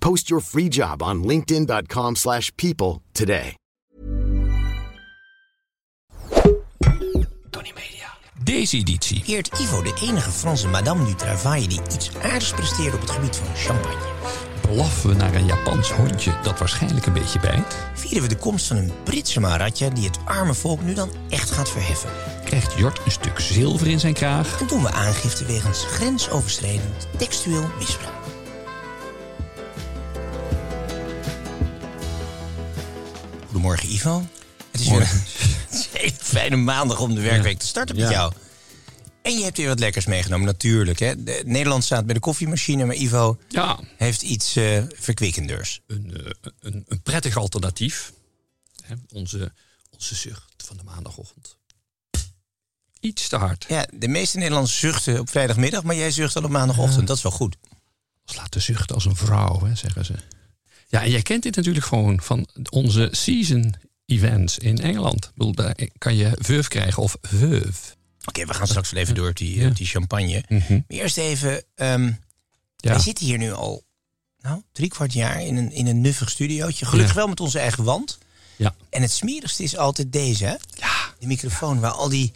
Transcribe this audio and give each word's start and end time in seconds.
Post 0.00 0.28
your 0.28 0.42
free 0.42 0.68
job 0.68 1.02
on 1.02 1.22
linkedin.com/people 1.26 2.18
slash 2.30 2.50
people 2.56 3.02
today. 3.12 3.54
Tony 7.50 7.72
Media. 7.74 8.08
Deze 8.44 8.76
editie. 8.76 9.22
Eert 9.26 9.58
Ivo 9.58 9.82
de 9.82 9.92
enige 10.02 10.30
Franse 10.30 10.68
Madame 10.68 11.04
du 11.04 11.14
Travail 11.14 11.68
die 11.68 11.80
iets 11.94 12.10
aardigs 12.22 12.52
presteerde 12.52 12.96
op 12.96 13.00
het 13.00 13.10
gebied 13.10 13.36
van 13.36 13.46
champagne. 13.56 14.08
Blaffen 14.60 15.10
we 15.10 15.16
naar 15.16 15.34
een 15.34 15.46
Japans 15.46 15.92
hondje 15.92 16.32
dat 16.42 16.58
waarschijnlijk 16.58 17.06
een 17.06 17.12
beetje 17.12 17.40
bijt. 17.40 17.76
Vieren 17.94 18.22
we 18.22 18.28
de 18.28 18.36
komst 18.36 18.66
van 18.66 18.76
een 18.76 18.92
Britse 19.04 19.40
Maratja 19.40 19.88
die 19.88 20.06
het 20.06 20.18
arme 20.24 20.54
volk 20.54 20.82
nu 20.82 20.94
dan 20.94 21.10
echt 21.28 21.50
gaat 21.50 21.70
verheffen. 21.70 22.10
Krijgt 22.44 22.78
Jort 22.78 23.00
een 23.04 23.10
stuk 23.10 23.40
zilver 23.40 23.86
in 23.86 24.00
zijn 24.00 24.14
kraag. 24.14 24.60
En 24.60 24.66
doen 24.66 24.82
we 24.82 24.90
aangifte 24.90 25.44
wegens 25.44 25.84
grensoverschrijdend 25.84 27.08
textueel 27.16 27.68
misbruik. 27.78 28.19
Goedemorgen 33.60 33.92
Ivo. 33.94 34.26
Het 34.70 34.80
is 34.80 34.88
Morgen. 34.88 35.16
een 35.70 35.84
hele 35.92 36.12
fijne 36.34 36.56
maandag 36.56 37.00
om 37.00 37.14
de 37.14 37.20
werkweek 37.20 37.58
te 37.58 37.66
starten 37.66 37.96
met 37.96 38.04
Ja. 38.04 38.10
jou. 38.10 38.32
En 39.22 39.38
je 39.38 39.44
hebt 39.44 39.56
weer 39.56 39.68
wat 39.68 39.78
lekkers 39.78 40.06
meegenomen, 40.06 40.46
natuurlijk. 40.46 40.98
Hè? 40.98 41.22
De, 41.24 41.42
Nederland 41.46 41.84
staat 41.84 42.04
bij 42.04 42.14
de 42.14 42.20
koffiemachine, 42.20 42.84
maar 42.84 42.94
Ivo 42.94 43.38
Ja, 43.48 43.80
heeft 43.96 44.22
iets 44.22 44.56
eh 44.56 44.82
verkwikkenders. 44.94 45.80
een, 45.86 46.16
eh, 46.16 46.30
een, 46.60 46.84
een 46.88 47.02
prettig 47.02 47.36
alternatief. 47.36 48.12
Hè, 48.82 48.94
onze, 49.12 49.52
onze 49.90 50.14
zucht 50.14 50.52
van 50.56 50.76
de 50.76 50.82
maandagochtend. 50.84 51.56
Iets 53.00 53.28
te 53.28 53.36
hard. 53.36 53.64
Ja, 53.68 53.86
de 53.94 54.08
meeste 54.08 54.36
Nederlanders 54.38 54.78
zuchten 54.78 55.18
op 55.20 55.30
vrijdagmiddag, 55.30 55.82
maar 55.82 55.96
jij 55.96 56.10
zucht 56.10 56.36
al 56.36 56.42
op 56.44 56.50
maandagochtend. 56.50 57.06
Dat 57.06 57.16
is 57.16 57.22
wel 57.22 57.32
goed. 57.32 57.56
Als 58.24 58.36
laten 58.36 58.62
zuchten 58.62 58.94
als 58.94 59.04
een 59.04 59.16
vrouw, 59.16 59.64
hè, 59.64 59.74
zeggen 59.74 60.04
ze. 60.04 60.14
Ja, 60.90 61.02
en 61.02 61.10
jij 61.10 61.22
kent 61.22 61.42
dit 61.42 61.56
natuurlijk 61.56 61.84
gewoon 61.86 62.20
van 62.22 62.48
onze 62.70 63.08
season 63.12 63.74
events 64.06 64.58
in 64.58 64.78
Engeland. 64.80 65.24
Ik 65.24 65.30
bedoel, 65.34 65.54
daar 65.54 65.74
kan 65.98 66.16
je 66.16 66.30
veuf 66.38 66.68
krijgen 66.68 67.02
of 67.02 67.16
veuf. 67.22 67.96
Oké, 68.24 68.44
we 68.46 68.54
gaan 68.54 68.66
straks 68.66 68.90
wel 68.90 69.02
even 69.02 69.14
door 69.14 69.34
die, 69.34 69.60
Ja. 69.60 69.68
op 69.68 69.76
die 69.76 69.86
champagne. 69.86 70.44
Mhm. 70.48 70.72
Maar 70.72 70.82
eerst 70.86 71.16
even, 71.18 71.62
ehm 71.74 72.04
Ja. 72.76 72.90
wij 72.90 72.98
zitten 72.98 73.26
hier 73.26 73.38
nu 73.38 73.52
al 73.52 73.82
nou, 74.40 74.62
drie 74.72 74.88
kwart 74.88 75.12
jaar 75.12 75.42
in 75.42 75.56
een, 75.56 75.72
in 75.72 75.86
een 75.86 76.00
nuffig 76.00 76.30
studiootje. 76.30 76.84
Gelukkig 76.86 77.14
Ja. 77.14 77.18
wel 77.20 77.28
met 77.28 77.40
onze 77.40 77.58
eigen 77.58 77.84
wand. 77.84 78.18
Ja. 78.56 78.74
En 78.90 79.02
het 79.02 79.10
smerigste 79.10 79.62
is 79.62 79.76
altijd 79.76 80.12
deze, 80.12 80.44
hè? 80.44 80.54
Ja. 80.74 81.14
De 81.18 81.26
microfoon 81.26 81.80
waar 81.80 81.90
al 81.90 82.08
die, 82.08 82.32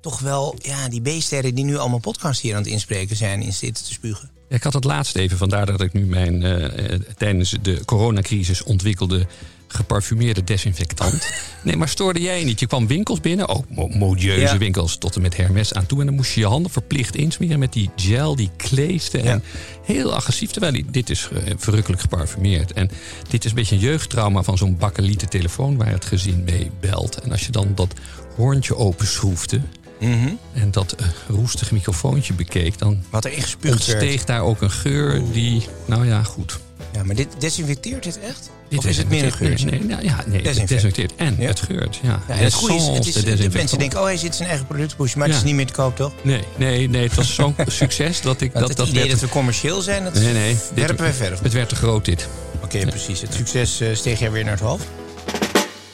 toch 0.00 0.18
wel, 0.20 0.56
ja, 0.62 0.88
die 0.88 1.00
B-sterren 1.18 1.54
die 1.54 1.64
nu 1.64 1.76
allemaal 1.76 1.98
podcast 1.98 2.40
hier 2.40 2.54
aan 2.54 2.62
het 2.62 2.70
inspreken 2.70 3.16
zijn, 3.16 3.42
in 3.42 3.52
zitten 3.52 3.84
te 3.84 3.92
spugen. 3.92 4.30
Ik 4.48 4.62
had 4.62 4.72
het 4.72 4.84
laatst 4.84 5.16
even, 5.16 5.38
vandaar 5.38 5.66
dat 5.66 5.80
ik 5.80 5.92
nu 5.92 6.06
mijn 6.06 6.42
eh, 6.42 6.98
tijdens 7.16 7.54
de 7.62 7.84
coronacrisis 7.84 8.62
ontwikkelde 8.62 9.26
geparfumeerde 9.68 10.44
desinfectant. 10.44 11.26
Nee, 11.62 11.76
maar 11.76 11.88
stoorde 11.88 12.20
jij 12.20 12.44
niet? 12.44 12.60
Je 12.60 12.66
kwam 12.66 12.86
winkels 12.86 13.20
binnen, 13.20 13.48
ook 13.48 13.64
mo- 13.68 13.88
modieuze 13.88 14.40
Ja. 14.40 14.58
winkels 14.58 14.96
tot 14.96 15.16
en 15.16 15.22
met 15.22 15.36
Hermes 15.36 15.72
aan 15.74 15.86
toe. 15.86 16.00
En 16.00 16.06
dan 16.06 16.14
moest 16.14 16.32
je 16.34 16.40
je 16.40 16.46
handen 16.46 16.70
verplicht 16.70 17.16
insmeren 17.16 17.58
met 17.58 17.72
die 17.72 17.90
gel, 17.96 18.36
die 18.36 18.50
kleefde. 18.56 19.18
En 19.20 19.42
heel 19.84 20.14
agressief, 20.14 20.50
terwijl 20.50 20.72
die, 20.72 20.84
dit 20.90 21.10
is 21.10 21.28
eh, 21.32 21.52
verrukkelijk 21.56 22.02
geparfumeerd. 22.02 22.72
En 22.72 22.90
dit 23.28 23.44
is 23.44 23.50
een 23.50 23.56
beetje 23.56 23.74
een 23.74 23.80
jeugdtrauma 23.80 24.42
van 24.42 24.58
zo'n 24.58 24.76
bakkelieten 24.76 25.28
telefoon 25.28 25.76
waar 25.76 25.90
het 25.90 26.04
gezin 26.04 26.44
mee 26.44 26.70
belt. 26.80 27.20
En 27.20 27.30
als 27.30 27.46
je 27.46 27.52
dan 27.52 27.72
dat 27.74 27.94
hoorntje 28.36 28.76
openschroefde 28.76 29.60
en 29.98 30.70
dat 30.70 30.94
roestige 31.28 31.74
microfoontje 31.74 32.32
bekeek, 32.32 32.78
dan 32.78 33.04
Wat 33.10 33.24
er 33.24 33.32
ingespuugd 33.32 33.86
werd. 33.86 33.98
ontsteeg 34.00 34.24
daar 34.24 34.42
ook 34.42 34.60
een 34.62 34.70
geur 34.70 35.22
die, 35.32 35.66
nou 35.84 36.06
ja, 36.06 36.22
goed. 36.22 36.58
Ja, 36.92 37.02
maar 37.04 37.14
dit 37.14 37.28
desinfecteert 37.38 38.02
dit 38.02 38.20
echt? 38.20 38.50
Dit 38.68 38.78
of 38.78 38.86
is 38.86 38.96
het 38.96 39.08
meer 39.08 39.18
een 39.18 39.22
nee, 39.24 39.32
geurtje? 39.36 39.66
Nee, 39.70 39.78
nee, 39.78 39.88
nou 39.88 40.02
ja, 40.04 40.16
nee, 40.26 40.34
het 40.34 40.44
Desinfect. 40.44 40.68
desinfecteert. 40.68 41.12
En 41.16 41.36
Ja. 41.38 41.46
het 41.46 41.60
geurt, 41.60 41.98
ja. 42.02 42.22
Ja, 42.28 42.34
en 42.34 42.44
het 42.44 42.52
goede 42.54 42.74
is, 42.74 42.86
het 42.86 43.06
is 43.06 43.14
de 43.40 43.48
mensen 43.52 43.78
denken, 43.78 43.98
oh, 43.98 44.04
hij 44.04 44.16
zit 44.16 44.34
zijn 44.34 44.48
eigen 44.48 44.66
productpush, 44.66 45.14
maar 45.14 45.26
het 45.28 45.36
is 45.36 45.42
niet 45.42 45.54
meer 45.54 45.66
te 45.66 45.72
koop, 45.72 45.96
toch? 45.96 46.12
Nee, 46.22 46.42
nee, 46.56 46.88
nee, 46.88 47.02
het 47.02 47.14
was 47.14 47.34
zo'n 47.34 47.54
succes 47.66 48.20
dat 48.20 48.40
ik... 48.40 48.52
Want 48.52 48.60
Dat, 48.60 48.68
het 48.68 48.76
dat 48.76 48.86
idee 48.88 48.98
werd, 49.00 49.10
dat 49.20 49.20
we 49.20 49.28
commercieel 49.28 49.80
zijn, 49.80 50.04
dat 50.04 50.14
nee, 50.14 50.32
nee. 50.32 50.54
dit- 50.54 50.70
werpen 50.74 51.04
we 51.04 51.12
verder. 51.12 51.38
Het 51.42 51.52
werd 51.52 51.68
te 51.68 51.74
groot, 51.76 52.04
dit. 52.04 52.28
Oké, 52.62 52.86
precies. 52.86 53.20
Het 53.20 53.34
succes 53.34 53.80
eh, 53.80 53.94
steeg 53.94 54.18
jij 54.18 54.30
weer 54.30 54.44
naar 54.44 54.52
het 54.52 54.62
hoofd. 54.62 54.86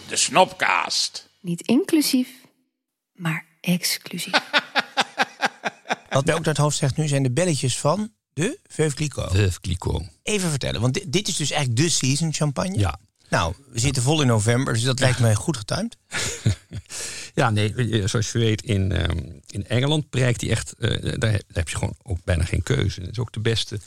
De 0.09 0.17
Snopcast. 0.17 1.29
Niet 1.41 1.63
inclusief, 1.63 2.29
maar 3.15 3.45
exclusief. 3.65 4.33
Wat 6.11 6.25
mij 6.25 6.35
ook 6.35 6.45
naar 6.45 6.55
het 6.55 6.63
hoofd 6.63 6.77
zegt 6.77 6.97
nu 6.97 7.09
zijn 7.09 7.23
de 7.23 7.31
belletjes 7.31 7.79
van 7.79 8.13
de 8.33 8.59
Veuve 8.69 8.97
Clicquot. 8.97 9.31
Veuve 9.31 9.61
Clicquot. 9.61 10.03
Even 10.23 10.51
vertellen, 10.51 10.81
want 10.81 10.95
dit, 10.95 11.13
dit 11.13 11.29
is 11.29 11.37
dus 11.37 11.51
eigenlijk 11.51 11.81
de 11.81 11.89
season 11.89 12.33
champagne. 12.33 12.79
Ja. 12.79 12.99
Nou, 13.29 13.55
we 13.71 13.81
zitten 13.81 14.03
vol 14.03 14.21
in 14.21 14.27
november, 14.27 14.73
dus 14.75 14.83
dat 14.83 15.01
lijkt 15.01 15.19
mij 15.19 15.35
goed 15.35 15.57
getimed. 15.57 15.97
Ja, 17.35 17.51
nee, 17.51 17.75
eh, 17.75 18.07
zoals 18.07 18.33
je 18.33 18.39
weet, 18.39 18.63
in, 18.63 18.93
ehm, 18.93 19.19
in 19.51 19.67
Engeland 19.67 20.11
prijkt 20.11 20.41
hij 20.41 20.51
echt... 20.51 20.73
eh, 20.79 21.13
daar, 21.19 21.41
heb 21.53 21.69
je 21.69 21.77
gewoon 21.77 21.95
ook 22.03 22.19
bijna 22.25 22.45
geen 22.45 22.63
keuze. 22.63 23.01
Het 23.01 23.11
is 23.11 23.19
ook 23.19 23.33
de 23.33 23.41
beste... 23.41 23.79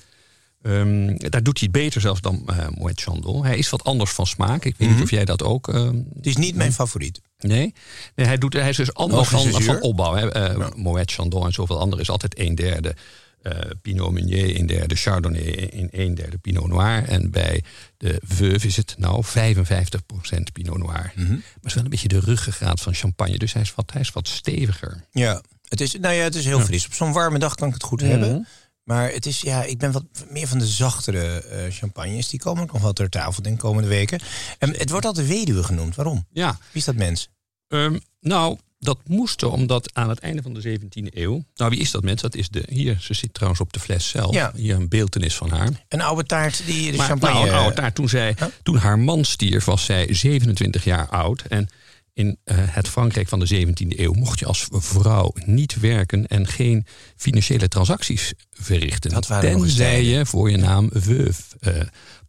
ehm, 0.62 1.16
daar 1.18 1.44
doet 1.44 1.60
hij 1.60 1.70
het 1.72 1.82
beter 1.82 2.02
zelfs 2.02 2.22
dan 2.22 2.48
uh, 2.50 2.68
Moet 2.70 3.02
Chandon. 3.02 3.46
Hij 3.46 3.58
is 3.58 3.70
wat 3.70 3.84
anders 3.84 4.12
van 4.12 4.28
smaak. 4.28 4.66
Ik 4.66 4.76
weet 4.78 4.90
niet 4.90 5.02
of 5.02 5.10
jij 5.10 5.26
dat 5.26 5.44
ook... 5.44 5.68
ehm, 5.74 6.02
Het 6.16 6.26
is 6.26 6.36
niet 6.36 6.56
mijn 6.56 6.74
favoriet. 6.74 7.22
Nee, 7.40 7.74
nee 8.16 8.28
hij, 8.28 8.38
doet, 8.38 8.53
hij 8.53 8.70
is 8.70 8.78
dus 8.78 8.94
anders 8.94 9.28
van, 9.28 9.52
van 9.52 9.81
opbouw. 9.81 10.14
Hè. 10.16 10.31
Eh, 10.31 10.70
Moet 10.75 11.12
Chandon 11.12 11.46
en 11.46 11.53
zoveel 11.53 11.80
anderen 11.80 12.00
is 12.00 12.09
altijd 12.09 12.40
een 12.40 12.56
derde 12.56 12.96
eh, 13.42 13.59
Pinot 13.81 14.12
Meunier, 14.12 14.59
een 14.59 14.66
derde 14.66 14.96
Chardonnay 14.96 15.42
in 15.42 15.88
een 15.92 16.16
derde 16.16 16.38
Pinot 16.38 16.68
Noir. 16.68 17.03
En 17.03 17.31
bij 17.31 17.64
de 17.98 18.22
Veuve 18.25 18.68
is 18.68 18.75
het 18.75 18.96
nou 18.98 19.24
55% 19.25 20.52
Pinot 20.53 20.78
Noir. 20.78 21.12
Mhm. 21.16 21.30
Maar 21.30 21.42
het 21.53 21.66
is 21.66 21.74
wel 21.74 21.84
een 21.84 21.90
beetje 21.90 22.08
de 22.08 22.20
ruggengraat 22.20 22.81
van 22.81 22.94
champagne. 22.94 23.38
Dus 23.38 23.54
hij 23.54 23.62
is 23.62 23.75
wat, 23.75 23.92
hij 23.92 24.02
is 24.02 24.12
wat 24.12 24.28
steviger. 24.28 25.04
Ja, 25.12 25.42
het 25.68 25.81
is, 25.81 25.96
nou 26.00 26.14
ja, 26.14 26.24
het 26.24 26.36
is 26.36 26.46
heel 26.46 26.59
fris. 26.59 26.86
Op 26.86 26.94
zo'n 26.94 27.14
warme 27.14 27.40
dag 27.40 27.56
kan 27.56 27.68
ik 27.68 27.74
het 27.74 27.84
goed 27.84 28.02
hebben. 28.02 28.48
Maar 28.88 29.12
het 29.12 29.25
is, 29.25 29.42
ja, 29.42 29.64
ik 29.64 29.78
ben 29.78 29.92
wat 29.92 30.03
meer 30.30 30.48
van 30.48 30.59
de 30.59 30.68
zachtere 30.68 31.42
eh, 31.42 31.72
champagnes. 31.72 32.30
Die 32.30 32.40
komen 32.40 32.64
ook 32.64 32.72
nog 32.72 32.81
wel 32.81 32.94
ter 32.94 33.09
tafel 33.09 33.44
de 33.44 33.56
komende 33.56 33.90
weken. 33.90 34.20
En 34.59 34.78
het 34.78 34.90
wordt 34.90 35.06
altijd 35.06 35.28
weduwe 35.28 35.64
genoemd. 35.64 35.96
Waarom? 35.96 36.25
Ja, 36.31 36.52
Wie 36.52 36.59
is 36.72 36.86
dat 36.86 36.95
mens? 36.95 37.30
Ehm, 37.68 37.98
nou, 38.19 38.57
dat 38.80 38.98
moest 39.07 39.42
er 39.42 39.51
omdat 39.51 39.89
aan 39.94 40.10
het 40.10 40.19
einde 40.19 40.42
van 40.42 40.54
de 40.54 40.80
17e 40.80 41.13
eeuw... 41.13 41.44
Nou, 41.56 41.69
wie 41.69 41.80
is 41.80 41.92
dat 41.92 42.04
mens? 42.04 42.22
Dat 42.22 42.36
is 42.36 42.50
de... 42.50 42.63
Hier, 42.69 42.98
ze 43.00 43.13
zit 43.13 43.34
trouwens 43.34 43.62
op 43.62 43.74
de 43.74 43.80
fles 43.80 44.10
zelf. 44.10 44.34
Ja. 44.34 44.51
Hier 44.56 44.75
een 44.75 44.89
beeltenis 44.89 45.36
van 45.36 45.50
haar. 45.50 45.69
Een 45.88 46.01
oude 46.01 46.24
taart 46.24 46.66
die 46.66 46.92
de 46.92 46.98
Maar 46.98 47.07
champagne... 47.07 47.34
nou, 47.34 47.48
een 47.48 47.56
oude 47.56 47.75
taart. 47.75 47.95
Toen, 47.95 48.10
zij, 48.10 48.36
toen 48.63 48.78
haar 48.78 49.00
man 49.00 49.25
stierf, 49.25 49.66
was 49.66 49.86
zij 49.86 50.13
27 50.13 50.84
jaar 50.84 51.10
oud. 51.10 51.42
En 51.42 51.69
in 52.18 52.38
eh, 52.44 52.56
het 52.60 52.88
Frankrijk 52.88 53.28
van 53.28 53.40
de 53.40 53.66
17e 53.68 54.00
eeuw 54.00 54.14
mocht 54.14 54.40
je 54.40 54.46
als 54.46 54.68
vrouw 54.72 55.34
niet 55.46 55.80
werken 55.80 56.28
en 56.28 56.48
geen 56.48 56.86
financiële 57.16 57.68
transacties 57.68 58.34
verrichten. 58.50 59.12
Dat 59.12 59.28
waren 59.28 59.50
tenzij 59.68 60.04
je 60.04 60.25
voor 60.25 60.52
je 60.52 60.58
naam 60.58 60.90
veuve 60.94 61.42
eh, 61.60 61.81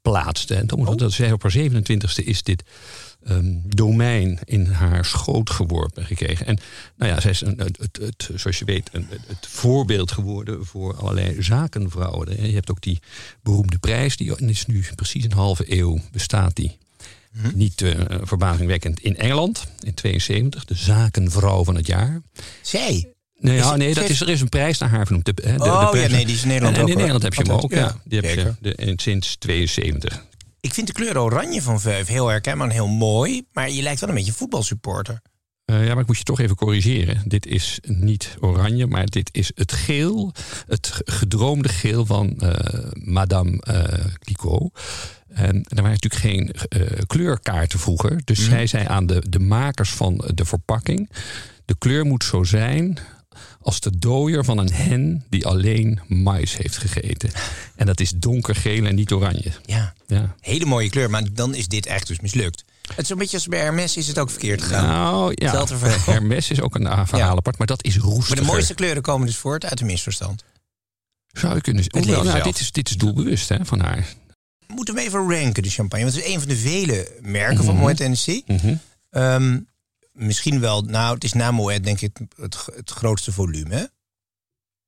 plaatste. 0.02 0.54
En 0.54 0.66
toen, 0.66 0.96
dat 0.96 1.12
zij 1.12 1.32
op 1.32 1.42
haar 1.42 1.56
27e 1.58 2.24
is 2.24 2.42
dit 2.42 2.62
ehm, 3.22 3.54
domein 3.66 4.38
in 4.44 4.66
haar 4.66 5.04
schoot 5.04 5.50
geworpen 5.50 6.04
gekregen. 6.06 6.46
En 6.46 6.58
nou 6.96 7.12
ja, 7.12 7.20
zij 7.20 7.30
is 7.30 7.40
een, 7.40 7.58
het, 7.58 7.78
het, 7.78 7.98
het- 8.02 8.30
zoals 8.40 8.58
je 8.58 8.64
weet 8.64 8.88
een, 8.92 9.06
het 9.26 9.46
voorbeeld 9.46 10.12
geworden 10.12 10.66
voor 10.66 10.96
allerlei 10.96 11.42
zakenvrouwen. 11.42 12.46
Je 12.46 12.54
hebt 12.54 12.70
ook 12.70 12.80
die 12.82 13.00
beroemde 13.42 13.78
prijs, 13.78 14.16
die 14.16 14.36
is 14.36 14.66
nu 14.66 14.84
precies 14.94 15.24
een 15.24 15.32
halve 15.32 15.72
eeuw 15.78 16.00
bestaat 16.12 16.56
die. 16.56 16.78
Niet 17.54 17.82
eh, 17.82 17.90
verbazingwekkend 18.22 19.00
in 19.00 19.16
Engeland 19.16 19.66
in 19.80 19.94
72, 19.94 20.64
de 20.64 20.74
zakenvrouw 20.74 21.64
van 21.64 21.74
het 21.74 21.86
jaar. 21.86 22.20
Zij. 22.62 23.12
Nee, 23.40 23.56
ja, 23.56 23.76
nee 23.76 23.94
dat 23.94 24.08
is, 24.08 24.20
er 24.20 24.28
is 24.28 24.40
een 24.40 24.48
prijs 24.48 24.78
naar 24.78 24.88
haar 24.88 25.04
vernoemd. 25.04 25.24
De, 25.24 25.34
de, 25.34 25.42
de, 25.42 25.64
Oh, 25.64 25.92
de 25.92 25.98
ja, 25.98 26.08
nee, 26.08 26.24
die 26.26 26.34
is 26.34 26.42
in 26.42 26.48
Nederland 26.48 26.76
en, 26.76 26.80
en 26.80 26.86
ook, 26.86 26.92
in. 26.92 26.96
Nederland 26.96 27.22
heb 27.22 27.34
je 27.34 27.42
hem 27.42 27.62
ook, 27.62 27.70
ja. 27.70 27.78
ja. 27.78 27.96
Die 28.04 28.20
heb 28.20 28.34
je 28.34 28.54
de, 28.60 28.92
sinds 28.96 29.36
72. 29.36 30.26
Ik 30.60 30.74
vind 30.74 30.86
de 30.86 30.92
kleur 30.92 31.20
oranje 31.20 31.62
van 31.62 31.80
Veuve 31.80 32.12
heel 32.12 32.26
herkenbaar 32.26 32.68
en 32.68 32.72
heel 32.72 32.88
mooi. 32.88 33.46
Maar 33.52 33.70
je 33.70 33.82
lijkt 33.82 34.00
wel 34.00 34.08
een 34.08 34.14
beetje 34.14 34.32
voetbalsupporter. 34.32 35.22
Eh, 35.64 35.86
ja, 35.86 35.92
maar 35.92 36.02
ik 36.02 36.06
moet 36.06 36.18
je 36.18 36.24
toch 36.24 36.40
even 36.40 36.56
corrigeren. 36.56 37.22
Dit 37.24 37.46
is 37.46 37.78
niet 37.86 38.36
oranje, 38.40 38.86
maar 38.86 39.06
dit 39.06 39.28
is 39.32 39.50
het 39.54 39.72
geel. 39.72 40.32
Het 40.66 41.00
gedroomde 41.04 41.68
geel 41.68 42.06
van 42.06 42.38
eh, 42.38 42.90
Madame 42.92 43.60
eh 43.60 44.04
Clicquot. 44.18 44.78
En 45.38 45.64
er 45.68 45.82
waren 45.82 45.98
natuurlijk 46.00 46.22
geen 46.22 46.50
eh, 46.68 46.98
kleurkaarten 47.06 47.78
vroeger. 47.78 48.20
Dus 48.24 48.44
zij 48.44 48.66
zei 48.66 48.86
aan 48.86 49.06
de, 49.06 49.22
de 49.28 49.38
makers 49.38 49.90
van 49.90 50.24
de 50.34 50.44
verpakking... 50.44 51.10
de 51.64 51.74
kleur 51.78 52.04
moet 52.04 52.24
zo 52.24 52.44
zijn 52.44 52.98
als 53.62 53.80
de 53.80 53.98
dooier 53.98 54.44
van 54.44 54.58
een 54.58 54.72
hen... 54.72 55.24
die 55.28 55.46
alleen 55.46 56.00
mais 56.06 56.56
heeft 56.56 56.76
gegeten. 56.76 57.30
En 57.76 57.86
dat 57.86 58.00
is 58.00 58.10
donkergeel 58.16 58.84
en 58.84 58.94
niet 58.94 59.12
oranje. 59.12 59.52
Ja, 59.64 59.94
Ja. 60.06 60.34
hele 60.40 60.64
mooie 60.64 60.90
kleur. 60.90 61.10
Maar 61.10 61.22
dan 61.32 61.54
is 61.54 61.68
dit 61.68 61.86
echt 61.86 62.06
dus 62.06 62.20
mislukt. 62.20 62.64
Het 62.88 63.04
is 63.04 63.10
een 63.10 63.18
beetje 63.18 63.36
als 63.36 63.46
bij 63.46 63.60
Hermes 63.60 63.96
is 63.96 64.06
het 64.06 64.18
ook 64.18 64.30
verkeerd 64.30 64.62
gegaan. 64.62 64.86
Nou 64.86 65.32
ja. 65.34 65.66
Hermes 66.12 66.50
is 66.50 66.60
ook 66.60 66.74
een 66.74 66.86
ah, 66.86 67.06
verhaal 67.06 67.30
Ja. 67.30 67.36
apart, 67.36 67.58
maar 67.58 67.66
dat 67.66 67.84
is 67.84 67.96
roestiger. 67.96 68.36
maar 68.36 68.44
de 68.44 68.50
mooiste 68.50 68.74
kleuren 68.74 69.02
komen 69.02 69.26
dus 69.26 69.36
voort 69.36 69.64
uit 69.64 69.80
een 69.80 69.86
misverstand. 69.86 70.44
Zou 71.32 71.54
je 71.54 71.60
kunnen 71.60 71.82
zeggen. 71.82 72.10
leven 72.10 72.24
Nou, 72.24 72.42
dit, 72.42 72.60
is, 72.60 72.72
dit 72.72 72.88
is 72.88 72.96
doelbewust 72.96 73.48
hè, 73.48 73.64
van 73.64 73.80
haar. 73.80 74.06
Moeten 74.74 74.94
we 74.94 75.00
even 75.00 75.30
ranken, 75.30 75.62
de 75.62 75.70
champagne? 75.70 76.04
Want 76.04 76.16
het 76.16 76.24
is 76.24 76.32
een 76.32 76.38
van 76.40 76.48
de 76.48 76.56
vele 76.56 77.16
merken 77.22 77.54
Mhm. 77.56 77.64
van 77.64 77.76
Moet 77.76 77.98
Hennessy. 77.98 78.42
Ehm, 79.10 79.58
misschien 80.12 80.60
wel, 80.60 80.82
nou, 80.82 81.14
het 81.14 81.24
is 81.24 81.32
na 81.32 81.50
Moet 81.50 81.84
denk 81.84 82.00
ik 82.00 82.18
het, 82.36 82.66
het 82.74 82.90
grootste 82.90 83.32
volume. 83.32 83.74
Hè? 83.74 83.84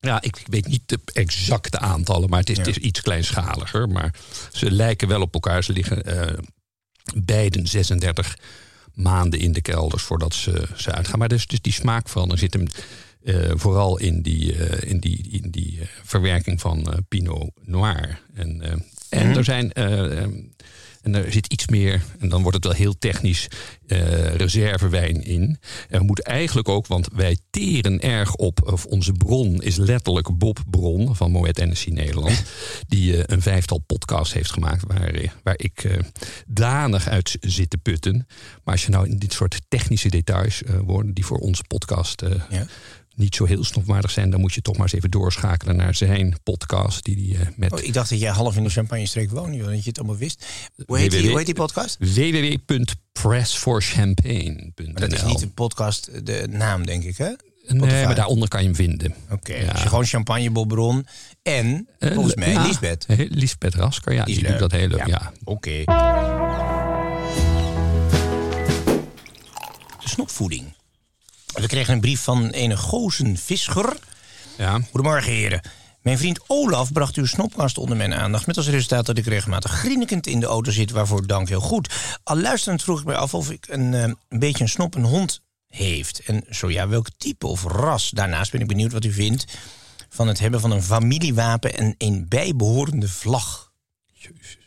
Ja, 0.09 0.21
ik, 0.23 0.37
ik 0.38 0.47
weet 0.47 0.67
niet 0.67 0.82
de 0.87 0.99
exacte 1.12 1.79
aantallen, 1.79 2.29
maar 2.31 2.38
het 2.38 2.50
is, 2.50 2.56
Ja. 2.56 2.62
het 2.62 2.77
is 2.77 2.82
iets 2.82 3.00
kleinschaliger. 3.00 3.88
Maar 3.88 4.15
ze 4.53 4.71
lijken 4.71 5.09
wel 5.09 5.21
op 5.21 5.35
elkaar. 5.35 5.65
Ze 5.65 5.73
liggen 5.73 6.05
eh, 6.05 6.38
beiden 7.15 7.67
36 7.69 8.38
maanden 8.94 9.41
in 9.41 9.53
de 9.53 9.61
kelders 9.62 10.03
voordat 10.03 10.35
ze, 10.35 10.69
ze 10.77 10.93
uitgaan. 10.93 11.19
Maar 11.19 11.29
dus, 11.29 11.47
dus 11.47 11.61
die 11.61 11.73
smaakverandering 11.73 12.53
zit 12.53 12.61
hem 12.61 12.67
eh, 13.25 13.50
vooral 13.56 13.99
in 13.99 14.23
die, 14.23 14.56
eh, 14.56 14.91
in 14.91 15.00
die, 15.00 15.29
in 15.31 15.50
die 15.50 15.81
eh, 15.81 15.87
verwerking 16.05 16.61
van 16.61 16.93
eh, 16.93 16.99
Pinot 17.09 17.50
Noir. 17.65 18.21
En, 18.35 18.85
en 19.10 19.36
er 19.36 19.44
zijn. 19.44 19.72
eh, 19.72 20.22
ehm, 20.22 20.32
en 21.00 21.14
er 21.14 21.32
zit 21.32 21.52
iets 21.52 21.68
meer, 21.68 22.02
en 22.18 22.28
dan 22.28 22.42
wordt 22.42 22.56
het 22.56 22.66
wel 22.66 22.74
heel 22.74 22.98
technisch, 22.98 23.48
eh, 23.86 24.34
reservewijn 24.34 25.24
in. 25.24 25.58
Er 25.88 26.02
moet 26.02 26.22
eigenlijk 26.22 26.68
ook, 26.68 26.86
want 26.86 27.08
wij 27.12 27.38
teren 27.50 28.00
erg 28.00 28.34
op, 28.34 28.72
of 28.72 28.84
onze 28.86 29.12
bron 29.12 29.62
is 29.62 29.76
letterlijk 29.76 30.38
Bob 30.38 30.58
Bron 30.70 31.16
van 31.16 31.30
Moet 31.30 31.56
Hennessy 31.58 31.90
Nederland. 31.90 32.42
Die 32.88 33.16
eh, 33.16 33.22
een 33.26 33.42
vijftal 33.42 33.78
podcasts 33.78 34.34
heeft 34.34 34.52
gemaakt 34.52 34.84
waar, 34.86 35.34
waar 35.42 35.58
ik 35.58 36.00
danig 36.46 37.08
uit 37.08 37.36
zit 37.40 37.70
te 37.70 37.78
putten. 37.78 38.26
Maar 38.64 38.74
als 38.74 38.84
je 38.84 38.90
nou 38.90 39.08
in 39.08 39.18
dit 39.18 39.32
soort 39.32 39.60
technische 39.68 40.08
details 40.08 40.62
eh 40.62 40.74
wordt, 40.84 41.14
die 41.14 41.26
voor 41.26 41.38
onze 41.38 41.62
podcast 41.66 42.22
Ja. 42.50 42.66
Niet 43.20 43.34
zo 43.34 43.44
heel 43.44 43.64
snopwaardig 43.64 44.11
zijn, 44.11 44.31
dan 44.31 44.40
moet 44.40 44.55
je 44.55 44.62
toch 44.62 44.75
maar 44.75 44.82
eens 44.82 44.93
even 44.93 45.11
doorschakelen 45.11 45.76
naar 45.76 45.94
zijn 45.94 46.34
podcast 46.43 47.05
die 47.05 47.37
hij 47.37 47.52
met 47.56 47.72
Oh, 47.72 47.78
ik 47.82 47.93
dacht 47.93 48.11
dat 48.11 48.20
jij 48.20 48.31
half 48.31 48.56
in 48.56 48.64
de 48.64 48.70
champagne-streek 48.70 49.31
woonde, 49.31 49.56
joh, 49.56 49.67
dat 49.67 49.82
je 49.82 49.88
het 49.88 49.99
allemaal 49.99 50.17
wist. 50.17 50.44
Hoe 50.87 50.99
heet, 50.99 51.11
die, 51.11 51.28
hoe 51.28 51.37
heet 51.37 51.46
die 51.46 51.55
podcast? 51.55 51.96
www.pressforchampagne.nl 51.99 54.93
dat 54.94 55.12
is 55.12 55.22
niet 55.25 55.38
de 55.38 55.49
podcast, 55.49 56.26
de 56.26 56.46
naam, 56.50 56.87
denk 56.87 57.05
ik, 57.05 57.17
hè? 57.17 57.31
Nee, 57.69 58.05
maar 58.05 58.14
daaronder 58.14 58.49
kan 58.49 58.61
je 58.61 58.67
hem 58.67 58.76
vinden. 58.76 59.14
Oké, 59.31 59.55
Ja. 59.55 59.70
als 59.70 59.82
je 59.82 59.88
gewoon 59.88 60.05
champagne, 60.05 60.50
Bobron 60.50 61.06
en, 61.43 61.88
Eh, 61.99 62.12
volgens 62.12 62.34
mij, 62.34 62.52
ja, 62.52 62.67
Lisbeth. 62.67 63.05
eh, 63.08 63.31
Lisbeth 63.31 63.75
Rasker, 63.75 64.12
ja, 64.12 64.25
Die 64.25 64.34
die, 64.38 64.46
doet 64.46 64.58
dat 64.58 64.72
heel 64.72 64.88
leuk. 64.88 64.99
Ja. 64.99 65.06
Ja. 65.06 65.32
Oké. 65.44 65.84
De 70.02 70.08
snopvoeding. 70.08 70.75
We 71.55 71.67
kregen 71.67 71.94
een 71.94 72.00
brief 72.00 72.20
van 72.20 72.50
ene 72.50 72.76
Gozen 72.76 73.37
Vischer. 73.37 73.97
Ja. 74.58 74.81
Goedemorgen, 74.91 75.32
heren. 75.32 75.61
Mijn 76.02 76.19
vriend 76.19 76.41
Olaf 76.47 76.93
bracht 76.93 77.17
uw 77.17 77.26
snopkast 77.26 77.79
onder 77.79 77.97
mijn 77.97 78.14
aandacht... 78.14 78.47
met 78.47 78.56
als 78.56 78.69
resultaat 78.69 79.06
dat 79.06 79.19
ik 79.19 79.26
regelmatig 79.26 79.70
grinnikend 79.70 80.26
in 80.26 80.41
de 80.41 80.47
auto 80.47 80.70
zit... 80.70 80.91
waarvoor 80.91 81.26
dank 81.26 81.49
heel 81.49 81.61
goed. 81.61 81.94
Al 82.23 82.38
luisterend 82.38 82.82
vroeg 82.82 83.00
ik 83.00 83.06
mij 83.06 83.17
af 83.17 83.35
of 83.35 83.50
ik 83.50 83.67
een, 83.69 83.94
eh, 83.94 84.02
een 84.29 84.38
beetje 84.38 84.62
een 84.62 84.69
snop 84.69 84.94
een 84.94 85.05
hond 85.05 85.41
heeft. 85.67 86.20
En 86.20 86.44
zo 86.50 86.70
ja, 86.70 86.88
welk 86.88 87.06
type 87.17 87.47
of 87.47 87.64
ras. 87.64 88.11
Daarnaast 88.11 88.53
ben 88.53 88.61
ik 88.61 88.67
benieuwd 88.67 88.93
wat 88.93 89.05
u 89.05 89.12
vindt... 89.12 89.44
van 90.08 90.29
het 90.29 90.38
hebben 90.38 90.61
van 90.61 90.70
een 90.70 90.82
familiewapen 90.82 91.76
en 91.76 91.94
een 91.99 92.26
bijbehorende 92.29 93.08
vlag. 93.08 93.73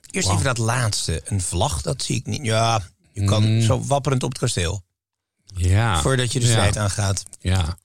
Eerst 0.10 0.30
even 0.30 0.44
dat 0.44 0.58
laatste. 0.58 1.22
Een 1.26 1.42
vlag, 1.42 1.82
dat 1.82 2.04
zie 2.04 2.16
ik 2.16 2.26
niet. 2.26 2.46
Ja, 2.46 2.82
je 3.12 3.24
kan 3.24 3.62
zo 3.62 3.82
wapperend 3.82 4.24
op 4.24 4.30
het 4.30 4.40
kasteel. 4.40 4.84
Ja. 5.56 6.02
Voordat 6.02 6.32
je 6.34 6.40
de 6.40 6.46
Ja. 6.46 6.52
strijd 6.52 6.78
aangaat. 6.78 7.24
Ja. 7.40 7.78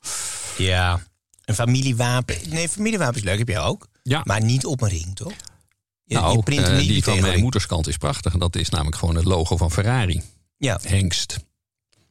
Ja. 0.56 1.00
Een 1.44 1.55
familiewapen. 1.55 2.37
Nee, 2.49 2.69
familiewapen 2.69 3.17
is 3.17 3.23
leuk, 3.23 3.38
heb 3.38 3.49
jij 3.49 3.61
ook. 3.61 3.87
Ja. 4.03 4.20
Maar 4.25 4.43
niet 4.43 4.67
op 4.67 4.81
een 4.82 4.88
ring, 4.88 5.17
toch? 5.17 5.32
Je, 6.05 6.15
nou, 6.15 6.37
je 6.37 6.43
print 6.43 6.73
niet 6.76 6.88
die 6.88 7.05
van 7.05 7.20
mijn 7.20 7.41
moederskant 7.41 7.87
is 7.87 7.97
prachtig. 7.97 8.32
En 8.32 8.38
dat 8.38 8.56
is 8.56 8.69
namelijk 8.69 8.97
gewoon 8.97 9.15
het 9.17 9.25
logo 9.25 9.56
van 9.56 9.70
Ferrari. 9.73 10.23
Ja, 10.56 10.79
Hengst. 10.82 11.37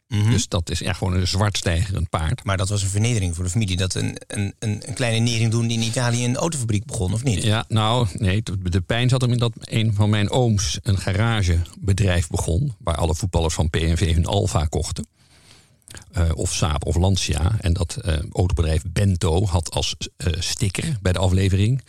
mhm. 0.07 0.31
Dus 0.31 0.47
dat 0.47 0.69
is 0.69 0.79
ja, 0.79 0.93
gewoon 0.93 1.13
een 1.13 1.27
zwartstijgerend 1.27 2.09
paard. 2.09 2.43
maar 2.43 2.57
dat 2.57 2.69
was 2.69 2.81
een 2.81 2.89
vernedering 2.89 3.35
voor 3.35 3.43
de 3.43 3.49
familie. 3.49 3.77
Dat 3.77 3.93
een, 3.93 4.17
een, 4.27 4.53
een, 4.59 4.81
een 4.87 4.93
kleine 4.93 5.19
nering 5.19 5.51
doen 5.51 5.67
die 5.67 5.77
in 5.77 5.83
Italië 5.87 6.25
een 6.25 6.35
autofabriek 6.35 6.85
begon, 6.85 7.13
of 7.13 7.23
niet? 7.23 7.43
Ja, 7.43 7.65
nou, 7.67 8.07
nee, 8.13 8.43
de, 8.43 8.57
de 8.69 8.81
pijn 8.81 9.09
zat 9.09 9.21
hem 9.21 9.31
in 9.31 9.37
dat 9.37 9.51
een 9.59 9.93
van 9.93 10.09
mijn 10.09 10.29
ooms 10.29 10.79
een 10.81 10.97
garagebedrijf 10.97 12.27
begon. 12.27 12.75
Waar 12.79 12.95
alle 12.95 13.15
voetballers 13.15 13.53
van 13.53 13.69
PNV 13.69 14.13
hun 14.13 14.25
Alfa 14.25 14.65
kochten. 14.65 15.07
Eh, 16.11 16.29
of 16.33 16.53
Saab 16.53 16.85
of 16.85 16.95
Lancia. 16.95 17.55
En 17.61 17.73
dat 17.73 17.95
eh, 17.95 18.13
autobedrijf 18.31 18.81
Bento 18.87 19.45
had 19.45 19.71
als 19.71 19.95
eh, 20.17 20.33
sticker 20.39 20.97
bij 21.01 21.13
de 21.13 21.19
aflevering 21.19 21.81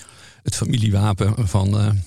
het 0.42 0.54
familiewapen 0.54 1.48
van, 1.48 1.98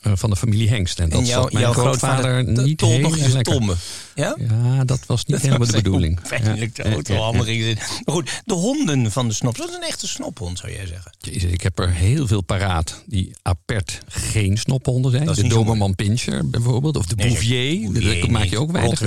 van 0.00 0.30
de 0.30 0.36
familie 0.36 0.68
Hengst. 0.68 0.98
En 0.98 1.08
dat 1.08 1.20
en 1.20 1.26
zat 1.26 1.52
mijn 1.52 1.72
grootvader 1.72 2.44
niet 2.44 2.80
heel 2.80 2.98
nog 2.98 3.16
eens. 3.16 3.78
Ja? 4.14 4.36
Ja, 4.38 4.84
dat 4.84 5.00
was 5.06 5.24
niet 5.24 5.40
helemaal 5.40 5.66
de 5.66 5.72
bedoeling. 5.72 6.20
Pijnlijk 6.28 6.74
de 6.74 6.82
auto 6.82 7.14
ja. 7.14 7.74
Maar 8.04 8.14
goed, 8.14 8.42
de 8.44 8.54
honden 8.54 9.12
van 9.12 9.28
de 9.28 9.34
snop. 9.34 9.56
Dat 9.56 9.68
is 9.68 9.74
een 9.74 9.82
echte 9.82 10.08
snophond, 10.08 10.58
zou 10.58 10.72
jij 10.72 10.86
zeggen. 10.86 11.12
Jezus, 11.18 11.52
ik 11.52 11.60
heb 11.60 11.78
er 11.78 11.92
heel 11.92 12.26
veel 12.26 12.42
paraat 12.42 13.02
die 13.06 13.32
apert 13.42 13.98
geen 14.08 14.56
snophonden 14.56 15.10
zijn. 15.10 15.26
De 15.26 15.48
Doberman 15.48 15.94
Pinscher 15.94 16.50
bijvoorbeeld. 16.50 16.96
Of 16.96 17.06
de 17.06 17.14
Nee, 17.14 17.28
Bouvier. 17.28 17.92
Bouvier 17.92 18.20
Daar 18.20 18.30
maak 18.30 18.44
je 18.44 18.58
ook 18.58 18.72
weinig. 18.72 19.00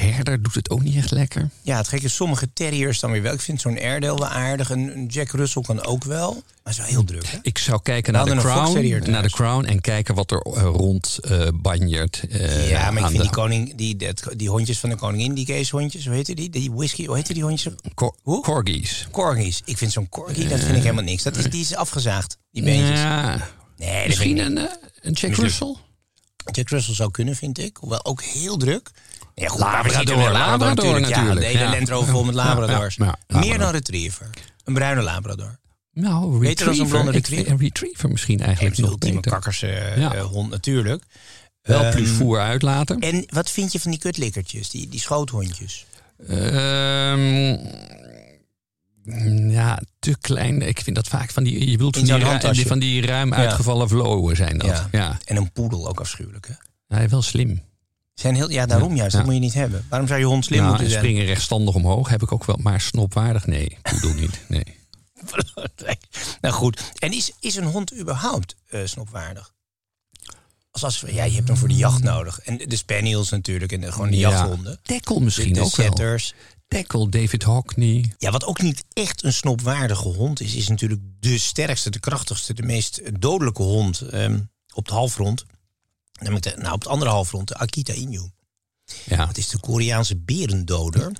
Herder 0.00 0.42
doet 0.42 0.54
het 0.54 0.70
ook 0.70 0.82
niet 0.82 0.96
echt 0.96 1.10
lekker. 1.10 1.48
Ja, 1.62 1.76
het 1.76 1.88
gekke 1.88 2.04
is, 2.04 2.14
sommige 2.14 2.52
terriers 2.52 3.00
dan 3.00 3.10
weer 3.10 3.22
wel. 3.22 3.32
Ik 3.32 3.40
vind 3.40 3.60
zo'n 3.60 3.78
Airedale 3.78 4.18
wel 4.18 4.28
aardig. 4.28 4.70
Een 4.70 4.96
een 4.96 5.06
Jack 5.06 5.30
Russell 5.30 5.62
kan 5.62 5.84
ook 5.84 6.04
wel. 6.04 6.32
Maar 6.32 6.42
het 6.62 6.72
is 6.72 6.78
wel 6.78 6.86
heel 6.86 7.04
druk, 7.04 7.26
hè? 7.30 7.38
Ik 7.42 7.58
zou 7.58 7.82
kijken 7.82 8.12
naar 8.12 8.24
de, 8.24 8.34
crown, 8.36 9.10
naar 9.10 9.22
de. 9.22 9.30
Crown 9.30 9.64
en 9.64 9.80
kijken 9.80 10.14
wat 10.14 10.30
er 10.30 10.38
eh, 10.40 10.62
rond 10.62 11.18
eh 11.22 11.48
banjert. 11.54 12.22
eh, 12.30 12.70
Ja, 12.70 12.90
maar 12.90 12.96
ik 12.98 13.04
aan 13.04 13.10
vind 13.10 13.16
de 13.22 13.28
die, 13.28 13.30
koning, 13.36 13.74
die, 13.74 13.96
dat- 13.96 14.28
die 14.36 14.48
hondjes 14.48 14.78
van 14.78 14.88
de 14.90 14.96
koningin, 14.96 15.34
die 15.34 15.44
keeshondjes, 15.46 16.04
hoe 16.06 16.14
heette 16.14 16.34
die? 16.34 16.50
Die 16.50 16.72
whisky, 16.72 17.06
hoe 17.06 17.16
heette 17.16 17.32
die 17.32 17.42
hondjes? 17.42 17.72
cor- 17.94 18.16
Hoe? 18.22 18.42
corgis. 18.42 19.06
Corgis. 19.10 19.62
Ik 19.64 19.78
vind 19.78 19.92
zo'n 19.92 20.08
corgi, 20.08 20.48
dat 20.48 20.60
vind 20.60 20.76
ik 20.76 20.82
helemaal 20.82 21.04
niks. 21.04 21.22
Dat 21.22 21.36
is, 21.36 21.44
die 21.50 21.60
is 21.60 21.74
afgezaagd, 21.74 22.38
die 22.50 22.62
beentjes. 22.62 22.98
Ja, 23.00 23.48
Nee, 23.76 24.06
misschien 24.06 24.38
een, 24.38 24.56
een 25.00 25.12
Jack. 25.12 25.34
Russell? 25.34 25.74
Jack 26.52 26.68
Russell 26.68 26.94
zou 26.94 27.10
kunnen, 27.10 27.36
vind 27.36 27.58
ik. 27.58 27.76
Hoewel 27.76 28.04
ook 28.04 28.22
heel 28.22 28.56
druk. 28.56 28.90
Ja, 29.34 29.48
goed, 29.48 29.60
Labrador, 29.60 30.30
Labrador 30.30 30.94
Ja, 30.94 30.98
natuurlijk, 31.08 31.40
de 31.40 31.46
hele 31.46 31.58
ja. 31.58 31.70
Land 31.70 31.88
Rover 31.88 32.12
vol 32.12 32.24
met 32.24 32.34
Ja, 32.44 32.44
Labradors. 32.44 32.96
ja, 32.96 33.16
ja, 33.26 33.38
Meer 33.38 33.58
dan 33.58 33.70
Retriever. 33.70 34.30
Een 34.64 34.74
bruine 34.74 35.02
Labrador. 35.02 35.58
Nou, 35.92 36.38
Beter 36.38 36.66
dan 36.66 36.74
zo'n 36.74 36.88
blonde 36.88 37.10
retriever? 37.10 37.52
Een 37.52 37.58
retriever 37.58 38.08
misschien 38.08 38.40
eigenlijk 38.40 38.76
Een 38.76 38.82
nog 38.82 38.90
ultieme 38.92 39.20
kakkerse 39.20 39.92
Ja. 39.96 40.14
eh, 40.14 40.22
hond 40.24 40.50
natuurlijk. 40.50 41.04
Wel 41.62 41.82
Ehm, 41.82 41.94
plus 41.94 42.08
voer 42.10 42.40
uitlaten. 42.40 42.98
En 43.00 43.24
wat 43.28 43.50
vind 43.50 43.72
je 43.72 43.80
van 43.80 43.90
die 43.90 44.00
kutlikkertjes, 44.00 44.70
die, 44.70 44.88
die 44.88 45.00
schoothondjes? 45.00 45.86
Ehm, 46.28 47.56
ja, 49.50 49.80
te 49.98 50.16
klein. 50.20 50.62
Ik 50.62 50.80
vind 50.80 50.96
dat 50.96 51.08
vaak 51.08 51.30
van 51.30 51.44
die. 51.44 51.52
Je 51.70 51.70
In 51.70 51.78
van 51.78 51.90
die, 51.92 52.06
zo'n 52.06 52.18
ru- 52.18 52.24
handtasje. 52.24 52.54
die- 52.56 52.66
van 52.66 52.78
die 52.78 53.06
ruim 53.06 53.34
uitgevallen 53.34 53.88
vlowen 53.88 54.36
zijn 54.36 54.58
dat. 54.58 54.68
Ja. 54.68 54.88
Ja. 54.92 55.18
En 55.24 55.36
een 55.36 55.52
poedel 55.52 55.88
ook 55.88 56.00
afschuwelijk, 56.00 56.46
hè? 56.48 56.54
Hij 56.96 57.04
is 57.04 57.10
wel 57.10 57.22
slim. 57.22 57.62
Zijn 58.14 58.34
heel, 58.34 58.50
ja, 58.50 58.66
daarom 58.66 58.96
juist. 58.96 59.16
Dat 59.16 59.24
moet 59.24 59.34
je 59.34 59.40
niet 59.40 59.54
hebben. 59.54 59.86
Waarom 59.88 60.08
zou 60.08 60.20
je 60.20 60.26
hond 60.26 60.44
slim 60.44 60.58
Nou, 60.58 60.68
moeten 60.68 60.86
en 60.86 60.92
zijn? 60.92 61.04
springen 61.04 61.24
rechtstandig 61.26 61.74
omhoog 61.74 62.08
heb 62.08 62.22
ik 62.22 62.32
ook 62.32 62.44
wel. 62.44 62.56
Maar 62.60 62.80
snopwaardig? 62.80 63.46
Nee, 63.46 63.78
poedel 63.82 64.12
niet. 64.22 64.40
Nee. 64.48 64.64
nou 66.40 66.54
goed. 66.54 66.80
En 66.98 67.12
is, 67.12 67.32
is 67.40 67.56
een 67.56 67.64
hond 67.64 67.94
überhaupt 67.98 68.56
eh, 68.66 68.80
snopwaardig? 68.84 69.52
Als, 70.70 70.84
als, 70.84 71.04
ja, 71.06 71.24
je 71.24 71.34
hebt 71.34 71.48
hem 71.48 71.56
voor 71.56 71.68
de 71.68 71.74
jacht 71.74 72.02
nodig. 72.02 72.38
En 72.40 72.56
de 72.58 72.76
spaniels 72.76 73.30
natuurlijk. 73.30 73.72
En 73.72 73.80
de, 73.80 73.92
gewoon 73.92 74.10
de 74.10 74.16
Ja. 74.16 74.30
jachthonden. 74.30 74.78
Tackle 74.82 75.20
misschien 75.20 75.52
de, 75.52 75.58
de 75.58 75.64
ook 75.64 75.76
wel. 75.76 75.86
setters. 75.86 76.34
Tackle, 76.68 77.08
David 77.08 77.42
Hockney. 77.42 78.14
Ja, 78.18 78.30
wat 78.30 78.44
ook 78.44 78.62
niet 78.62 78.84
echt 78.92 79.24
een 79.24 79.32
snopwaardige 79.32 80.08
hond 80.08 80.40
is, 80.40 80.54
is 80.54 80.68
natuurlijk 80.68 81.00
de 81.20 81.38
sterkste, 81.38 81.90
de 81.90 82.00
krachtigste, 82.00 82.54
de 82.54 82.62
meest 82.62 83.20
dodelijke 83.20 83.62
hond 83.62 84.00
ehm, 84.00 84.40
op 84.74 84.88
de 84.88 84.94
halfrond. 84.94 85.44
De, 86.24 86.54
nou, 86.56 86.74
op 86.74 86.82
de 86.82 86.88
andere 86.88 87.10
halfrond, 87.10 87.48
de 87.48 87.54
Akita 87.54 87.92
Inu. 87.92 88.30
Ja. 89.04 89.26
Dat 89.26 89.36
is 89.36 89.48
de 89.48 89.60
Koreaanse 89.60 90.16
berendoder. 90.16 91.12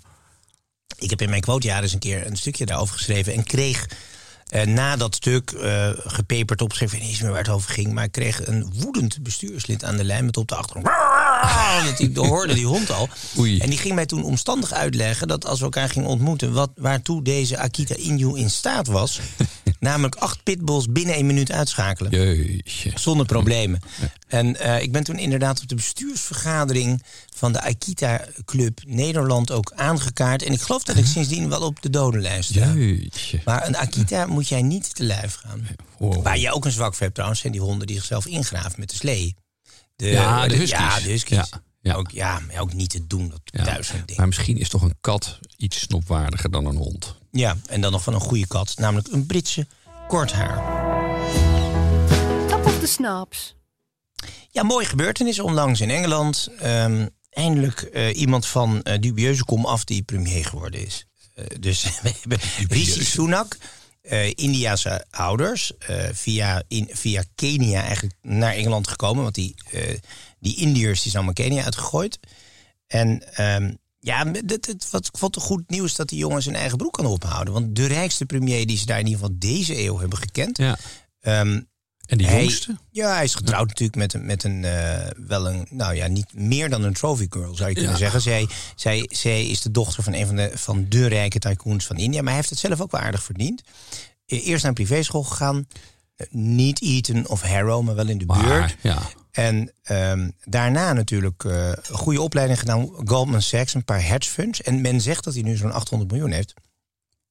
Ik 0.98 1.10
heb 1.10 1.22
in 1.22 1.30
mijn 1.30 1.42
quotejaren 1.42 1.82
eens 1.82 1.92
een 1.92 1.98
keer 1.98 2.26
een 2.26 2.36
stukje 2.36 2.66
daarover 2.66 2.96
geschreven 2.96 3.32
en 3.32 3.44
kreeg 3.44 3.86
eh, 4.48 4.66
na 4.66 4.96
dat 4.96 5.14
stuk 5.14 5.50
eh, 5.50 5.88
gepeperd 5.96 6.62
opgeschreven, 6.62 6.96
ik 6.96 7.02
weet 7.02 7.12
niet 7.12 7.20
meer 7.20 7.30
waar 7.30 7.38
het 7.38 7.48
over 7.48 7.70
ging, 7.70 7.92
maar 7.92 8.04
ik 8.04 8.12
kreeg 8.12 8.46
een 8.46 8.72
woedend 8.74 9.22
bestuurslid 9.22 9.84
aan 9.84 9.96
de 9.96 10.04
lijn 10.04 10.24
met 10.24 10.36
op 10.36 10.48
de 10.48 10.54
achtergrond. 10.54 10.86
Dat 11.98 12.14
dat 12.14 12.26
hoorde 12.26 12.54
die 12.54 12.66
hond 12.66 12.90
al. 12.90 13.08
Oei. 13.38 13.58
En 13.58 13.70
die 13.70 13.78
ging 13.78 13.94
mij 13.94 14.06
toen 14.06 14.24
omstandig 14.24 14.72
uitleggen 14.72 15.28
dat 15.28 15.46
als 15.46 15.58
we 15.58 15.64
elkaar 15.64 15.88
gingen 15.88 16.08
ontmoeten, 16.08 16.52
wat, 16.52 16.70
waartoe 16.76 17.22
deze 17.22 17.58
Akita 17.58 17.94
Inu 17.94 18.38
in 18.38 18.50
staat 18.50 18.86
was. 18.86 19.20
namelijk 19.84 20.14
acht 20.14 20.42
pitbulls 20.42 20.86
binnen 20.88 21.14
één 21.14 21.26
minuut 21.26 21.52
uitschakelen. 21.52 22.10
Jeetje. 22.10 22.92
Zonder 22.94 23.26
problemen. 23.26 23.80
En 24.28 24.56
eh, 24.56 24.82
ik 24.82 24.92
ben 24.92 25.04
toen 25.04 25.18
inderdaad 25.18 25.62
op 25.62 25.68
de 25.68 25.74
bestuursvergadering 25.74 27.02
van 27.34 27.52
de 27.52 27.60
Akita 27.60 28.24
Club 28.44 28.80
Nederland 28.86 29.50
ook 29.50 29.72
aangekaart. 29.74 30.42
En 30.42 30.52
ik 30.52 30.60
geloof 30.60 30.82
dat 30.82 30.96
ik 30.96 31.06
sindsdien 31.06 31.48
wel 31.48 31.60
op 31.60 31.82
de 31.82 31.90
dodenlijst 31.90 32.50
sta. 32.50 32.72
Jeetje. 32.72 33.40
Maar 33.44 33.66
een 33.66 33.76
Akita 33.76 34.26
moet 34.26 34.48
jij 34.48 34.62
niet 34.62 34.94
te 34.94 35.02
lijf 35.02 35.34
gaan. 35.34 35.66
Wow. 35.98 36.22
Waar 36.22 36.38
je 36.38 36.52
ook 36.52 36.64
een 36.64 36.72
zwak 36.72 36.92
voor 36.92 37.02
hebt 37.02 37.14
trouwens, 37.14 37.40
zijn 37.40 37.52
die 37.52 37.62
honden 37.62 37.86
die 37.86 37.96
zichzelf 37.96 38.26
ingraven 38.26 38.80
met 38.80 38.90
de 38.90 38.96
slee. 38.96 39.36
De, 39.96 40.06
Ja, 40.06 40.48
de 40.48 40.56
huskies. 40.56 40.78
Ja, 40.78 41.00
de 41.00 41.10
huskies. 41.10 41.36
Ja, 41.36 41.62
ja. 41.84 41.94
Ook, 41.94 42.10
ja, 42.10 42.38
maar 42.46 42.60
ook 42.60 42.72
niet 42.72 42.90
te 42.90 43.06
doen, 43.06 43.28
dat 43.28 43.40
Ja. 43.44 43.64
thuis 43.64 43.90
ding. 44.06 44.18
Maar 44.18 44.26
misschien 44.26 44.58
is 44.58 44.68
toch 44.68 44.82
een 44.82 44.96
kat 45.00 45.38
iets 45.56 45.80
snopwaardiger 45.80 46.50
dan 46.50 46.66
een 46.66 46.76
hond. 46.76 47.14
Ja, 47.30 47.56
en 47.66 47.80
dan 47.80 47.92
nog 47.92 48.02
van 48.02 48.14
een 48.14 48.20
goede 48.20 48.46
kat, 48.46 48.74
namelijk 48.76 49.08
een 49.12 49.26
Britse 49.26 49.66
korthaar. 50.08 50.56
Top 52.48 52.64
of 52.66 52.78
the 52.80 52.86
snaps. 52.86 53.54
Ja, 54.50 54.62
mooie 54.62 54.86
gebeurtenis 54.86 55.38
onlangs 55.40 55.80
in 55.80 55.90
Engeland. 55.90 56.48
Ehm, 56.58 57.06
eindelijk 57.30 57.80
eh, 57.82 58.16
iemand 58.16 58.46
van 58.46 58.82
eh, 58.82 59.00
dubieuze 59.00 59.44
kom 59.44 59.66
af 59.66 59.84
die 59.84 60.02
premier 60.02 60.44
geworden 60.44 60.86
is. 60.86 61.06
Eh, 61.34 61.44
dus 61.60 61.82
we 62.02 62.12
hebben 62.20 62.38
Rishi 62.68 63.04
Sunak, 63.04 63.56
eh 64.02 64.30
Indiase 64.34 65.04
ouders, 65.10 65.76
eh, 65.78 65.96
via, 66.12 66.62
in, 66.68 66.88
via 66.92 67.22
Kenia 67.34 67.82
eigenlijk 67.82 68.14
naar 68.22 68.52
Engeland 68.54 68.88
gekomen. 68.88 69.22
Want 69.22 69.34
die, 69.34 69.54
eh, 69.70 69.80
die 70.44 70.56
Indiërs 70.56 71.02
die 71.02 71.10
zijn 71.10 71.24
allemaal 71.24 71.46
Kenia 71.46 71.64
uitgegooid. 71.64 72.18
En 72.86 73.34
ehm, 73.34 73.74
ja, 73.98 74.26
het, 74.32 74.66
het, 74.66 74.88
wat, 74.90 75.06
ik 75.06 75.18
vond 75.18 75.34
het 75.34 75.44
goed 75.44 75.70
nieuws 75.70 75.94
dat 75.96 76.08
die 76.08 76.18
jongen 76.18 76.42
zijn 76.42 76.54
eigen 76.56 76.78
broek 76.78 76.92
kan 76.92 77.06
ophouden. 77.06 77.52
Want 77.54 77.76
de 77.76 77.86
rijkste 77.86 78.26
premier 78.26 78.66
die 78.66 78.78
ze 78.78 78.86
daar 78.86 78.98
in 78.98 79.06
ieder 79.06 79.20
geval 79.20 79.36
deze 79.38 79.78
eeuw 79.84 79.98
hebben 79.98 80.18
gekend... 80.18 80.58
Ja. 80.58 80.78
ehm, 81.20 81.60
En 82.06 82.22
hij- 82.24 82.40
jongste? 82.40 82.76
ja, 82.90 83.14
hij 83.14 83.24
is 83.24 83.34
getrouwd 83.34 83.68
natuurlijk 83.68 83.98
met 83.98 84.14
een, 84.14 84.26
met 84.26 84.44
een 84.44 84.64
eh, 84.64 85.06
wel 85.26 85.48
een, 85.48 85.66
nou 85.70 85.94
ja, 85.94 86.06
niet 86.06 86.34
meer 86.34 86.68
dan 86.70 86.82
een 86.82 86.92
trophy 86.92 87.26
girl 87.30 87.54
zou 87.54 87.68
je 87.68 87.74
kunnen 87.74 87.92
Ja. 87.92 87.98
zeggen. 87.98 88.20
Zij, 88.20 88.48
zij, 88.76 89.08
zij 89.12 89.46
is 89.46 89.60
de 89.60 89.70
dochter 89.70 90.02
van 90.02 90.12
een 90.12 90.26
van 90.26 90.36
de, 90.36 90.50
van 90.54 90.86
de 90.88 91.06
rijke 91.06 91.38
tycoons 91.38 91.86
van 91.86 91.96
India, 91.96 92.18
maar 92.18 92.26
hij 92.28 92.36
heeft 92.36 92.50
het 92.50 92.58
zelf 92.58 92.80
ook 92.80 92.90
wel 92.90 93.00
aardig 93.00 93.22
verdiend. 93.22 93.62
Eh, 94.26 94.46
Eerst 94.46 94.62
naar 94.62 94.68
een 94.78 94.84
privéschool 94.86 95.22
gegaan, 95.22 95.66
Eh, 96.16 96.26
niet 96.30 96.82
Eton 96.82 97.28
of 97.28 97.42
Harrow, 97.42 97.84
maar 97.84 97.94
wel 97.94 98.08
in 98.08 98.18
de 98.18 98.26
buurt. 98.26 98.76
Ja. 98.82 99.02
En 99.34 99.72
ehm, 99.82 100.30
daarna 100.44 100.92
natuurlijk 100.92 101.44
eh, 101.44 101.68
een 101.68 101.96
goede 101.96 102.20
opleiding 102.20 102.58
gedaan, 102.58 102.90
Goldman 103.04 103.42
Sachs, 103.42 103.74
een 103.74 103.84
paar 103.84 104.06
hedge 104.06 104.30
funds. 104.30 104.62
En 104.62 104.80
men 104.80 105.00
zegt 105.00 105.24
dat 105.24 105.34
hij 105.34 105.42
nu 105.42 105.56
zo'n 105.56 105.72
800 105.72 106.10
miljoen 106.10 106.30
heeft. 106.30 106.54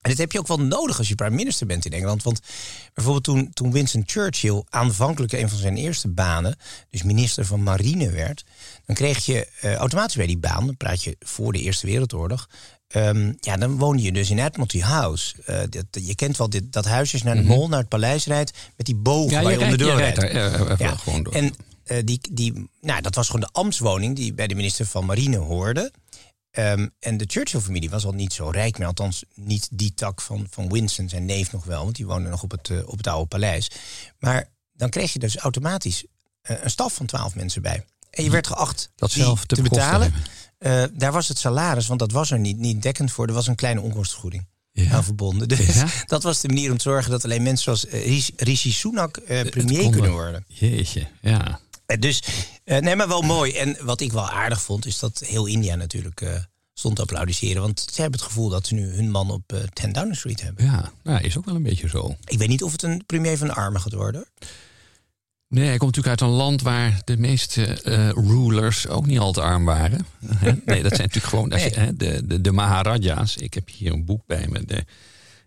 En 0.02 0.10
dit 0.10 0.18
heb 0.18 0.32
je 0.32 0.40
ook 0.40 0.48
wel 0.48 0.60
nodig 0.60 0.98
als 0.98 1.08
je 1.08 1.16
prime 1.16 1.36
minister 1.36 1.68
bent 1.68 1.86
in 1.86 1.92
Engeland. 1.92 2.24
Want 2.24 2.40
bijvoorbeeld 2.94 3.24
toen, 3.24 3.50
toen 3.54 3.72
Winston 3.72 4.04
Churchill 4.06 4.64
aanvankelijk 4.70 5.34
een 5.34 5.50
van 5.50 5.58
zijn 5.58 5.78
eerste 5.78 6.08
banen, 6.08 6.56
dus 6.90 7.04
minister 7.04 7.46
van 7.46 7.64
Marine 7.64 8.10
werd, 8.12 8.44
dan 8.86 8.96
kreeg 8.96 9.26
je 9.26 9.48
eh, 9.62 9.74
automatisch 9.74 10.16
bij 10.16 10.28
die 10.28 10.38
baan, 10.38 10.66
dan 10.66 10.78
praat 10.78 11.04
je 11.04 11.16
voor 11.20 11.54
de 11.54 11.60
Eerste 11.60 11.88
Wereldoorlog, 11.88 12.50
ehm, 12.88 13.34
ja, 13.40 13.58
dan 13.58 13.78
woonde 13.78 14.02
je 14.02 14.12
dus 14.12 14.30
in 14.30 14.40
Admiralty 14.40 14.80
House. 14.80 15.36
Eh, 15.46 15.60
dat, 15.70 15.86
je 15.92 16.16
kent 16.16 16.38
wel 16.38 16.50
dit, 16.50 16.74
dat 16.74 16.86
huis 16.86 17.14
is 17.14 17.24
naar 17.24 17.36
de 17.36 17.44
mol, 17.44 17.68
naar 17.68 17.80
het 17.80 17.90
paleis 17.90 18.26
rijdt, 18.26 18.52
met 18.78 18.86
die 18.86 18.96
bogen 18.96 19.26
Mhm. 19.26 19.36
Ja, 19.36 19.42
waar 19.42 19.52
je 19.52 19.58
je, 19.58 19.64
onder 19.64 19.78
de 19.78 19.84
deur 19.84 19.96
rijdt 19.96 20.80
Ja, 20.80 20.96
gewoon 20.96 21.24
door. 21.24 21.34
En 21.34 21.54
eh, 21.86 21.98
die, 22.06 22.20
die, 22.32 22.70
nou, 22.82 23.02
dat 23.02 23.16
was 23.16 23.26
gewoon 23.26 23.42
de 23.42 23.50
ambtswoning 23.60 24.16
die 24.16 24.34
bij 24.34 24.48
de 24.48 24.56
minister 24.56 24.86
van 24.86 25.06
Marine 25.06 25.38
hoorde. 25.38 25.92
Ehm, 26.52 26.88
en 27.00 27.18
de 27.18 27.24
Churchill-familie 27.28 27.90
was 27.90 28.06
al 28.06 28.12
niet 28.12 28.34
zo 28.34 28.50
rijk 28.50 28.78
meer. 28.78 28.88
Althans, 28.88 29.24
niet 29.36 29.68
die 29.72 29.94
tak 29.94 30.22
van, 30.22 30.48
van 30.50 30.70
Winston, 30.70 31.10
zijn 31.10 31.26
neef 31.26 31.52
nog 31.52 31.66
wel. 31.66 31.84
Want 31.84 31.96
die 31.96 32.06
woonde 32.06 32.30
nog 32.30 32.44
op 32.44 32.52
het, 32.52 32.70
eh, 32.70 32.78
op 32.88 32.98
het 32.98 33.08
oude 33.08 33.28
paleis. 33.28 33.68
Maar 34.20 34.50
dan 34.74 34.90
kreeg 34.90 35.14
je 35.14 35.20
dus 35.20 35.38
automatisch 35.38 36.06
eh, 36.42 36.56
een 36.64 36.70
staf 36.70 36.94
van 36.94 37.06
twaalf 37.06 37.36
mensen 37.36 37.62
bij. 37.62 37.86
En 38.10 38.24
je 38.24 38.30
werd 38.30 38.48
geacht 38.48 38.92
Dat 38.96 39.12
die 39.14 39.24
zelf 39.24 39.46
te 39.46 39.62
betalen. 39.62 40.14
daar 40.94 41.12
was 41.12 41.28
het 41.28 41.38
salaris, 41.38 41.88
want 41.88 42.00
dat 42.00 42.12
was 42.12 42.32
er 42.32 42.40
niet, 42.40 42.58
niet 42.58 42.82
dekkend 42.82 43.12
voor. 43.12 43.28
Er 43.28 43.34
was 43.34 43.48
een 43.48 43.56
kleine 43.56 43.82
onkostenvergoeding 43.82 44.46
Ja. 44.72 44.92
aan 44.92 45.04
verbonden. 45.04 45.48
Dus 45.48 45.74
Ja. 45.76 45.88
dat 46.06 46.24
was 46.24 46.42
de 46.42 46.48
manier 46.48 46.72
om 46.72 46.78
te 46.78 46.84
zorgen 46.84 47.12
dat 47.12 47.24
alleen 47.24 47.44
mensen 47.44 47.64
zoals 47.78 48.04
Rishi- 48.38 48.72
Sunak 48.72 49.22
premier 49.24 49.52
konden- 49.52 49.92
kunnen 49.92 50.12
worden. 50.12 50.46
Jeetje, 50.48 51.08
ja. 51.22 51.60
Eh, 51.86 52.00
Dus, 52.00 52.24
eh, 52.64 52.78
nee, 52.80 52.96
maar 52.96 53.08
wel 53.08 53.22
mooi. 53.22 53.52
En 53.58 53.78
wat 53.82 54.02
ik 54.02 54.12
wel 54.12 54.30
aardig 54.30 54.62
vond, 54.62 54.86
is 54.86 55.00
dat 55.00 55.20
heel 55.26 55.46
India 55.46 55.76
natuurlijk 55.76 56.22
eh, 56.22 56.36
stond 56.74 56.96
te 56.96 57.02
applaudisseren. 57.02 57.62
Want 57.62 57.80
ze 57.94 58.02
hebben 58.02 58.20
het 58.20 58.28
gevoel 58.30 58.50
dat 58.50 58.68
ze 58.68 58.74
nu 58.74 58.94
hun 58.96 59.12
man 59.12 59.32
op 59.32 59.54
eh 59.54 59.60
10 59.74 59.92
Downing 59.94 60.16
Street 60.18 60.42
hebben. 60.42 60.66
Ja, 60.66 60.92
nou, 61.04 61.24
is 61.24 61.38
ook 61.38 61.46
wel 61.46 61.56
een 61.56 61.64
beetje 61.64 61.90
zo. 61.90 62.16
Ik 62.26 62.38
weet 62.38 62.48
niet 62.48 62.64
of 62.64 62.72
het 62.72 62.84
een 62.84 63.04
premier 63.06 63.38
van 63.38 63.48
de 63.48 63.54
armen 63.54 63.82
gaat 63.82 63.94
worden. 63.94 64.26
Nee, 65.48 65.68
hij 65.68 65.78
komt 65.78 65.96
natuurlijk 65.96 66.22
uit 66.22 66.30
een 66.30 66.36
land 66.38 66.62
waar 66.62 67.02
de 67.06 67.18
meeste 67.18 67.64
rulers 68.16 68.88
ook 68.88 69.06
niet 69.06 69.20
al 69.20 69.32
te 69.32 69.42
arm 69.42 69.66
waren. 69.66 70.06
Nee, 70.66 70.82
dat 70.82 70.96
zijn 70.96 71.08
natuurlijk 71.10 71.26
gewoon 71.26 71.50
je- 71.50 71.80
hè, 71.80 71.96
de, 71.96 72.28
de, 72.28 72.42
de 72.42 72.52
Maharaja's. 72.52 73.36
Ik 73.38 73.54
heb 73.54 73.70
hier 73.70 73.92
een 73.92 74.06
boek 74.06 74.22
bij 74.26 74.48
me. 74.50 74.66
De, 74.66 74.86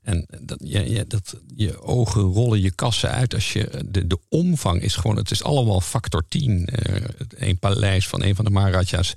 en 0.07 0.27
dat, 0.41 0.59
je, 0.65 0.91
je, 0.91 1.07
dat, 1.07 1.35
je 1.57 1.83
ogen 1.83 2.23
rollen 2.23 2.61
je 2.61 2.71
kassen 2.71 3.11
uit 3.11 3.35
als 3.35 3.53
je. 3.53 3.85
De, 3.87 4.07
de 4.07 4.19
omvang 4.29 4.81
is 4.83 4.95
gewoon. 4.97 5.17
Het 5.17 5.31
is 5.31 5.43
allemaal 5.43 5.81
factor 5.81 6.25
10. 6.29 6.67
Eh, 6.67 7.03
een 7.49 7.59
paleis 7.59 8.09
van 8.09 8.23
een 8.23 8.35
van 8.35 8.45
de 8.45 8.51
Maharaja's. 8.51 9.13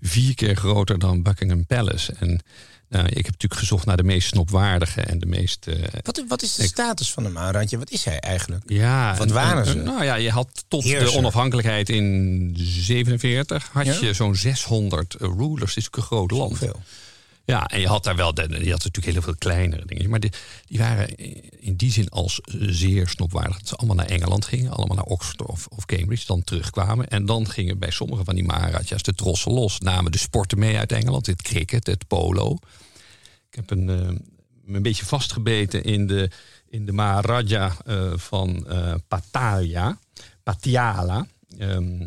vier 0.00 0.34
keer 0.34 0.56
groter 0.56 0.98
dan 0.98 1.22
Buckingham 1.22 1.66
Palace. 1.66 2.12
En 2.18 2.40
nou, 2.88 3.06
ik 3.06 3.14
heb 3.16 3.24
natuurlijk 3.26 3.60
gezocht 3.60 3.86
naar 3.86 3.96
de 3.96 4.02
meest 4.02 4.28
snopwaardige 4.28 5.00
en 5.00 5.18
de 5.18 5.26
meest. 5.26 5.66
eh, 5.66 5.74
Wat, 6.02 6.24
wat 6.28 6.42
is 6.42 6.54
de 6.54 6.62
status 6.66 7.12
van 7.12 7.22
de 7.22 7.28
Maharajah? 7.28 7.78
Wat 7.78 7.90
is 7.90 8.04
hij 8.04 8.18
eigenlijk? 8.20 8.62
ja, 8.70 9.16
Wat 9.16 9.26
en- 9.26 9.32
waren 9.34 9.64
en- 9.64 9.70
ze? 9.72 9.74
Nou 9.76 10.04
ja, 10.04 10.14
je 10.14 10.30
had 10.30 10.64
tot 10.68 10.82
de 10.82 11.12
onafhankelijkheid 11.16 11.88
in 11.88 12.52
47 12.56 13.68
had 13.72 13.86
Ja? 13.86 13.96
je 14.00 14.12
zo'n 14.12 14.36
600 14.36 15.14
rulers. 15.18 15.74
Het 15.74 15.84
is 15.84 15.90
natuurlijk 15.90 15.96
een 15.96 16.02
groot 16.02 16.30
land. 16.30 16.58
Ja, 17.44 17.66
en 17.66 17.80
je 17.80 17.86
had 17.86 18.04
daar 18.04 18.16
wel, 18.16 18.40
je 18.40 18.70
had 18.70 18.84
natuurlijk 18.84 19.04
heel 19.04 19.22
veel 19.22 19.36
kleinere 19.38 19.86
dingen. 19.86 20.10
Maar 20.10 20.20
die, 20.20 20.32
die 20.64 20.78
waren 20.78 21.16
in 21.60 21.76
die 21.76 21.92
zin 21.92 22.08
als 22.08 22.40
zeer 22.56 23.08
snopwaardig. 23.08 23.58
Dat 23.58 23.68
ze 23.68 23.76
allemaal 23.76 23.96
naar 23.96 24.06
Engeland 24.06 24.44
gingen, 24.44 24.72
allemaal 24.72 24.96
naar 24.96 25.04
Oxford 25.04 25.42
of, 25.42 25.66
of 25.66 25.86
Cambridge, 25.86 26.26
dan 26.26 26.44
terugkwamen. 26.44 27.08
En 27.08 27.26
dan 27.26 27.48
gingen 27.48 27.78
bij 27.78 27.90
sommige 27.90 28.24
van 28.24 28.34
die 28.34 28.44
Maharaja's 28.44 29.02
de 29.02 29.14
trossen 29.14 29.52
los. 29.52 29.78
Namen 29.78 30.12
de 30.12 30.18
sporten 30.18 30.58
mee 30.58 30.78
uit 30.78 30.92
Engeland, 30.92 31.26
het 31.26 31.42
cricket, 31.42 31.86
het 31.86 32.06
polo. 32.06 32.58
Ik 33.48 33.54
heb 33.54 33.70
een, 33.70 33.88
eh, 33.88 34.74
een 34.74 34.82
beetje 34.82 35.06
vastgebeten 35.06 35.84
in 35.84 36.06
de, 36.06 36.30
in 36.68 36.86
de 36.86 36.92
Maharaja 36.92 37.76
eh, 37.84 38.12
van 38.16 38.66
Pattaya, 39.08 39.98
Patiala. 40.42 41.26
Ehm, 41.58 42.06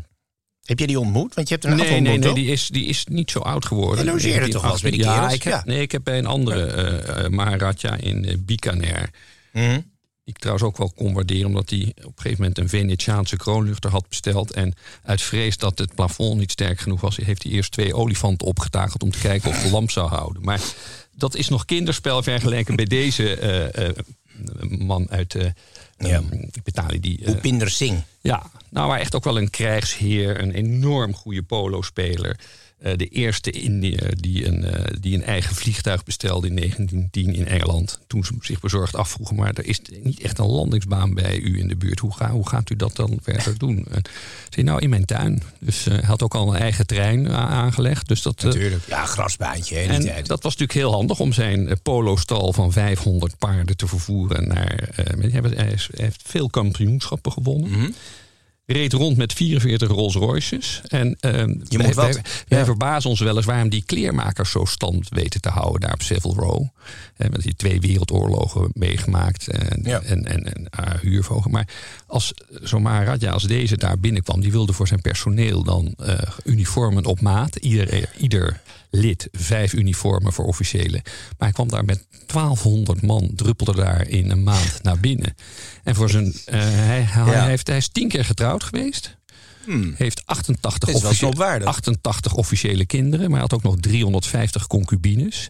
Heb 0.66 0.80
je 0.80 0.88
die 0.88 1.00
ontmoet? 1.00 1.34
Want 1.34 1.48
je 1.48 1.54
hebt 1.54 1.66
er 1.66 1.72
een 1.72 1.78
nee, 1.78 2.00
nee, 2.00 2.18
nee, 2.18 2.34
die 2.34 2.52
is, 2.52 2.68
die 2.68 2.86
is 2.86 3.06
niet 3.06 3.32
zo 3.32 3.40
oud 3.40 3.66
geworden. 3.66 4.06
Hij 4.06 4.14
logeerde 4.14 4.48
toch 4.48 4.72
eens 4.72 4.82
bij 4.82 4.92
die 4.92 5.00
ja, 5.00 5.14
kerels? 5.14 5.34
Ik 5.34 5.44
heb, 5.44 5.54
Ja. 5.54 5.62
Nee, 5.66 5.82
ik 5.82 5.92
heb 5.92 6.04
bij 6.04 6.18
een 6.18 6.26
andere 6.26 6.66
eh 6.66 7.26
eh, 7.26 7.32
Maharaja 7.32 7.98
in 7.98 8.26
eh, 8.26 8.36
Bikaner. 8.40 9.10
Mhm. 9.54 9.80
Die 10.24 10.34
ik 10.34 10.40
trouwens 10.40 10.68
ook 10.68 10.78
wel 10.78 10.92
kon 10.96 11.14
waarderen, 11.14 11.46
omdat 11.46 11.70
hij 11.70 11.92
op 11.98 12.06
een 12.06 12.12
gegeven 12.16 12.38
moment 12.38 12.58
een 12.58 12.70
Venetiaanse 12.70 13.38
kroonluchter 13.38 13.90
had 13.92 14.10
besteld. 14.10 14.52
En 14.52 14.74
uit 15.04 15.22
vrees 15.22 15.58
dat 15.58 15.78
het 15.78 15.96
plafond 15.96 16.40
niet 16.40 16.52
sterk 16.52 16.80
genoeg 16.80 17.02
was, 17.02 17.18
heeft 17.18 17.44
hij 17.44 17.52
eerst 17.52 17.72
twee 17.72 17.96
olifanten 17.96 18.48
opgetakeld 18.48 19.04
om 19.04 19.12
te 19.12 19.20
kijken 19.20 19.50
of 19.50 19.64
de 19.64 19.70
lamp 19.70 19.92
zou 19.92 20.10
houden. 20.10 20.44
Maar 20.44 20.62
dat 21.16 21.36
is 21.36 21.50
nog 21.50 21.66
kinderspel 21.66 22.24
vergeleken 22.24 22.76
bij 22.76 22.86
deze 22.86 23.38
man 24.68 25.10
uit 25.10 25.36
eh 25.36 25.46
Ja. 25.98 26.08
ehm, 26.16 26.44
Italië. 26.66 27.00
Die, 27.00 27.24
Bhupinder 27.24 27.70
Singh. 27.70 28.02
ja, 28.22 28.52
nou, 28.70 28.88
maar 28.88 29.00
echt 29.00 29.16
ook 29.16 29.24
wel 29.24 29.38
een 29.38 29.50
krijgsheer, 29.50 30.42
een 30.42 30.52
enorm 30.52 31.14
goede 31.14 31.44
polospeler. 31.44 32.40
Eh, 32.80 32.98
de 32.98 33.08
eerste 33.08 33.52
Indiër 33.52 34.22
die 34.22 34.46
een, 34.48 34.64
eh, 34.64 34.94
die 35.00 35.16
een 35.16 35.24
eigen 35.24 35.56
vliegtuig 35.56 36.04
bestelde 36.04 36.48
in 36.48 36.54
1910 36.56 37.36
in 37.36 37.48
Engeland. 37.48 38.00
Toen 38.08 38.24
ze 38.26 38.34
zich 38.42 38.60
bezorgd 38.60 38.96
afvroegen, 38.96 39.36
maar 39.36 39.54
er 39.54 39.66
is 39.66 39.82
niet 40.04 40.20
echt 40.20 40.40
een 40.40 40.46
landingsbaan 40.46 41.14
bij 41.14 41.38
u 41.40 41.60
in 41.60 41.68
de 41.68 41.76
buurt. 41.76 42.00
Hoe, 42.00 42.14
ga, 42.16 42.32
hoe 42.32 42.48
gaat 42.50 42.70
u 42.70 42.76
dat 42.76 42.96
dan 42.96 43.20
verder 43.22 43.58
doen? 43.58 43.86
En 43.92 44.02
zei, 44.50 44.66
nou, 44.66 44.80
in 44.82 44.90
mijn 44.90 45.06
tuin. 45.06 45.44
Dus 45.60 45.88
eh, 45.88 45.94
hij 45.94 46.04
had 46.04 46.24
ook 46.24 46.36
al 46.36 46.54
een 46.56 46.62
eigen 46.62 46.86
trein 46.88 47.30
aangelegd. 47.30 48.08
Dus 48.08 48.22
dat, 48.22 48.38
eh, 48.38 48.44
Natuurlijk. 48.44 48.88
Ja, 48.88 49.06
grasbaantje, 49.06 49.76
die 49.76 49.88
en 49.88 50.02
tijd. 50.02 50.28
dat 50.28 50.44
was 50.44 50.52
natuurlijk 50.58 50.80
heel 50.80 50.92
handig 50.92 51.20
om 51.20 51.34
zijn 51.34 51.68
eh, 51.68 51.76
polostal 51.84 52.54
van 52.54 52.72
500 52.72 53.38
paarden 53.38 53.78
te 53.78 53.88
vervoeren 53.88 54.48
naar. 54.48 54.90
eh, 54.96 55.06
hij, 55.06 55.30
heeft, 55.42 55.56
hij 55.56 55.72
is- 55.72 55.90
hij 55.96 56.04
heeft 56.06 56.22
veel 56.26 56.50
kampioenschappen 56.50 57.32
gewonnen. 57.32 57.70
Mhm. 57.72 57.90
Reed 58.66 58.94
rond 58.94 59.18
met 59.18 59.34
44 59.34 59.88
Rolls 59.90 60.16
Royces. 60.16 60.82
En 60.88 61.18
ehm, 61.20 61.50
Je 61.50 61.78
wij, 61.78 61.86
moet 61.86 61.96
wat. 61.96 62.14
wij, 62.14 62.24
wij 62.48 62.60
Ja. 62.60 62.66
verbazen 62.66 63.10
ons 63.10 63.20
wel 63.20 63.36
eens 63.36 63.46
waarom 63.46 63.70
die 63.70 63.84
kleermakers 63.86 64.52
zo 64.52 64.66
stand 64.66 65.10
weten 65.10 65.42
te 65.42 65.50
houden 65.50 65.82
daar 65.82 65.94
op 65.94 66.02
Savile 66.02 66.34
Row. 66.34 66.64
En 67.18 67.32
met 67.32 67.42
die 67.42 67.56
twee 67.56 67.80
wereldoorlogen 67.80 68.70
meegemaakt 68.74 69.48
en, 69.48 69.82
Ja. 69.84 70.02
en, 70.02 70.26
en, 70.26 70.54
en 70.54 70.68
ah, 70.70 71.00
huurvogel. 71.02 71.52
Maar 71.52 71.68
als 72.08 72.34
zo'n 72.64 72.82
Maharaja 72.82 73.32
als 73.32 73.44
deze 73.44 73.78
daar 73.78 74.00
binnenkwam, 74.00 74.42
die 74.42 74.52
wilde 74.52 74.74
voor 74.74 74.88
zijn 74.88 75.02
personeel 75.02 75.64
dan 75.64 75.94
eh, 75.98 76.18
uniformen 76.44 77.06
op 77.06 77.22
maat. 77.22 77.56
Ieder, 77.56 78.10
ieder 78.18 78.62
lid 78.96 79.28
vijf 79.32 79.74
uniformen 79.74 80.34
voor 80.34 80.46
officiële. 80.46 81.00
Maar 81.04 81.34
hij 81.38 81.52
kwam 81.52 81.68
daar 81.70 81.86
met 81.86 82.06
1200 82.26 83.02
man, 83.02 83.32
druppelde 83.36 83.76
daar 83.76 84.08
in 84.08 84.32
een 84.32 84.44
maand 84.44 84.80
naar 84.84 85.00
binnen. 85.00 85.36
En 85.84 85.96
voor 85.96 86.10
zijn, 86.10 86.34
eh, 86.46 86.60
hij, 86.62 87.02
hij, 87.02 87.34
Ja. 87.34 87.46
heeft, 87.46 87.68
hij 87.68 87.78
is 87.78 87.88
tien 87.90 88.08
keer 88.08 88.26
getrouwd 88.26 88.64
geweest. 88.64 89.18
Heeft 89.96 90.26
88, 90.26 90.80
Dit 90.80 90.96
is 90.96 91.02
wel 91.02 91.12
officie- 91.12 91.28
snopwaardig. 91.28 91.68
88 91.68 92.34
officiële 92.34 92.86
kinderen, 92.86 93.26
maar 93.30 93.40
hij 93.40 93.48
had 93.50 93.54
ook 93.54 93.64
nog 93.64 93.76
350 93.80 94.68
concubines. 94.68 95.50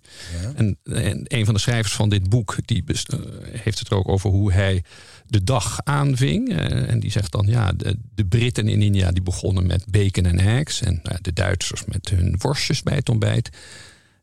En, 0.56 0.78
en 0.84 1.22
een 1.24 1.46
van 1.46 1.54
de 1.54 1.60
schrijvers 1.60 1.94
van 1.94 2.10
dit 2.10 2.30
boek 2.30 2.56
die 2.66 2.84
eh, 2.88 3.20
heeft 3.52 3.80
het 3.80 3.90
er 3.90 3.98
ook 3.98 4.08
over 4.08 4.30
hoe 4.30 4.52
hij 4.52 4.84
de 5.28 5.44
dag 5.44 5.80
aanving. 5.84 6.50
Eh, 6.50 6.90
en 6.90 7.00
die 7.00 7.12
zegt 7.12 7.32
dan, 7.32 7.46
ja, 7.48 7.72
de, 7.72 7.98
de 8.16 8.26
Britten 8.26 8.68
in 8.68 8.82
India 8.82 9.12
die 9.12 9.24
begonnen 9.24 9.66
met 9.66 9.86
bacon 9.92 10.26
en 10.26 10.40
eggs. 10.40 10.82
En 10.82 11.00
eh, 11.04 11.18
de 11.22 11.34
Duitsers 11.34 11.86
met 11.86 12.10
hun 12.10 12.36
worstjes 12.38 12.84
bij 12.84 12.96
het 12.96 13.10
ontbijt. 13.10 13.50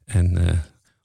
En 0.05 0.49
eh, 0.49 0.59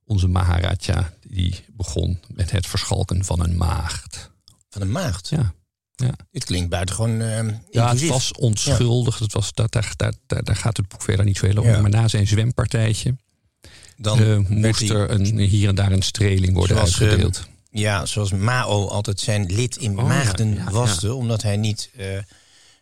onze 0.06 0.28
Maharaja 0.28 1.14
die 1.28 1.56
begon 1.72 2.20
met 2.34 2.52
het 2.52 2.68
verschalken 2.68 3.26
van 3.26 3.44
een 3.44 3.58
maagd. 3.58 4.32
Van 4.70 4.82
een 4.82 4.92
maagd. 4.92 5.30
Ja, 5.30 5.54
ja. 5.96 6.14
Dit 6.32 6.44
klinkt 6.44 6.70
buitengewoon 6.70 7.22
eh 7.22 7.48
Ja, 7.70 7.90
het 7.90 8.08
was 8.08 8.32
onschuldig. 8.32 9.20
Het 9.20 9.34
was, 9.34 9.54
dat, 9.54 9.72
daar, 9.72 9.94
daar, 9.96 10.14
daar, 10.28 10.44
daar 10.44 10.56
gaat 10.56 10.78
het 10.78 10.88
boek 10.88 11.02
verder 11.02 11.26
niet 11.26 11.40
veel 11.40 11.58
over. 11.58 11.72
Ja. 11.72 11.82
Maar 11.82 11.90
na 11.90 12.08
zijn 12.08 12.28
zwempartijtje 12.28 13.16
Dan 13.98 14.46
moest 14.50 14.90
er 14.90 15.12
een, 15.12 15.38
hier 15.38 15.70
en 15.70 15.76
daar 15.76 15.92
een 15.92 16.02
streling 16.02 16.54
worden 16.54 16.76
Zoals, 16.76 17.02
uitgedeeld. 17.02 17.48
Ja, 17.80 18.06
zoals 18.06 18.32
Mao 18.32 18.88
altijd 18.88 19.20
zijn 19.20 19.46
lid 19.54 19.78
in 19.78 20.00
Oh, 20.00 20.08
maagden 20.08 20.54
ja, 20.54 20.72
waste, 20.72 21.14
omdat 21.14 21.42
hij 21.42 21.58
niet 21.58 21.90
uh, 22.00 22.06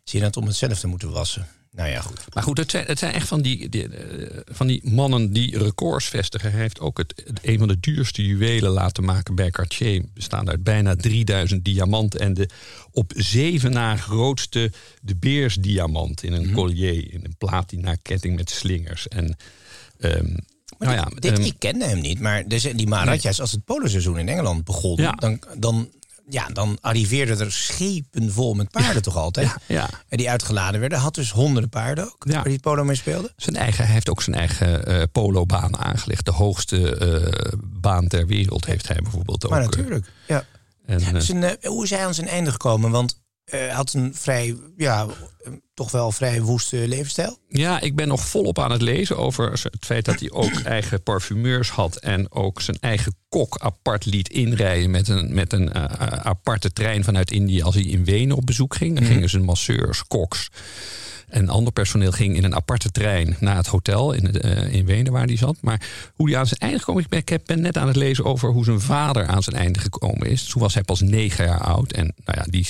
zin 0.03 0.21
had 0.21 0.37
om 0.37 0.45
het 0.45 0.55
zelf 0.55 0.79
te 0.79 0.87
moeten 0.87 1.11
wassen. 1.11 1.47
Nou 1.71 1.89
ja, 1.89 2.01
goed. 2.01 2.25
Maar 2.33 2.43
goed, 2.43 2.57
het 2.57 2.71
zijn, 2.71 2.85
het 2.85 2.99
zijn 2.99 3.13
echt 3.13 3.27
van 3.27 3.41
die, 3.41 3.69
die, 3.69 3.87
eh, 3.89 4.39
van 4.45 4.67
die 4.67 4.81
mannen 4.91 5.33
die 5.33 5.57
records 5.57 6.05
vestigen. 6.05 6.51
Hij 6.51 6.59
heeft 6.59 6.79
ook 6.79 6.97
het, 6.97 7.21
het- 7.25 7.39
een 7.41 7.57
van 7.59 7.67
de 7.67 7.79
duurste 7.79 8.25
juwelen 8.25 8.71
laten 8.71 9.03
maken 9.03 9.35
bij 9.35 9.49
Cartier. 9.51 10.03
Bestaande 10.13 10.51
uit 10.51 10.63
bijna 10.63 10.95
3000 10.95 11.65
diamanten. 11.65 12.19
En 12.19 12.33
de 12.33 12.49
op 12.91 13.11
zeven 13.15 13.71
na 13.71 13.95
grootste 13.95 14.71
de 15.01 15.15
beersdiamant 15.15 16.23
in 16.23 16.33
een 16.33 16.51
collier. 16.51 17.13
In 17.13 17.21
een 17.23 17.35
platina 17.37 17.95
ketting 18.01 18.35
met 18.35 18.49
slingers. 18.49 19.07
En, 19.07 19.37
ehm, 19.99 20.37
Maar 20.77 20.87
nou 20.87 20.99
ja, 20.99 21.05
dit, 21.05 21.21
dit- 21.21 21.31
ehm, 21.31 21.41
ik 21.41 21.55
kende 21.59 21.85
hem 21.85 21.99
niet, 22.01 22.19
maar 22.19 22.47
dus 22.47 22.61
die 22.63 22.89
als 23.39 23.51
het 23.51 23.65
poloseizoen 23.65 24.19
in 24.19 24.29
Engeland 24.29 24.63
begon, 24.63 24.95
Ja. 24.95 25.11
dan, 25.11 25.39
dan, 25.57 25.89
ja, 26.29 26.47
dan 26.47 26.77
arriveerden 26.81 27.39
er 27.39 27.51
schepen 27.51 28.31
vol 28.31 28.53
met 28.53 28.71
paarden 28.71 29.01
toch 29.01 29.15
altijd. 29.17 29.55
ja. 29.65 29.89
En 30.07 30.17
die 30.17 30.29
uitgeladen 30.29 30.79
werden. 30.79 30.99
Had 30.99 31.15
dus 31.15 31.31
honderden 31.31 31.69
paarden 31.69 32.05
ook, 32.05 32.23
waar 32.27 32.43
hij 32.43 32.59
polo 32.59 32.83
mee 32.83 32.95
speelde. 32.95 33.33
Zijn 33.37 33.55
eigen, 33.55 33.83
hij 33.85 33.93
heeft 33.93 34.09
ook 34.09 34.21
zijn 34.21 34.35
eigen 34.35 34.85
eh 34.85 35.01
polobaan 35.11 35.77
aangelegd. 35.77 36.25
De 36.25 36.31
hoogste 36.31 36.95
eh, 36.97 37.59
baan 37.63 38.07
ter 38.07 38.27
wereld 38.27 38.65
heeft 38.65 38.87
hij 38.87 38.97
bijvoorbeeld 39.01 39.45
ook. 39.45 39.51
Maar 39.51 39.59
eh, 39.61 39.65
natuurlijk, 39.65 40.11
ja. 40.27 40.45
En, 40.85 41.21
Zijn, 41.21 41.43
eh, 41.43 41.69
hoe 41.69 41.83
is 41.83 41.89
hij 41.89 42.05
aan 42.05 42.13
zijn 42.13 42.27
einde 42.27 42.51
gekomen? 42.51 42.91
Want 42.91 43.23
had 43.71 43.93
een 43.93 44.15
vrij, 44.15 44.57
ja, 44.77 45.05
eh, 45.43 45.51
toch 45.73 45.91
wel 45.91 46.11
vrij 46.11 46.41
woeste 46.41 46.87
levensstijl. 46.87 47.37
Ja, 47.47 47.81
ik 47.81 47.95
ben 47.95 48.07
nog 48.07 48.27
volop 48.27 48.59
aan 48.59 48.71
het 48.71 48.81
lezen 48.81 49.17
over 49.17 49.51
het 49.51 49.85
feit 49.85 50.05
dat 50.05 50.19
hij 50.19 50.31
ook 50.31 50.59
eigen 50.75 51.03
parfumeurs 51.03 51.69
had. 51.69 51.95
En 51.95 52.31
ook 52.31 52.61
zijn 52.61 52.77
eigen 52.79 53.15
kok 53.29 53.57
apart 53.57 54.05
liet 54.05 54.29
inrijden 54.29 54.91
met 54.91 55.07
een, 55.07 55.33
met 55.33 55.53
een 55.53 55.73
eh, 55.73 55.83
eh, 55.83 56.19
aparte 56.25 56.73
trein 56.73 57.03
vanuit 57.03 57.31
India 57.31 57.63
als 57.63 57.75
hij 57.75 57.83
in 57.83 58.05
Wenen 58.05 58.35
op 58.35 58.45
bezoek 58.45 58.75
ging. 58.75 58.95
Dan 58.95 59.05
gingen 59.05 59.29
zijn 59.29 59.43
masseurs, 59.43 60.03
koks 60.07 60.49
en 61.35 61.49
ander 61.49 61.73
personeel 61.73 62.11
ging 62.11 62.35
in 62.35 62.43
een 62.43 62.55
aparte 62.55 62.91
trein 62.91 63.35
naar 63.39 63.55
het 63.55 63.67
hotel 63.67 64.11
in, 64.11 64.25
het, 64.25 64.37
eh, 64.37 64.73
in 64.73 64.85
Wenen 64.85 65.11
waar 65.11 65.25
hij 65.25 65.37
zat. 65.37 65.57
Maar 65.61 65.81
hoe 66.13 66.29
hij 66.29 66.39
aan 66.39 66.47
zijn 66.47 66.59
einde 66.59 66.79
gekomen 66.79 66.99
is, 66.99 67.05
ik 67.05 67.25
ben, 67.25 67.37
ik 67.37 67.45
ben 67.45 67.61
net 67.61 67.77
aan 67.77 67.87
het 67.87 67.95
lezen 67.95 68.25
over 68.25 68.49
hoe 68.49 68.63
zijn 68.63 68.81
vader 68.81 69.25
aan 69.25 69.43
zijn 69.43 69.55
einde 69.55 69.79
gekomen 69.79 70.29
is. 70.29 70.43
Toen 70.43 70.61
was 70.61 70.73
hij 70.73 70.83
pas 70.83 71.01
negen 71.01 71.45
jaar 71.45 71.61
oud 71.61 71.91
en 71.91 72.13
nou 72.25 72.39
ja, 72.39 72.45
die, 72.49 72.67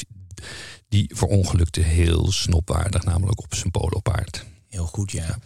die 0.89 1.12
verongelukte 1.13 1.82
heel 1.82 2.32
snopwaardig, 2.32 3.04
namelijk 3.04 3.39
op 3.43 3.56
zijn 3.56 3.71
polopaard. 3.71 4.45
Heel 4.69 4.86
goed, 4.86 5.12
ja. 5.12 5.38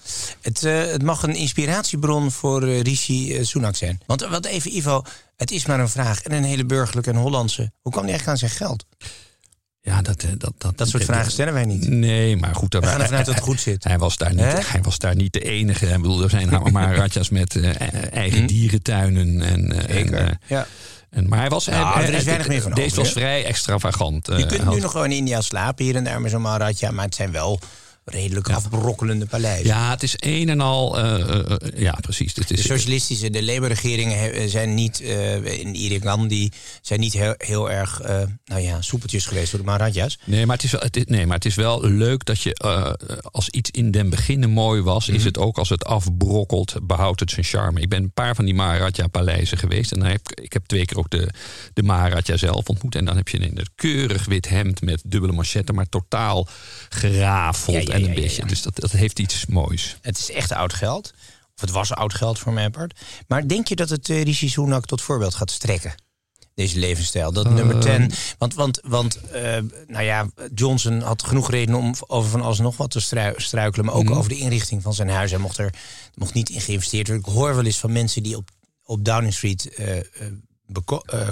Het, 0.42 0.64
eh, 0.64 0.86
het 0.86 1.04
mag 1.04 1.24
een 1.24 1.36
inspiratiebron 1.36 2.32
voor 2.32 2.64
eh, 2.64 2.82
Rishi 2.82 3.36
eh, 3.38 3.44
Sunak 3.46 3.76
zijn. 3.76 4.00
Want 4.06 4.28
wat 4.28 4.46
even, 4.46 4.76
Ivo, 4.76 5.02
het 5.36 5.52
is 5.52 5.66
maar 5.66 5.80
een 5.80 5.90
vraag. 5.90 6.22
En 6.22 6.32
een 6.32 6.44
hele 6.44 6.66
burgerlijke 6.66 7.10
en 7.10 7.16
Hollandse. 7.18 7.72
Hoe 7.82 7.92
kwam 7.92 8.06
hij 8.06 8.14
echt 8.14 8.28
aan 8.28 8.38
zijn 8.38 8.52
geld? 8.52 8.86
Ja, 9.82 10.02
dat, 10.02 10.26
dat, 10.38 10.54
dat, 10.58 10.78
Dat 10.78 10.90
soort 10.90 11.04
vragen 11.04 11.32
stellen 11.32 11.54
wij 11.54 11.66
niet. 11.66 11.88
Nee, 11.88 12.36
maar 12.38 12.56
goed. 12.56 12.74
We 12.74 12.82
gaan 12.86 13.02
ervan 13.02 13.16
uit 13.18 13.26
dat 13.26 13.36
het 13.36 13.44
goed 13.44 13.60
zit. 13.60 13.84
Hij 13.92 13.98
was 13.98 14.18
daar 14.18 14.34
niet, 14.34 14.70
hij 14.72 14.82
was 14.82 14.98
daar 14.98 15.16
niet 15.16 15.34
de 15.34 15.40
enige. 15.40 15.86
Ik 15.88 16.02
bedoel, 16.02 16.24
er 16.24 16.30
zijn 16.30 16.50
maar 16.72 16.96
ratjas 16.96 17.30
met 17.30 17.56
eh, 17.56 18.14
eigen 18.14 18.48
dierentuinen. 18.48 19.42
En, 19.42 19.72
en, 19.72 19.86
Hm? 19.86 19.94
Zeker. 19.94 20.28
eh, 20.28 20.32
ja. 20.48 20.68
En, 21.10 21.28
maar 21.28 21.40
hij 21.40 21.50
was... 21.50 21.66
Nou, 21.68 21.94
hij- 21.94 22.08
er 22.08 22.14
is 22.14 22.24
weinig 22.24 22.48
meer 22.48 22.62
van 22.62 22.72
Deze 22.72 22.90
over, 22.90 23.04
was 23.04 23.12
vrij 23.12 23.46
extravagant. 23.46 24.28
Je 24.28 24.34
eh, 24.34 24.48
kunt 24.48 24.70
nu 24.70 24.80
nog 24.80 24.92
gewoon 24.92 25.12
in 25.12 25.18
India 25.18 25.42
slapen, 25.42 25.86
hier 25.86 25.96
en 25.96 26.04
daar 26.04 26.22
met 26.22 26.32
zo'n 26.32 26.42
Maharadja. 26.42 26.92
Maar 26.92 27.06
het 27.06 27.16
zijn 27.16 27.32
wel 27.32 27.60
redelijk 28.06 28.50
afbrokkelende 28.50 29.26
paleizen. 29.26 29.66
Ja, 29.66 29.90
het 29.90 30.04
is 30.04 30.14
een 30.20 30.50
en 30.50 30.62
al... 30.62 30.98
eh, 31.00 31.20
eh, 31.20 31.40
eh, 31.52 31.58
ja, 31.82 31.98
precies. 32.02 32.36
Het 32.36 32.48
De 32.48 32.54
is, 32.54 32.66
socialistische, 32.66 33.30
de 33.30 33.44
Labour-regeringen 33.44 34.50
zijn 34.50 34.74
niet, 34.74 35.02
eh, 35.02 35.60
in 35.60 35.76
Iran, 35.76 36.28
die 36.28 36.52
zijn 36.82 37.00
niet 37.00 37.14
heel, 37.14 37.34
heel 37.38 37.72
erg, 37.72 38.02
nou 38.46 38.62
ja, 38.62 38.82
soepeltjes 38.82 39.26
geweest 39.26 39.52
door 39.52 39.60
de 39.60 39.66
Maharadjas. 39.66 40.20
Nee, 40.26 40.46
maar 40.46 40.56
het 40.56 40.66
is 40.66 40.72
wel, 40.72 40.82
het 40.82 40.98
is, 40.98 41.04
nee, 41.06 41.26
maar 41.26 41.36
het 41.36 41.46
is 41.46 41.56
wel 41.56 41.84
leuk 41.88 42.26
dat 42.26 42.42
je 42.42 42.54
als 43.32 43.50
iets 43.50 43.72
in 43.72 43.92
den 43.92 44.10
beginnen 44.10 44.50
mooi 44.50 44.82
was, 44.82 45.08
Mhm. 45.08 45.16
is 45.18 45.24
het 45.24 45.38
ook 45.38 45.58
als 45.58 45.70
het 45.70 45.86
afbrokkelt, 45.86 46.76
behoudt 46.84 47.20
het 47.20 47.30
zijn 47.32 47.46
charme. 47.46 47.82
Ik 47.82 47.90
ben 47.90 48.04
een 48.04 48.12
paar 48.12 48.36
van 48.36 48.46
die 48.46 48.54
Maharaja-paleizen 48.54 49.58
geweest 49.58 49.92
en 49.92 50.00
dan 50.00 50.08
heb, 50.10 50.40
ik 50.42 50.54
heb 50.54 50.66
twee 50.66 50.86
keer 50.86 50.98
ook 50.98 51.10
de, 51.10 51.30
de 51.74 51.84
Maharaja 51.84 52.38
zelf 52.38 52.68
ontmoet. 52.68 52.96
En 52.96 53.06
dan 53.06 53.16
heb 53.16 53.28
je 53.28 53.42
een 53.42 53.68
keurig 53.76 54.26
wit 54.26 54.50
hemd 54.50 54.82
met 54.82 55.02
dubbele 55.06 55.34
manchetten, 55.34 55.76
maar 55.76 55.90
totaal 55.90 56.48
gerafeld 56.90 57.88
Ja, 57.88 57.98
ja, 57.98 57.99
en 58.04 58.10
een 58.10 58.16
beetje. 58.16 58.46
Dus 58.46 58.62
dat, 58.62 58.76
dat 58.76 58.92
heeft 58.92 59.20
iets 59.20 59.46
moois. 59.46 59.98
Het 60.02 60.18
is 60.18 60.32
echt 60.32 60.52
oud 60.52 60.74
geld. 60.74 61.14
Of 61.56 61.62
het 61.62 61.72
was 61.72 61.94
oud 61.94 62.14
geld 62.14 62.40
voor 62.40 62.54
mijn 62.54 62.72
part. 62.72 63.00
Maar 63.28 63.48
denk 63.48 63.68
je 63.68 63.76
dat 63.76 63.90
het 63.90 64.10
uh, 64.10 64.24
Rishi 64.24 64.50
Sunak 64.50 64.86
tot 64.86 65.02
voorbeeld 65.02 65.36
gaat 65.36 65.52
strekken? 65.52 65.96
Deze 66.56 66.80
levensstijl. 66.80 67.32
Dat 67.34 67.50
nummer 67.50 67.80
10. 67.80 68.12
Want, 68.38 68.54
want, 68.54 68.80
want 68.84 69.20
uh, 69.34 69.58
nou 69.88 70.04
ja, 70.04 70.30
Johnson 70.56 71.02
had 71.02 71.24
genoeg 71.24 71.50
reden 71.52 71.76
om 71.76 71.94
over 72.08 72.30
van 72.30 72.42
alles 72.42 72.60
nog 72.60 72.78
wat 72.78 72.92
te 72.92 73.00
strui 73.00 73.34
struikelen. 73.38 73.86
Maar 73.86 73.96
ook 73.96 74.04
Mhm. 74.04 74.14
over 74.14 74.30
de 74.30 74.38
inrichting 74.38 74.82
van 74.82 74.94
zijn 74.94 75.10
huis. 75.10 75.32
Hij 75.32 75.40
mocht 75.40 75.58
er 75.58 75.74
mocht 76.16 76.34
niet 76.34 76.50
in 76.50 76.62
geïnvesteerd 76.62 77.08
worden. 77.08 77.26
Ik 77.26 77.34
hoor 77.34 77.56
wel 77.56 77.66
eens 77.66 77.78
van 77.80 77.92
mensen 77.92 78.24
die 78.24 78.36
op, 78.38 78.50
op 78.84 79.06
Downing 79.06 79.34
Street 79.34 79.70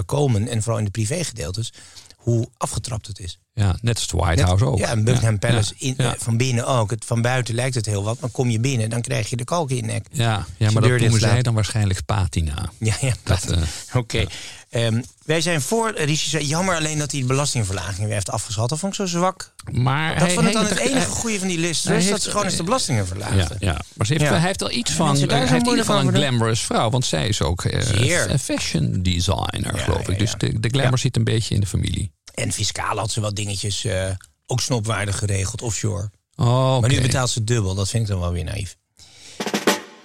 komen. 0.04 0.48
En 0.48 0.62
vooral 0.62 0.78
in 0.78 0.84
de 0.84 0.90
privégedeeltes. 0.90 1.72
Hoe 2.16 2.48
afgetrapt 2.56 3.06
het 3.06 3.18
is. 3.18 3.38
Ja, 3.58 3.76
net 3.80 3.94
als 3.94 4.02
het 4.02 4.20
White 4.20 4.42
House 4.42 4.64
ook. 4.64 4.78
Ja, 4.78 4.88
en 4.88 5.04
Buckingham 5.04 5.38
Palace 5.38 5.74
in, 5.78 5.94
ja. 5.96 6.14
van 6.18 6.36
binnen 6.36 6.66
ook. 6.66 6.90
Het, 6.90 7.04
van 7.04 7.22
buiten 7.22 7.54
lijkt 7.54 7.74
het 7.74 7.86
heel 7.86 8.04
wat, 8.04 8.20
maar 8.20 8.30
kom 8.30 8.50
je 8.50 8.60
binnen, 8.60 8.90
dan 8.90 9.00
krijg 9.00 9.30
je 9.30 9.36
de 9.36 9.44
kalk 9.44 9.70
in 9.70 9.76
je 9.76 9.82
nek. 9.82 10.06
Ja, 10.12 10.46
ja 10.56 10.70
maar 10.70 10.82
dat 10.82 11.00
noemen 11.00 11.20
zij 11.20 11.42
dan 11.42 11.54
waarschijnlijk 11.54 12.04
patina. 12.04 12.70
Ja, 12.78 12.94
ja. 13.00 13.12
Dat, 13.22 13.50
eh, 13.50 13.62
Oké. 13.94 14.24
Ehm, 14.70 15.02
wij 15.24 15.40
zijn 15.40 15.60
voor 15.60 15.92
Rishi. 15.96 16.38
Jammer 16.46 16.76
alleen 16.76 16.98
dat 16.98 17.10
hij 17.10 17.20
de 17.20 17.26
belastingverlaging 17.26 18.04
weer 18.04 18.14
heeft 18.14 18.30
afgeschat. 18.30 18.68
Dat 18.68 18.78
vond 18.78 18.92
ik 18.92 18.98
zo 18.98 19.06
zwak. 19.06 19.52
maar 19.72 20.12
Dat 20.14 20.22
hij- 20.22 20.34
vond 20.34 20.46
ik 20.46 20.52
dan 20.52 20.64
het 20.64 20.78
enige 20.78 21.10
goede 21.10 21.38
van 21.38 21.48
die 21.48 21.58
list. 21.58 21.86
Dus 21.86 22.08
dat 22.08 22.22
ze 22.22 22.30
gewoon 22.30 22.44
eens 22.44 22.56
de 22.56 22.62
belastingen 22.62 23.06
verlaagden. 23.06 23.38
Ja, 23.38 23.72
ja. 23.72 23.80
maar 23.94 24.06
ze 24.06 24.12
heeft, 24.12 24.24
Ja. 24.24 24.30
hij 24.30 24.46
heeft 24.46 24.60
wel 24.60 24.70
iets 24.70 24.90
van. 24.90 25.16
Hij 25.16 25.38
heeft 25.38 25.50
in 25.52 25.58
ieder 25.58 25.78
geval 25.78 26.00
een 26.00 26.14
glamorous 26.14 26.60
vrouw. 26.60 26.90
Want 26.90 27.04
zij 27.04 27.28
is 27.28 27.42
ook 27.42 27.64
eh, 27.64 28.26
een 28.28 28.38
fashion 28.38 29.02
designer, 29.02 29.76
Ja, 29.76 29.82
geloof 29.82 30.08
ik. 30.08 30.18
Dus 30.18 30.34
de, 30.38 30.60
de 30.60 30.68
glamour 30.68 30.98
zit 30.98 31.16
een 31.16 31.24
beetje 31.24 31.54
in 31.54 31.60
de 31.60 31.66
familie. 31.66 32.10
En 32.38 32.52
fiscaal 32.52 32.96
had 32.96 33.10
ze 33.10 33.20
wat 33.20 33.36
dingetjes 33.36 33.84
eh, 33.84 34.10
ook 34.46 34.60
snopwaardig 34.60 35.18
geregeld, 35.18 35.62
offshore. 35.62 36.10
Oh, 36.36 36.80
Maar 36.80 36.90
nu 36.90 37.00
betaalt 37.00 37.30
ze 37.30 37.44
dubbel. 37.44 37.74
Dat 37.74 37.88
vind 37.88 38.02
ik 38.02 38.08
dan 38.08 38.20
wel 38.20 38.32
weer 38.32 38.44
naïef. 38.44 38.76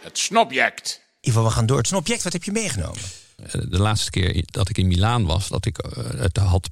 Het 0.02 0.18
snobject. 0.18 1.02
Ivo, 1.22 1.44
we 1.44 1.50
gaan 1.50 1.66
door. 1.66 1.78
Het 1.78 1.86
is 1.86 1.92
een 1.92 1.98
object. 1.98 2.24
Wat 2.24 2.34
heb 2.34 2.44
je 2.44 2.52
meegenomen? 2.52 3.02
Eh, 3.36 3.52
De 3.52 3.80
laatste 3.80 4.10
keer 4.12 4.44
dat 4.46 4.70
ik 4.70 4.78
in 4.78 4.88
Milaan 4.88 5.26
was, 5.26 5.48
dat 5.48 5.66
ik 5.66 5.78
eh, 5.78 6.04
het 6.20 6.38
had 6.38 6.70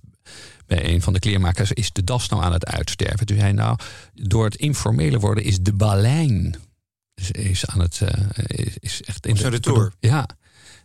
bij 0.65 0.89
een 0.89 1.01
van 1.01 1.13
de 1.13 1.19
kleermakers, 1.19 1.71
is 1.71 1.91
de 1.91 2.03
das 2.03 2.29
nou 2.29 2.43
aan 2.43 2.53
het 2.53 2.65
uitsterven. 2.65 3.25
Toen 3.25 3.37
zei 3.37 3.49
hij 3.49 3.57
nou, 3.57 3.77
door 4.13 4.45
het 4.45 4.55
informele 4.55 5.19
worden 5.19 5.43
is 5.43 5.59
de 5.59 5.73
balijn 5.73 6.55
is, 7.15 7.31
is 7.31 7.65
aan 7.65 7.79
het 7.79 8.01
eh, 8.01 8.25
is, 8.47 8.77
is 8.79 9.01
echt 9.01 9.25
in 9.25 9.31
Op 9.31 9.37
zijn 9.37 9.51
retour. 9.51 9.93
Ja. 9.99 10.27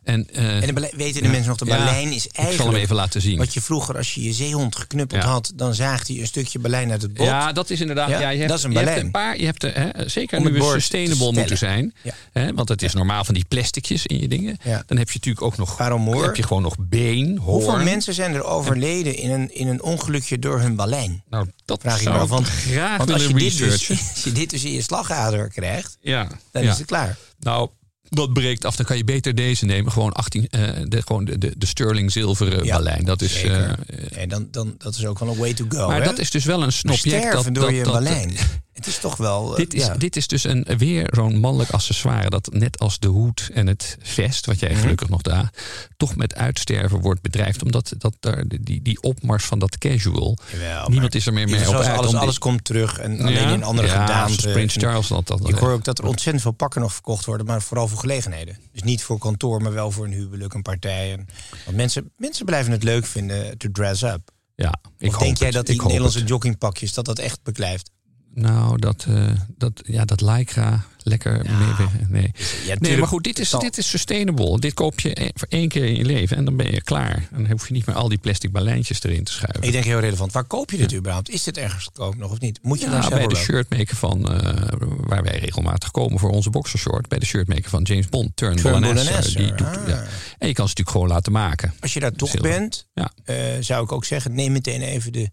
En, 0.07 0.29
eh, 0.33 0.69
En 0.69 0.75
de 0.75 0.91
weten 0.97 1.21
de 1.21 1.27
ja, 1.27 1.31
mensen 1.33 1.49
nog, 1.49 1.59
de 1.59 1.65
ja, 1.67 1.77
balijn 1.77 2.13
is 2.13 2.27
Ik 2.27 2.31
zal 2.35 2.43
hem 2.45 2.49
eigenlijk... 2.53 2.83
even 2.85 2.97
laten 2.97 3.21
zien. 3.21 3.39
Wat 3.39 3.55
je 3.55 3.61
vroeger, 3.61 3.97
als 3.97 4.15
je 4.15 4.23
je 4.23 4.33
zeehond 4.33 4.77
geknuppeld 4.77 5.23
Ja. 5.23 5.29
had... 5.29 5.53
dan 5.55 5.75
zaagde 5.75 6.15
je 6.15 6.21
een 6.21 6.27
stukje 6.27 6.59
balijn 6.59 6.91
uit 6.91 7.03
het 7.03 7.15
bot. 7.15 7.27
Ja, 7.27 7.53
dat 7.53 7.71
is 7.71 7.81
inderdaad. 7.81 8.09
Ja, 8.09 8.21
Ja, 8.21 8.29
je 8.29 8.37
hebt, 8.37 8.49
dat 8.49 8.59
is 8.59 8.65
een 8.65 8.71
je 8.71 8.77
hebt 8.77 8.89
balijn. 8.91 9.07
een 9.07 9.13
paar. 9.13 9.39
Je 9.39 9.45
hebt 9.45 9.63
er, 9.63 9.75
hè, 9.75 10.09
zeker 10.09 10.41
nu 10.41 10.53
we 10.53 10.63
sustainable 10.63 11.33
moeten 11.33 11.59
zijn. 11.59 11.95
Hè, 12.33 12.55
want 12.55 12.69
het 12.69 12.83
is 12.83 12.93
normaal 12.95 13.25
van 13.25 13.35
die 13.35 13.45
plasticjes 13.49 14.07
in 14.07 14.21
je 14.21 14.29
dingen. 14.29 14.59
Dan 14.87 14.99
heb 14.99 15.09
je 15.09 15.15
natuurlijk 15.15 15.43
ook 15.45 15.57
nog. 15.57 15.77
Waarom? 15.77 16.09
Heb 16.23 16.37
je 16.37 16.43
gewoon 16.43 16.63
nog 16.63 16.77
been, 16.79 17.37
Hoeveel 17.39 17.71
hoorn. 17.71 17.85
mensen 17.85 18.15
zijn 18.15 18.35
er 18.35 18.45
overleden 18.45 19.17
in 19.17 19.31
een, 19.31 19.55
in 19.55 19.69
een 19.69 19.83
ongelukje 19.83 20.39
door 20.39 20.61
hun 20.61 20.77
balijn? 20.77 21.23
Nou, 21.31 21.47
dat 21.65 21.81
Vraag 21.81 22.05
me 22.05 22.11
af. 22.11 22.23
ik 22.23 22.29
Want, 22.29 22.47
graag 22.49 22.97
want 22.99 23.13
als, 23.13 23.27
je 23.27 23.35
dit 23.35 23.59
dus, 23.59 23.91
als 24.15 24.25
je 24.25 24.33
dit 24.33 24.51
dus 24.51 24.65
in 24.65 24.73
je 24.73 24.83
slagader 24.83 25.49
krijgt, 25.49 25.97
Ja, 26.01 26.29
dan 26.53 26.63
is 26.63 26.79
het 26.79 26.87
klaar. 26.87 27.17
Nou, 27.41 27.69
dat 28.09 28.33
breekt 28.33 28.65
af. 28.65 28.77
Dan 28.77 28.87
kan 28.87 28.97
je 28.97 29.05
beter 29.05 29.35
deze 29.35 29.65
nemen. 29.65 29.93
Gewoon, 29.93 30.13
18, 30.13 30.49
eh, 30.49 30.61
de, 30.85 31.03
gewoon 31.03 31.25
de, 31.25 31.39
de, 31.39 31.53
de 31.57 31.67
sterling 31.67 32.13
zilveren 32.13 32.65
Ja. 32.65 32.99
Dat 33.05 33.23
is, 33.23 33.43
eh, 33.43 33.71
en 34.11 34.29
dan, 34.29 34.49
dan, 34.51 34.75
dat 34.79 34.95
is 34.95 35.07
ook 35.07 35.19
wel 35.19 35.29
een 35.29 35.39
way 35.39 35.55
to 35.55 35.65
go. 35.69 35.87
maar 35.87 35.99
hè? 35.99 36.05
dat 36.05 36.19
is 36.19 36.31
dus 36.31 36.45
wel 36.45 36.63
een 36.63 36.73
snobject. 36.73 37.25
sterven 37.25 37.53
Dat, 37.53 37.63
door 37.63 37.73
dat, 37.73 38.03
je 38.03 38.35
dat. 38.35 38.47
het 38.77 38.87
is 38.87 38.99
toch 38.99 39.17
wel... 39.17 39.51
eh, 39.51 39.57
Dit 39.57 39.75
is, 39.75 39.87
ja. 39.87 39.95
dit 39.95 40.17
is 40.17 40.27
dus 40.27 40.45
een, 40.45 40.67
weer 40.79 41.09
zo'n 41.15 41.39
mannelijk 41.39 41.71
accessoire 41.71 42.31
dat 42.31 42.49
net 42.53 42.79
als 42.79 42.99
de 42.99 43.09
hoed 43.09 43.51
en 43.53 43.67
het 43.67 43.97
vest, 44.03 44.47
wat 44.47 44.59
jij 44.61 44.71
Mhm. 44.71 44.81
gelukkig 44.81 45.09
nog 45.09 45.23
draagt, 45.23 45.59
toch 45.97 46.17
met 46.17 46.35
uitsterven 46.35 47.01
wordt 47.01 47.23
bedreigd. 47.23 47.63
Omdat 47.63 47.93
dat 47.99 48.17
daar, 48.21 48.45
die, 48.61 48.83
die 48.83 49.03
opmars 49.03 49.45
van 49.45 49.59
dat 49.59 49.79
casual, 49.79 50.37
Jawel, 50.53 50.89
niemand 50.89 51.15
is 51.15 51.27
er 51.27 51.33
meer 51.33 51.49
mee 51.49 51.69
op 51.69 51.75
uit. 51.75 51.99
alles, 51.99 52.15
alles 52.15 52.39
komt 52.39 52.65
terug 52.65 52.99
en 52.99 53.21
alleen 53.21 53.33
Ja, 53.33 53.53
in 53.53 53.63
andere 53.63 53.87
ja, 53.89 54.01
gedaanten. 54.07 54.41
zoals 54.41 54.55
Prince 54.57 54.81
Charles 54.81 55.09
dat, 55.09 55.27
dat, 55.27 55.49
Ik 55.49 55.55
hoor 55.55 55.73
ook 55.73 55.85
dat 55.85 55.99
er 55.99 56.05
ontzettend 56.05 56.43
veel 56.43 56.53
pakken 56.53 56.81
nog 56.81 56.93
verkocht 56.93 57.25
worden, 57.25 57.47
maar 57.47 57.63
vooral 57.63 57.89
voor 57.89 57.99
gelegenheden. 57.99 58.59
Dus 58.73 58.83
niet 58.83 59.03
voor 59.03 59.19
kantoor, 59.19 59.63
maar 59.63 59.73
wel 59.73 59.91
voor 59.91 60.05
een 60.05 60.13
huwelijk, 60.13 60.55
een 60.55 60.63
partij. 60.63 61.13
En- 61.13 61.27
Want 61.65 61.77
mensen, 61.77 62.11
mensen 62.17 62.45
blijven 62.45 62.73
het 62.73 62.83
leuk 62.83 63.07
vinden 63.07 63.59
to 63.59 63.69
dress 63.73 64.03
up. 64.03 64.31
Ja, 64.55 64.75
ik 64.99 65.09
of 65.09 65.19
denk 65.19 65.37
jij 65.39 65.51
dat 65.51 65.67
die 65.67 65.83
Nederlandse 65.83 66.19
het. 66.19 66.29
joggingpakjes 66.29 66.93
dat 66.95 67.05
dat 67.05 67.19
echt 67.19 67.39
beklijft? 67.43 67.91
Nou, 68.37 68.79
dat, 68.79 69.05
eh, 69.09 69.27
dat, 69.59 69.83
ja, 69.85 70.05
dat 70.05 70.21
lycra, 70.21 70.85
lekker. 71.03 71.33
nee, 71.45 71.89
nee. 72.09 72.33
nee, 72.67 72.77
tuurlijk, 72.77 72.99
maar 72.99 73.09
goed, 73.09 73.25
dit 73.25 73.39
is, 73.39 73.51
dit 73.51 73.79
is 73.79 73.89
sustainable. 73.89 74.61
Dit 74.61 74.75
koop 74.75 75.01
je 75.01 75.21
e- 75.23 75.31
voor 75.35 75.49
één 75.51 75.69
keer 75.69 75.85
in 75.85 75.97
je 75.97 76.05
leven 76.05 76.37
en 76.37 76.45
dan 76.45 76.57
ben 76.57 76.71
je 76.73 76.83
klaar. 76.83 77.15
En 77.33 77.43
dan 77.43 77.51
hoef 77.51 77.67
je 77.67 77.73
niet 77.73 77.87
meer 77.87 77.97
al 77.97 78.09
die 78.09 78.19
plastic 78.19 78.53
balijntjes 78.53 79.03
erin 79.03 79.25
te 79.25 79.33
schuiven. 79.33 79.63
Ik 79.63 79.73
denk 79.73 79.85
heel 79.85 79.99
relevant. 80.01 80.33
Waar 80.33 80.45
koop 80.45 80.71
je 80.71 80.77
dit 80.77 80.95
überhaupt? 80.95 81.29
Is 81.31 81.43
dit 81.43 81.57
ergens 81.59 81.85
te 81.85 81.91
koop 81.93 82.17
nog 82.17 82.31
of 82.31 82.41
niet? 82.41 82.59
Moet 82.63 82.81
je 82.81 82.87
Ja, 82.87 82.93
naar 83.01 83.11
bij 83.11 83.27
de 83.27 83.37
shirtmaker 83.37 83.97
van, 83.97 84.33
eh, 84.33 84.69
waar 84.97 85.23
wij 85.23 85.39
regelmatig 85.39 85.91
komen 85.91 86.19
voor 86.19 86.31
onze 86.31 86.51
boxershort. 86.51 87.09
Bij 87.09 87.19
de 87.19 87.27
shirtmaker 87.27 87.71
van 87.71 87.83
James 87.83 88.09
Bond, 88.09 88.37
Turnbull 88.37 88.73
en. 88.83 88.97
Esser, 88.97 89.37
Die 89.37 89.55
doet, 89.55 89.67
ah. 89.67 89.89
ja. 89.89 90.05
En 90.39 90.49
je 90.49 90.55
kan 90.55 90.69
ze 90.69 90.75
natuurlijk 90.75 90.91
gewoon 90.91 91.09
laten 91.09 91.33
maken. 91.33 91.75
Als 91.81 91.95
je 91.95 92.01
daar 92.01 92.13
toch 92.13 92.31
Zilver. 92.31 92.51
bent, 92.51 92.87
Ja. 92.95 93.11
eh, 93.25 93.37
zou 93.61 93.85
ik 93.85 93.93
ook 93.93 94.05
zeggen, 94.05 94.35
neem 94.35 94.53
meteen 94.53 94.81
even 94.83 95.13
de 95.13 95.31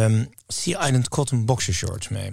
ehm, 0.00 0.24
Sea 0.46 0.86
Island 0.86 1.08
Cotton 1.08 1.44
Boxer 1.44 1.74
Shorts 1.74 2.08
mee. 2.08 2.32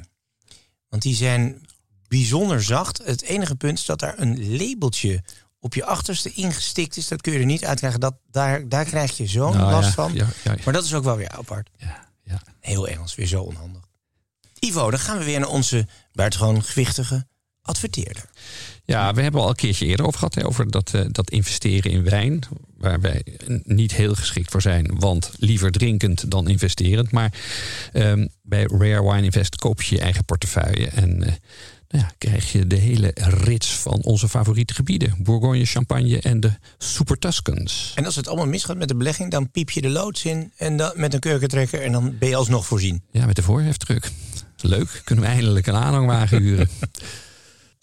Want 0.89 1.02
die 1.02 1.15
zijn 1.15 1.67
bijzonder 2.08 2.63
zacht. 2.63 2.97
Het 2.97 3.21
enige 3.21 3.56
punt 3.56 3.80
is 3.80 3.86
dat 3.86 4.00
daar 4.00 4.19
een 4.19 4.58
labeltje 4.58 5.24
op 5.60 5.74
je 5.74 5.86
achterste 5.86 6.32
ingestikt 6.34 6.97
is. 6.97 7.08
Dat 7.08 7.21
kun 7.21 7.34
je 7.34 7.39
er 7.39 7.45
niet 7.45 7.65
uitkrijgen. 7.65 8.00
Dat, 8.00 8.15
daar, 8.32 8.69
daar 8.69 8.86
krijg 8.86 9.17
je 9.17 9.28
zo'n 9.28 9.58
Nou, 9.58 9.71
last 9.71 9.88
ja, 9.88 9.93
van. 9.93 10.13
Ja, 10.13 10.28
ja, 10.43 10.56
Maar 10.63 10.74
dat 10.74 10.86
is 10.86 10.93
ook 10.93 11.04
wel 11.04 11.17
weer 11.17 11.30
apart. 11.30 11.69
ja, 11.78 12.08
ja. 12.24 12.41
Heel 12.60 12.88
Engels, 12.88 13.15
weer 13.15 13.28
zo 13.28 13.41
onhandig. 13.41 13.82
Ivo, 14.60 14.89
dan 14.91 15.00
gaan 15.00 15.17
we 15.17 15.24
weer 15.24 15.39
naar 15.39 15.50
onze 15.50 15.88
buitengewoon 16.12 16.63
gewichtige 16.63 17.28
adverteerder. 17.62 18.30
Ja, 18.86 19.13
we 19.13 19.22
hebben 19.22 19.41
al 19.41 19.50
een 19.50 19.56
keertje 19.56 19.86
eerder 19.86 20.06
over 20.06 20.20
gehad. 20.20 20.36
Hè, 20.36 20.46
over 20.46 20.72
dat, 20.72 20.94
eh, 20.94 21.02
dat 21.08 21.30
investeren 21.30 21.91
in 21.91 22.04
wijn. 22.04 22.39
Waar 22.78 23.02
wij 23.02 23.24
niet 23.63 23.94
heel 23.94 24.13
geschikt 24.13 24.52
voor 24.52 24.62
zijn. 24.62 25.00
Want 25.00 25.32
liever 25.38 25.72
drinkend 25.72 26.32
dan 26.32 26.48
investerend. 26.48 27.12
Maar 27.12 27.34
ehm, 27.94 28.28
bij 28.41 28.63
Rare 28.63 29.02
Wine 29.02 29.24
Invest 29.24 29.56
koop 29.56 29.82
je 29.82 29.96
je 29.96 30.02
eigen 30.02 30.26
portefeuille. 30.26 30.88
En 30.88 31.24
eh, 31.24 31.34
nou 31.89 32.04
ja, 32.04 32.12
krijg 32.17 32.52
je 32.52 32.67
de 32.67 32.76
hele 32.76 33.12
rits 33.15 33.74
van 33.74 34.04
onze 34.04 34.30
favoriete 34.30 34.74
gebieden. 34.74 35.15
Bourgogne, 35.17 35.65
Champagne 35.65 36.20
en 36.20 36.39
de 36.39 36.52
Super 36.78 37.17
Tuscans. 37.17 37.91
En 37.96 38.06
als 38.06 38.15
het 38.15 38.28
allemaal 38.28 38.48
misgaat 38.48 38.78
met 38.78 38.88
de 38.88 38.96
belegging, 38.96 39.32
dan 39.32 39.52
piep 39.52 39.70
je 39.70 39.82
de 39.82 39.89
loods 39.89 40.26
in 40.26 40.52
en 40.58 40.78
dan, 40.78 40.91
met 40.96 41.13
een 41.13 41.20
kurkentrekker 41.20 41.82
en 41.82 41.91
dan 41.91 42.17
ben 42.17 42.30
je 42.30 42.36
alsnog 42.36 42.65
voorzien. 42.65 43.04
Ja, 43.12 43.26
met 43.26 43.36
de 43.36 43.44
voorheftruck. 43.44 44.12
Leuk, 44.62 45.02
kunnen 45.04 45.26
we 45.26 45.32
eindelijk 45.32 45.67
een 45.67 45.76
aanhangwagen 45.76 46.41
huren. 46.41 46.70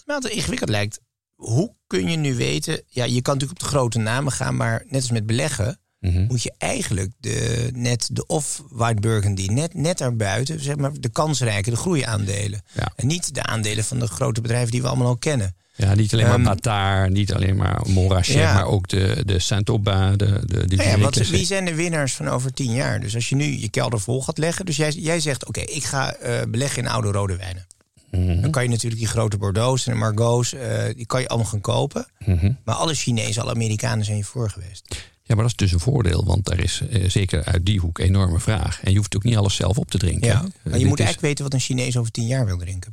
Mij 0.09 0.17
altijd 0.17 0.35
ingewikkeld 0.35 0.71
lijkt, 0.71 1.01
hoe 1.35 1.75
kun 1.87 2.11
je 2.11 2.17
nu 2.17 2.35
weten... 2.35 2.83
Ja, 2.87 3.05
je 3.05 3.23
kan 3.23 3.35
natuurlijk 3.35 3.61
op 3.61 3.69
de 3.69 3.77
grote 3.77 3.99
namen 3.99 4.33
gaan, 4.33 4.57
maar 4.57 4.85
net 4.89 5.01
als 5.01 5.11
met 5.11 5.27
beleggen... 5.27 5.81
Mhm. 6.01 6.25
moet 6.27 6.43
je 6.43 6.53
eigenlijk 6.59 7.13
de, 7.21 7.71
net 7.75 8.09
de 8.13 8.27
off-white 8.27 9.01
burgundy, 9.01 9.47
net, 9.47 9.75
net 9.75 9.99
daarbuiten... 9.99 10.61
zeg 10.61 10.77
maar 10.77 10.93
de 11.01 11.09
kansrijke, 11.09 11.71
de 11.71 11.77
groeiaandelen. 11.77 12.63
Ja. 12.75 12.93
En 12.97 13.07
niet 13.07 13.35
de 13.35 13.43
aandelen 13.43 13.85
van 13.85 13.99
de 13.99 14.07
grote 14.07 14.41
bedrijven 14.41 14.71
die 14.71 14.83
we 14.83 14.89
allemaal 14.89 15.07
al 15.07 15.17
kennen. 15.17 15.57
Ja, 15.75 15.95
niet 15.95 16.13
alleen 16.13 16.27
maar 16.27 16.35
Ehm, 16.35 16.45
Batar, 16.45 17.11
niet 17.11 17.33
alleen 17.33 17.57
maar 17.57 17.81
Montrachet, 17.87 18.35
Ja. 18.35 18.55
maar 18.55 18.67
ook 18.67 18.89
de, 18.89 19.23
de 19.25 19.39
Saint-Aubin, 19.39 20.17
de, 20.17 20.43
de, 20.47 20.67
de 20.67 20.77
Nou 20.77 20.89
ja, 20.89 20.99
wat, 20.99 21.17
wie 21.17 21.47
zijn 21.47 21.65
de 21.65 21.75
winnaars 21.75 22.15
van 22.15 22.29
over 22.29 22.53
tien 22.53 22.73
jaar? 22.73 23.01
Dus 23.01 23.15
als 23.15 23.29
je 23.29 23.35
nu 23.35 23.45
je 23.45 23.69
kelder 23.69 24.01
vol 24.01 24.23
gaat 24.23 24.39
leggen... 24.39 24.67
dus 24.67 24.77
jij, 24.77 24.91
jij 24.91 25.21
zegt, 25.21 25.47
oké, 25.47 25.61
ik 25.61 25.85
ga 25.85 26.15
eh, 26.15 26.43
beleggen 26.49 26.83
in 26.83 26.89
oude 26.89 27.11
rode 27.11 27.37
wijnen. 27.37 27.67
Mhm. 28.11 28.41
Dan 28.41 28.51
kan 28.51 28.63
je 28.63 28.69
natuurlijk 28.69 29.01
die 29.01 29.11
grote 29.11 29.39
Bordeaux's 29.39 29.87
en 29.87 29.93
de 29.93 29.99
Margot's... 29.99 30.53
eh, 30.53 30.85
die 30.97 31.07
kan 31.07 31.21
je 31.21 31.29
allemaal 31.29 31.47
gaan 31.51 31.61
kopen. 31.61 32.07
Mhm. 32.27 32.53
Maar 32.65 32.75
alle 32.75 32.95
Chinezen, 32.95 33.43
alle 33.43 33.51
Amerikanen 33.51 34.05
zijn 34.05 34.17
je 34.17 34.25
voor 34.25 34.51
geweest. 34.51 34.95
Ja, 35.23 35.35
maar 35.35 35.43
dat 35.45 35.47
is 35.47 35.57
dus 35.57 35.73
een 35.73 35.81
voordeel, 35.81 36.25
want 36.25 36.45
daar 36.45 36.59
is 36.61 36.81
eh, 36.91 37.09
zeker 37.11 37.45
uit 37.45 37.67
die 37.67 37.81
hoek 37.81 37.99
enorme 37.99 38.41
vraag. 38.41 38.81
En 38.83 38.91
je 38.91 38.97
hoeft 38.97 39.17
ook 39.17 39.23
niet 39.25 39.37
alles 39.37 39.55
zelf 39.55 39.79
op 39.79 39.91
te 39.91 39.99
drinken. 39.99 40.27
Ja. 40.29 40.35
hè. 40.37 40.41
Maar 40.43 40.51
Eh, 40.65 40.73
je 40.73 40.79
dit 40.79 40.89
moet 40.89 40.99
is- 40.99 41.05
eigenlijk 41.05 41.21
weten 41.21 41.45
wat 41.45 41.53
een 41.55 41.61
Chinees 41.61 41.97
over 41.97 42.11
tien 42.13 42.27
jaar 42.27 42.47
wil 42.47 42.59
drinken. 42.59 42.93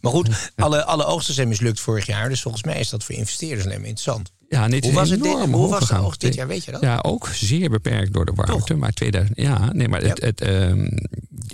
Maar 0.00 0.12
goed, 0.12 0.52
alle, 0.56 0.84
alle 0.84 1.04
oogsten 1.04 1.34
zijn 1.34 1.48
mislukt 1.48 1.80
vorig 1.80 2.06
jaar. 2.06 2.28
Dus 2.28 2.42
volgens 2.42 2.62
mij 2.64 2.80
is 2.80 2.88
dat 2.88 3.04
voor 3.04 3.14
investeerders 3.14 3.64
alleen 3.64 3.78
maar 3.80 3.88
interessant. 3.88 4.32
Ja, 4.48 4.62
het 4.62 4.70
Hoe 4.72 4.88
is 4.88 4.92
was, 4.98 5.10
het 5.10 5.22
dit, 5.22 5.32
enorm 5.32 5.52
hoe 5.52 5.68
was 5.68 5.88
de 5.88 5.96
oogst 5.98 6.20
dit 6.20 6.34
jaar, 6.34 6.46
weet 6.46 6.64
je 6.64 6.70
dat? 6.70 6.80
Ja, 6.80 6.98
ook 7.02 7.28
zeer 7.32 7.70
beperkt 7.70 8.12
door 8.12 8.24
de 8.24 8.32
warmte. 8.34 8.74
Maar 8.74 8.92
2000, 8.92 9.38
ja, 9.38 9.72
nee, 9.72 9.88
maar 9.88 10.00
het, 10.02 10.18
Ja. 10.20 10.26
het, 10.26 10.40
ehm, 10.40 10.88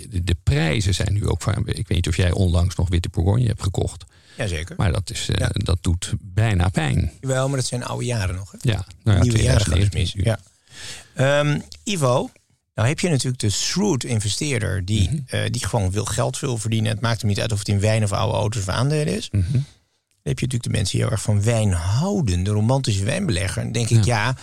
de, 0.09 0.23
de 0.23 0.35
prijzen 0.43 0.93
zijn 0.93 1.13
nu 1.13 1.27
ook. 1.27 1.41
van- 1.41 1.53
Ik 1.65 1.65
weet 1.87 1.89
niet 1.89 2.07
of 2.07 2.15
jij 2.17 2.31
onlangs 2.31 2.75
nog 2.75 2.89
witte 2.89 3.09
Bourgogne 3.09 3.45
hebt 3.47 3.63
gekocht. 3.63 4.03
Jazeker. 4.37 4.75
Maar 4.77 4.91
dat, 4.91 5.09
is, 5.09 5.29
eh, 5.29 5.37
Ja. 5.37 5.49
dat 5.53 5.77
doet 5.81 6.13
bijna 6.21 6.69
pijn. 6.69 7.11
Jawel, 7.21 7.47
maar 7.47 7.57
dat 7.57 7.65
zijn 7.67 7.83
oude 7.83 8.05
jaren 8.05 8.35
nog. 8.35 8.51
Hè? 8.51 8.57
Ja, 8.61 8.85
nou 9.03 9.17
ja, 9.17 9.23
Nieuwe 9.23 9.41
jaren 9.41 9.61
gaat 9.61 9.77
het 9.77 9.91
2019. 9.91 10.21
mis. 10.23 10.25
Ja. 10.25 11.39
Ehm, 11.39 11.59
Ivo, 11.83 12.29
nou 12.75 12.87
heb 12.87 12.99
je 12.99 13.09
natuurlijk 13.09 13.39
de 13.39 13.49
shrewd 13.49 14.03
investeerder... 14.03 14.85
Die, 14.85 15.09
Mhm. 15.09 15.19
eh, 15.27 15.51
die 15.51 15.65
gewoon 15.65 15.91
veel 15.91 16.05
geld 16.05 16.39
wil 16.39 16.57
verdienen. 16.57 16.91
Het 16.91 17.01
maakt 17.01 17.19
hem 17.21 17.29
niet 17.29 17.39
uit 17.41 17.51
of 17.51 17.59
het 17.59 17.67
in 17.67 17.79
wijn 17.79 18.03
of 18.03 18.11
oude 18.11 18.37
auto's 18.37 18.61
of 18.61 18.69
aandelen 18.69 19.15
is. 19.15 19.29
Mhm. 19.31 19.51
Dan 19.51 20.33
heb 20.33 20.39
je 20.39 20.45
natuurlijk 20.45 20.63
de 20.63 20.69
mensen 20.69 20.91
die 20.97 21.01
heel 21.01 21.11
erg 21.11 21.21
van 21.21 21.43
wijn 21.43 21.71
houden. 21.71 22.43
De 22.43 22.51
romantische 22.51 23.03
wijnbelegger. 23.03 23.63
Dan 23.63 23.71
denk 23.71 23.89
ik, 23.89 24.03
ja, 24.05 24.35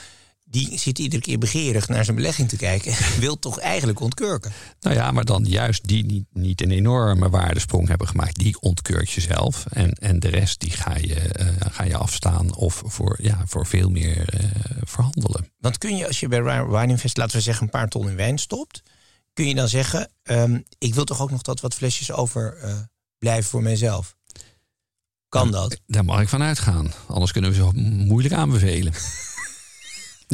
die 0.53 0.79
zit 0.79 0.99
iedere 0.99 1.23
keer 1.23 1.39
begeerig 1.39 1.89
naar 1.89 2.05
zijn 2.05 2.17
belegging 2.17 2.49
te 2.49 2.57
kijken. 2.57 2.95
wil 3.21 3.39
toch 3.39 3.59
eigenlijk 3.59 4.01
ontkurken. 4.01 4.53
Nou 4.81 4.97
ja, 4.97 5.11
maar 5.11 5.25
dan 5.25 5.45
juist 5.45 5.89
die 5.89 6.05
niet, 6.05 6.25
niet 6.33 6.63
een 6.63 6.71
enorme 6.71 7.31
waardesprong 7.31 7.89
hebben 7.89 8.09
gemaakt. 8.09 8.37
Die 8.37 8.61
ontkurk 8.61 9.09
je 9.09 9.21
zelf. 9.21 9.67
En, 9.71 9.93
en 9.93 10.21
de 10.21 10.29
rest 10.29 10.61
die 10.61 10.71
ga 10.71 10.97
je, 10.97 11.15
eh, 11.15 11.47
ga 11.71 11.85
je 11.85 11.97
afstaan 11.97 12.55
of 12.55 12.83
voor, 12.87 13.19
ja, 13.23 13.43
voor 13.47 13.67
veel 13.67 13.91
meer 13.91 14.29
eh, 14.29 14.51
verhandelen. 14.83 15.53
Want 15.59 15.79
kun 15.79 15.97
je 15.97 16.07
als 16.07 16.21
je 16.21 16.29
bij 16.29 16.39
Ryan 16.39 16.71
Wine 16.71 16.93
Invest, 16.93 17.17
laten 17.17 17.37
we 17.37 17.43
zeggen, 17.43 17.65
een 17.65 17.71
paar 17.71 17.89
ton 17.89 18.09
in 18.09 18.17
wijn 18.17 18.39
stopt... 18.39 18.83
kun 19.33 19.49
je 19.49 19.55
dan 19.55 19.69
zeggen, 19.69 20.11
ehm, 20.23 20.61
ik 20.79 20.95
wil 20.95 21.05
toch 21.05 21.21
ook 21.23 21.31
nog 21.31 21.43
dat 21.43 21.61
wat 21.61 21.75
flesjes 21.75 22.13
over 22.13 22.57
eh, 22.57 22.75
blijven 23.19 23.51
voor 23.51 23.63
mijzelf. 23.63 24.17
Kan 25.29 25.51
dat? 25.51 25.81
Daar 25.87 26.05
mag 26.05 26.21
ik 26.21 26.29
van 26.29 26.43
uitgaan. 26.43 26.93
Anders 27.07 27.33
kunnen 27.33 27.51
we 27.51 27.57
ze 27.57 27.71
moeilijk 28.05 28.35
aanbevelen. 28.35 28.93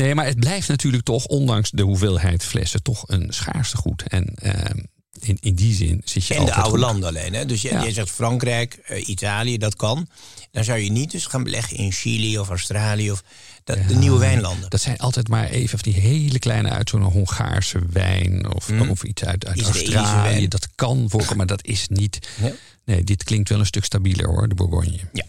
nee, 0.04 0.14
maar 0.14 0.26
het 0.26 0.40
blijft 0.40 0.68
natuurlijk 0.68 1.04
toch, 1.04 1.24
ondanks 1.24 1.70
de 1.70 1.82
hoeveelheid 1.82 2.44
flessen, 2.44 2.82
toch 2.82 3.04
een 3.06 3.26
schaarste 3.32 3.76
goed. 3.76 4.02
En 4.02 4.34
ehm, 4.34 4.78
in, 5.20 5.36
in 5.40 5.54
die 5.54 5.74
zin 5.74 6.00
zit 6.04 6.26
je 6.26 6.34
En 6.34 6.44
de 6.44 6.52
oude 6.54 6.70
goed. 6.70 6.78
landen 6.78 7.08
alleen. 7.08 7.34
Hè? 7.34 7.46
Dus 7.46 7.62
Ja. 7.62 7.82
jij 7.82 7.92
zegt 7.92 8.10
Frankrijk, 8.10 8.74
eh, 8.74 9.08
Italië, 9.08 9.58
dat 9.58 9.76
kan. 9.76 10.08
Dan 10.50 10.64
zou 10.64 10.78
je 10.78 10.90
niet 10.90 11.10
dus 11.10 11.26
gaan 11.26 11.44
beleggen 11.44 11.76
in 11.76 11.92
Chili 11.92 12.38
of 12.38 12.48
Australië 12.48 13.10
of 13.10 13.22
dat, 13.64 13.78
de 13.88 13.94
nieuwe 13.94 14.18
wijnlanden. 14.18 14.70
Dat 14.70 14.80
zijn 14.80 14.98
altijd 14.98 15.28
maar 15.28 15.48
even 15.48 15.78
die 15.78 15.94
hele 15.94 16.38
kleine 16.38 16.68
uit 16.70 16.88
zo'n 16.88 17.02
Hongaarse 17.02 17.78
wijn 17.92 18.54
of, 18.54 18.70
of 18.88 19.02
iets 19.02 19.24
uit, 19.24 19.46
uit 19.46 19.62
Australië. 19.62 20.48
Dat 20.48 20.68
kan 20.74 21.04
voorkomen, 21.10 21.36
maar 21.36 21.46
dat 21.46 21.64
is 21.66 21.88
niet. 21.88 22.28
Ja. 22.42 22.52
Nee, 22.84 23.04
dit 23.04 23.24
klinkt 23.24 23.48
wel 23.48 23.58
een 23.58 23.66
stuk 23.66 23.84
stabieler 23.84 24.26
hoor, 24.26 24.48
de 24.48 24.54
Bourgogne. 24.54 24.98
Ja. 25.12 25.24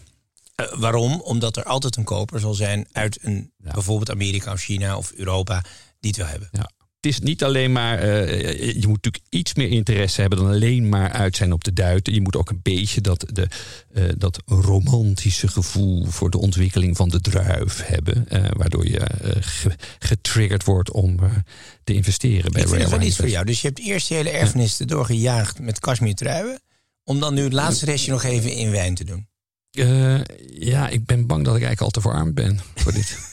Eh, 0.68 0.78
waarom? 0.78 1.20
Omdat 1.20 1.56
er 1.56 1.64
altijd 1.64 1.96
een 1.96 2.04
koper 2.04 2.40
zal 2.40 2.54
zijn 2.54 2.88
uit 2.92 3.18
een, 3.22 3.52
bijvoorbeeld 3.56 4.10
Amerika 4.10 4.52
of 4.52 4.60
China 4.60 4.96
of 4.96 5.12
Europa 5.12 5.64
die 6.00 6.10
het 6.10 6.16
wil 6.16 6.26
hebben. 6.28 6.48
Ja. 6.52 6.70
Het 7.00 7.10
is 7.12 7.20
niet 7.20 7.44
alleen 7.44 7.72
maar, 7.72 7.98
eh, 7.98 8.58
je 8.58 8.86
moet 8.86 9.02
natuurlijk 9.02 9.24
iets 9.28 9.54
meer 9.54 9.68
interesse 9.68 10.20
hebben 10.20 10.38
dan 10.38 10.48
alleen 10.48 10.88
maar 10.88 11.10
uit 11.12 11.36
zijn 11.36 11.52
op 11.52 11.64
de 11.64 11.72
duiten. 11.72 12.14
Je 12.14 12.20
moet 12.20 12.36
ook 12.36 12.50
een 12.50 12.60
beetje 12.62 13.00
dat, 13.00 13.26
de, 13.32 13.46
eh, 13.94 14.04
dat 14.16 14.42
romantische 14.46 15.48
gevoel 15.48 16.06
voor 16.06 16.30
de 16.30 16.38
ontwikkeling 16.38 16.96
van 16.96 17.08
de 17.08 17.20
druif 17.20 17.86
hebben. 17.86 18.26
waardoor 18.56 18.86
je 18.86 19.00
ge- 19.40 19.76
getriggerd 19.98 20.64
wordt 20.64 20.90
om 20.90 21.16
te 21.84 21.94
investeren 21.94 22.52
bij 22.52 22.62
Ik 22.62 22.68
vind 22.68 22.90
Wine 22.90 23.04
iets 23.04 23.16
voor 23.16 23.28
jou. 23.28 23.44
Dus 23.44 23.60
je 23.60 23.66
hebt 23.66 23.80
eerst 23.80 24.08
je 24.08 24.14
hele 24.14 24.30
erfenis 24.30 24.80
erdoor 24.80 25.04
gejaagd 25.04 25.58
met 25.58 25.78
kashmir 25.78 26.14
truien. 26.14 26.60
Om 27.04 27.20
dan 27.20 27.34
nu 27.34 27.42
het 27.42 27.52
laatste 27.52 27.84
restje 27.84 28.10
nog 28.10 28.22
even 28.22 28.52
in 28.52 28.70
wijn 28.70 28.94
te 28.94 29.04
doen. 29.04 29.28
Eh, 29.70 30.20
ja, 30.58 30.88
ik 30.88 31.04
ben 31.06 31.26
bang 31.26 31.44
dat 31.44 31.56
ik 31.56 31.62
eigenlijk 31.62 31.80
al 31.80 31.90
te 31.90 32.00
verarmd 32.08 32.34
ben 32.34 32.60
voor 32.74 32.92
dit. 32.92 33.18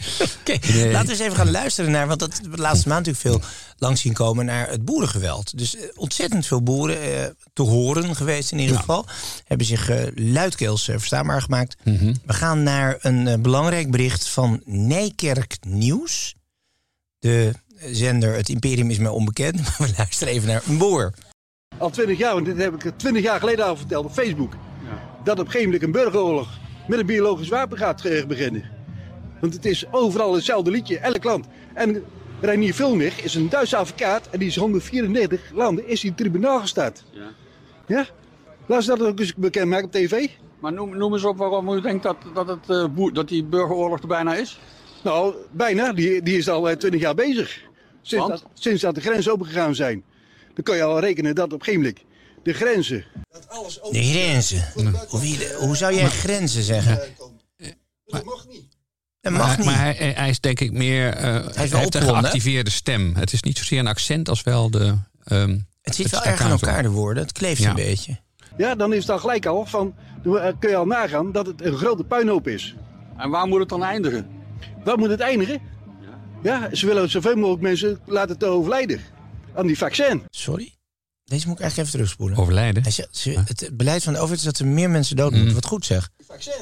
Oké, 0.40 0.52
laten 0.92 1.06
we 1.06 1.10
eens 1.10 1.18
even 1.18 1.36
gaan 1.36 1.50
luisteren 1.50 1.90
naar, 1.90 2.06
want 2.06 2.20
dat 2.20 2.32
hebben 2.32 2.50
we 2.50 2.56
de 2.56 2.62
laatste 2.62 2.88
maand 2.88 3.06
natuurlijk 3.06 3.42
veel 3.42 3.50
langs 3.78 4.00
zien 4.00 4.12
komen 4.12 4.44
naar 4.44 4.68
het 4.68 4.84
boerengeweld. 4.84 5.58
Dus 5.58 5.76
eh, 5.76 5.82
ontzettend 5.94 6.46
veel 6.46 6.62
boeren 6.62 7.02
eh, 7.02 7.26
te 7.52 7.62
horen 7.62 8.16
geweest 8.16 8.52
in 8.52 8.58
ieder 8.58 8.74
Ja. 8.74 8.80
geval. 8.80 9.06
Hebben 9.44 9.66
zich 9.66 9.88
eh, 9.88 10.02
luidkeels 10.14 10.84
verstaanbaar 10.84 11.42
gemaakt. 11.42 11.76
Mhm. 11.84 12.14
We 12.26 12.32
gaan 12.32 12.62
naar 12.62 12.96
een 13.00 13.26
eh, 13.28 13.38
belangrijk 13.38 13.90
bericht 13.90 14.28
van 14.28 14.60
Nijkerk 14.64 15.56
Nieuws. 15.66 16.34
De 17.18 17.52
zender 17.90 18.34
Het 18.34 18.48
Imperium 18.48 18.90
is 18.90 18.98
mij 18.98 19.10
onbekend, 19.10 19.56
maar 19.62 19.74
we 19.78 19.94
luisteren 19.96 20.32
even 20.34 20.48
naar 20.48 20.62
een 20.68 20.78
boer. 20.78 21.12
Al 21.78 21.90
twintig 21.90 22.18
jaar, 22.18 22.34
want 22.34 22.46
dit 22.46 22.56
heb 22.58 22.84
ik 22.84 22.92
twintig 22.96 23.22
jaar 23.22 23.40
geleden 23.40 23.64
al 23.66 23.76
verteld 23.76 24.04
op 24.04 24.12
Facebook. 24.12 24.52
Dat 25.24 25.38
op 25.38 25.44
een 25.44 25.50
gegeven 25.50 25.64
moment 25.64 25.82
een 25.82 25.92
burgeroorlog 26.02 26.48
met 26.88 26.98
een 26.98 27.06
biologisch 27.06 27.48
wapen 27.48 27.78
gaat 27.78 28.02
beginnen. 28.28 28.64
Want 29.40 29.54
het 29.54 29.64
is 29.64 29.84
overal 29.90 30.34
hetzelfde 30.34 30.70
liedje, 30.70 30.98
elk 30.98 31.24
land. 31.24 31.46
En 31.74 32.04
Reinier 32.40 32.74
Vilmich 32.74 33.22
is 33.22 33.34
een 33.34 33.48
Duitse 33.48 33.76
advocaat 33.76 34.28
en 34.30 34.38
die 34.38 34.48
is 34.48 34.56
134 34.56 35.40
landen 35.54 35.88
is 35.88 36.02
hij 36.02 36.10
tribunaal 36.10 36.60
gestart. 36.60 37.04
Ja. 37.10 37.32
Ja? 37.86 38.06
Laat 38.66 38.82
ze 38.84 38.88
dat 38.96 39.02
ook 39.06 39.18
eens 39.18 39.34
bekend 39.34 39.68
maken 39.68 39.84
op 39.84 39.92
tv. 39.92 40.28
Maar 40.60 40.72
noem, 40.72 40.96
noem 40.96 41.12
eens 41.12 41.24
op 41.24 41.36
waarom 41.36 41.68
u 41.68 41.80
denkt 41.80 42.02
dat, 42.02 42.16
dat, 42.34 42.48
het, 42.48 42.68
eh, 42.70 42.84
dat 43.12 43.28
die 43.28 43.44
burgeroorlog 43.44 44.00
er 44.00 44.06
bijna 44.08 44.34
is. 44.34 44.60
Nou, 45.02 45.34
bijna. 45.50 45.92
Die, 45.92 46.22
die 46.22 46.36
is 46.36 46.48
al 46.48 46.68
eh, 46.70 46.76
20 46.76 47.00
jaar 47.00 47.14
bezig. 47.14 47.60
Sinds 48.02 48.28
dat, 48.28 48.44
sinds 48.54 48.82
dat 48.82 48.94
de 48.94 49.00
grenzen 49.00 49.32
opengegaan 49.32 49.74
zijn. 49.74 50.04
Dan 50.54 50.64
kan 50.64 50.76
je 50.76 50.82
al 50.82 51.00
rekenen 51.00 51.34
dat 51.34 51.44
op 51.52 51.52
een 51.52 51.64
gegeven 51.64 51.80
moment 51.80 52.04
de 52.42 52.52
grenzen 52.52 53.04
De 53.90 54.02
grenzen. 54.02 54.64
Hoe, 55.08 55.20
wie- 55.20 55.54
hoe 55.58 55.76
zou 55.76 55.94
jij 55.94 56.08
grenzen 56.08 56.62
zeggen? 56.62 57.00
Dat 59.32 59.38
mag 59.38 59.46
maar, 59.48 59.56
niet. 59.56 59.66
maar 59.66 59.84
hij, 59.84 60.12
hij 60.16 60.28
is 60.28 60.40
denk 60.40 60.60
ik 60.60 60.72
meer. 60.72 61.08
eh, 61.14 61.22
hij 61.54 61.68
wel 61.68 61.80
heeft 61.80 61.94
een 61.94 62.02
geactiveerde 62.02 62.70
stem. 62.70 63.14
Het 63.16 63.32
is 63.32 63.42
niet 63.42 63.58
zozeer 63.58 63.78
een 63.78 63.86
accent 63.86 64.28
als 64.28 64.42
wel 64.42 64.70
de. 64.70 64.94
ehm, 65.24 65.58
het 65.82 65.94
zit 65.94 66.10
wel 66.10 66.22
erg 66.22 66.40
aan 66.40 66.50
elkaar, 66.50 66.82
de 66.82 66.90
woorden. 66.90 67.22
Het 67.22 67.32
kleeft 67.32 67.62
Ja. 67.62 67.68
een 67.68 67.74
beetje. 67.74 68.18
Ja, 68.56 68.74
dan 68.74 68.92
is 68.92 69.00
het 69.00 69.10
al 69.10 69.18
gelijk 69.18 69.46
al 69.46 69.66
van, 69.66 69.94
dan 70.22 70.38
eh, 70.38 70.52
kun 70.58 70.70
je 70.70 70.76
al 70.76 70.86
nagaan 70.86 71.32
dat 71.32 71.46
het 71.46 71.64
een 71.64 71.76
grote 71.76 72.04
puinhoop 72.04 72.48
is. 72.48 72.74
En 73.16 73.30
waar 73.30 73.46
moet 73.46 73.60
het 73.60 73.68
dan 73.68 73.84
eindigen? 73.84 74.26
Waar 74.84 74.98
moet 74.98 75.10
het 75.10 75.20
eindigen? 75.20 75.60
Ja, 76.42 76.68
ze 76.74 76.86
willen 76.86 77.10
zoveel 77.10 77.36
mogelijk 77.36 77.62
mensen 77.62 77.98
laten 78.06 78.38
te 78.38 78.46
overlijden 78.46 79.00
aan 79.54 79.66
die 79.66 79.78
vaccin. 79.78 80.22
Sorry? 80.30 80.74
Deze 81.24 81.46
moet 81.46 81.54
ik 81.56 81.60
eigenlijk 81.62 81.78
even 81.88 82.00
terugspoelen. 82.00 82.38
Overlijden. 82.38 82.82
Hij 82.82 82.92
zegt, 82.92 83.16
ze- 83.16 83.42
het 83.44 83.70
beleid 83.72 84.02
van 84.02 84.12
de 84.12 84.18
overheid 84.18 84.40
is 84.46 84.46
dat 84.52 84.58
er 84.58 84.66
meer 84.66 84.90
mensen 84.90 85.16
dood 85.16 85.30
Mm. 85.30 85.36
moeten. 85.36 85.54
Wat 85.54 85.66
goed 85.66 85.84
zeg. 85.86 86.10
Vaccin. 86.26 86.52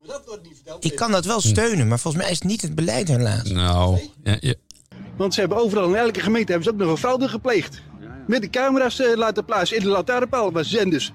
Maar 0.00 0.08
dat 0.16 0.22
wordt 0.26 0.42
niet 0.42 0.54
verteld. 0.54 0.84
Ik 0.84 0.94
kan 0.96 1.10
dat 1.10 1.24
wel 1.24 1.40
steunen, 1.40 1.88
maar 1.88 1.98
volgens 1.98 2.22
mij 2.22 2.32
is 2.32 2.38
het 2.38 2.48
niet 2.48 2.62
het 2.62 2.74
beleid 2.74 3.08
helaas. 3.08 3.50
Nou, 3.50 3.98
ja, 4.24 4.36
ja, 4.40 4.54
Want 5.16 5.34
ze 5.34 5.40
hebben 5.40 5.58
overal 5.58 5.88
in 5.88 5.94
elke 5.94 6.20
gemeente 6.20 6.52
hebben 6.52 6.68
ze 6.68 6.74
ook 6.74 6.80
nog 6.80 6.90
een 6.90 6.96
fraude 6.98 7.28
gepleegd. 7.28 7.80
Met 8.26 8.42
de 8.42 8.50
camera's 8.50 9.00
eh, 9.00 9.16
laten 9.16 9.44
plaatsen 9.44 9.76
in 9.76 9.82
de 9.82 9.88
lantaarnpaal 9.88 10.52
waar 10.52 10.64
zenders 10.64 11.12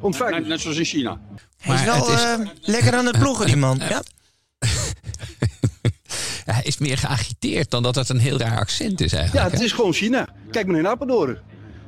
ontvangen. 0.00 0.34
Net, 0.40 0.46
net 0.48 0.60
zoals 0.60 0.76
in 0.76 0.84
China. 0.84 1.20
Hij 1.58 1.74
is 1.74 1.84
wel 1.84 1.94
het 1.94 2.08
is- 2.18 2.22
eh, 2.24 2.38
lekker 2.60 2.94
aan 2.94 3.06
het 3.06 3.18
ploegen, 3.18 3.46
die 3.46 3.56
man. 3.56 3.78
Ja. 3.88 4.02
Ja, 6.46 6.54
hij 6.54 6.62
is 6.62 6.78
meer 6.78 6.98
geagiteerd 6.98 7.70
dan 7.70 7.82
dat 7.82 7.94
het 7.94 8.08
een 8.08 8.18
heel 8.18 8.38
raar 8.38 8.58
accent 8.58 9.00
is 9.00 9.10
Ja, 9.10 9.18
eigenlijk. 9.18 9.50
het 9.50 9.58
hè? 9.58 9.64
is 9.64 9.72
gewoon 9.72 9.92
China. 9.92 10.28
Kijk 10.50 10.66
maar 10.66 10.78
in 10.78 10.88
Apeldoorn. 10.88 11.38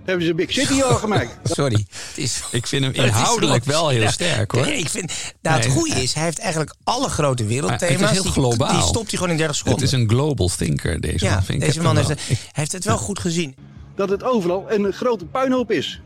Hebben 0.04 0.24
ze 0.24 0.30
een 0.30 0.36
big 0.36 0.52
city 0.52 0.82
al 0.82 0.94
gemaakt. 0.94 1.36
Sorry. 1.56 1.86
Het 1.88 2.18
is, 2.18 2.42
Ik 2.50 2.66
vind 2.66 2.84
hem 2.84 2.92
het 2.94 3.02
inhoudelijk 3.04 3.64
wel 3.64 3.88
heel 3.88 4.00
Ja. 4.00 4.10
sterk 4.10 4.50
hoor. 4.50 4.64
Nee, 4.66 4.78
ik 4.78 4.88
vind, 4.88 5.12
nou, 5.42 5.56
het 5.56 5.66
Nee. 5.66 5.76
goede 5.76 6.02
is, 6.02 6.12
hij 6.14 6.24
heeft 6.24 6.38
eigenlijk 6.38 6.74
alle 6.84 7.08
grote 7.08 7.42
Maar 7.42 7.52
wereldthema's. 7.52 8.00
het 8.00 8.08
is 8.10 8.14
heel 8.14 8.22
die- 8.22 8.32
globaal. 8.32 8.72
Die 8.72 8.82
stopt 8.82 9.08
hij 9.10 9.18
gewoon 9.18 9.30
in 9.30 9.36
30 9.36 9.56
Het 9.56 9.66
seconden. 9.66 9.86
is 9.86 9.92
een 9.92 10.08
global 10.08 10.48
thinker, 10.56 11.00
deze 11.00 11.24
ja, 11.24 11.34
man. 11.34 11.42
Vind 11.42 11.60
ik. 11.62 11.66
deze 11.68 11.82
man 11.82 11.96
heeft, 11.96 12.08
het- 12.08 12.20
heeft 12.52 12.72
het 12.72 12.84
wel 12.84 12.98
goed 12.98 13.18
gezien. 13.18 13.54
Dat 13.96 14.08
het 14.08 14.22
overal 14.24 14.64
een 14.68 14.92
grote 14.92 15.24
puinhoop 15.24 15.70
is. 15.70 16.00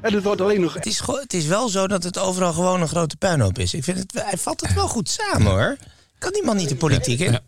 En 0.00 0.14
het 0.14 0.22
wordt 0.24 0.40
alleen 0.40 0.60
nog... 0.60 0.74
Het 0.74 0.86
is, 0.86 1.02
het 1.06 1.32
is 1.34 1.46
wel 1.46 1.68
zo 1.68 1.86
dat 1.86 2.02
het 2.02 2.18
overal 2.18 2.52
gewoon 2.52 2.80
een 2.80 2.88
grote 2.88 3.16
puinhoop 3.16 3.58
is. 3.58 3.74
Ik 3.74 3.84
vind 3.84 3.98
het, 3.98 4.12
hij 4.24 4.38
vat 4.38 4.60
het 4.60 4.74
wel 4.74 4.88
goed 4.88 5.08
samen 5.08 5.50
hoor. 5.52 5.76
Kan 6.18 6.32
die 6.32 6.44
man 6.44 6.56
niet 6.56 6.68
de 6.68 6.76
politiek 6.76 7.20
in? 7.20 7.32
Ja. 7.32 7.40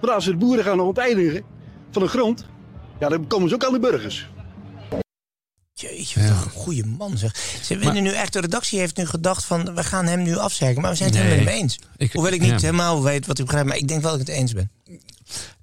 Want 0.00 0.12
als 0.12 0.24
ze 0.24 0.30
de 0.30 0.36
boeren 0.36 0.64
gaan 0.64 0.80
onteinigen 0.80 1.42
van 1.90 2.02
de 2.02 2.08
grond... 2.08 2.44
Ja, 3.00 3.08
dan 3.08 3.26
komen 3.26 3.48
ze 3.48 3.54
ook 3.54 3.64
aan 3.64 3.72
de 3.72 3.78
burgers. 3.80 4.28
Jeetje, 5.80 6.20
wat 6.20 6.44
een 6.44 6.50
goede 6.50 6.86
man 6.86 7.18
zeg. 7.18 7.36
Ze 7.62 7.74
Maar- 7.74 7.82
vinden 7.84 8.02
nu 8.02 8.10
echt, 8.12 8.32
de 8.32 8.40
redactie 8.40 8.78
heeft 8.78 8.96
nu 8.96 9.06
gedacht 9.06 9.44
van... 9.44 9.74
we 9.74 9.84
gaan 9.84 10.06
hem 10.06 10.22
nu 10.22 10.36
afzeiken, 10.36 10.82
maar 10.82 10.90
we 10.90 10.96
zijn 10.96 11.10
het 11.10 11.18
Nee. 11.18 11.28
helemaal 11.28 11.52
mee 11.52 11.62
eens. 11.62 11.78
Ik- 11.96 12.12
Hoewel 12.12 12.32
ik 12.32 12.40
niet 12.40 12.50
ja. 12.50 12.56
helemaal 12.60 13.02
weet 13.02 13.26
wat 13.26 13.38
u 13.38 13.42
begrijpt... 13.44 13.68
maar 13.68 13.76
ik 13.76 13.88
denk 13.88 14.02
wel 14.02 14.10
dat 14.10 14.20
ik 14.20 14.26
het 14.26 14.36
eens 14.36 14.52
ben. 14.52 14.70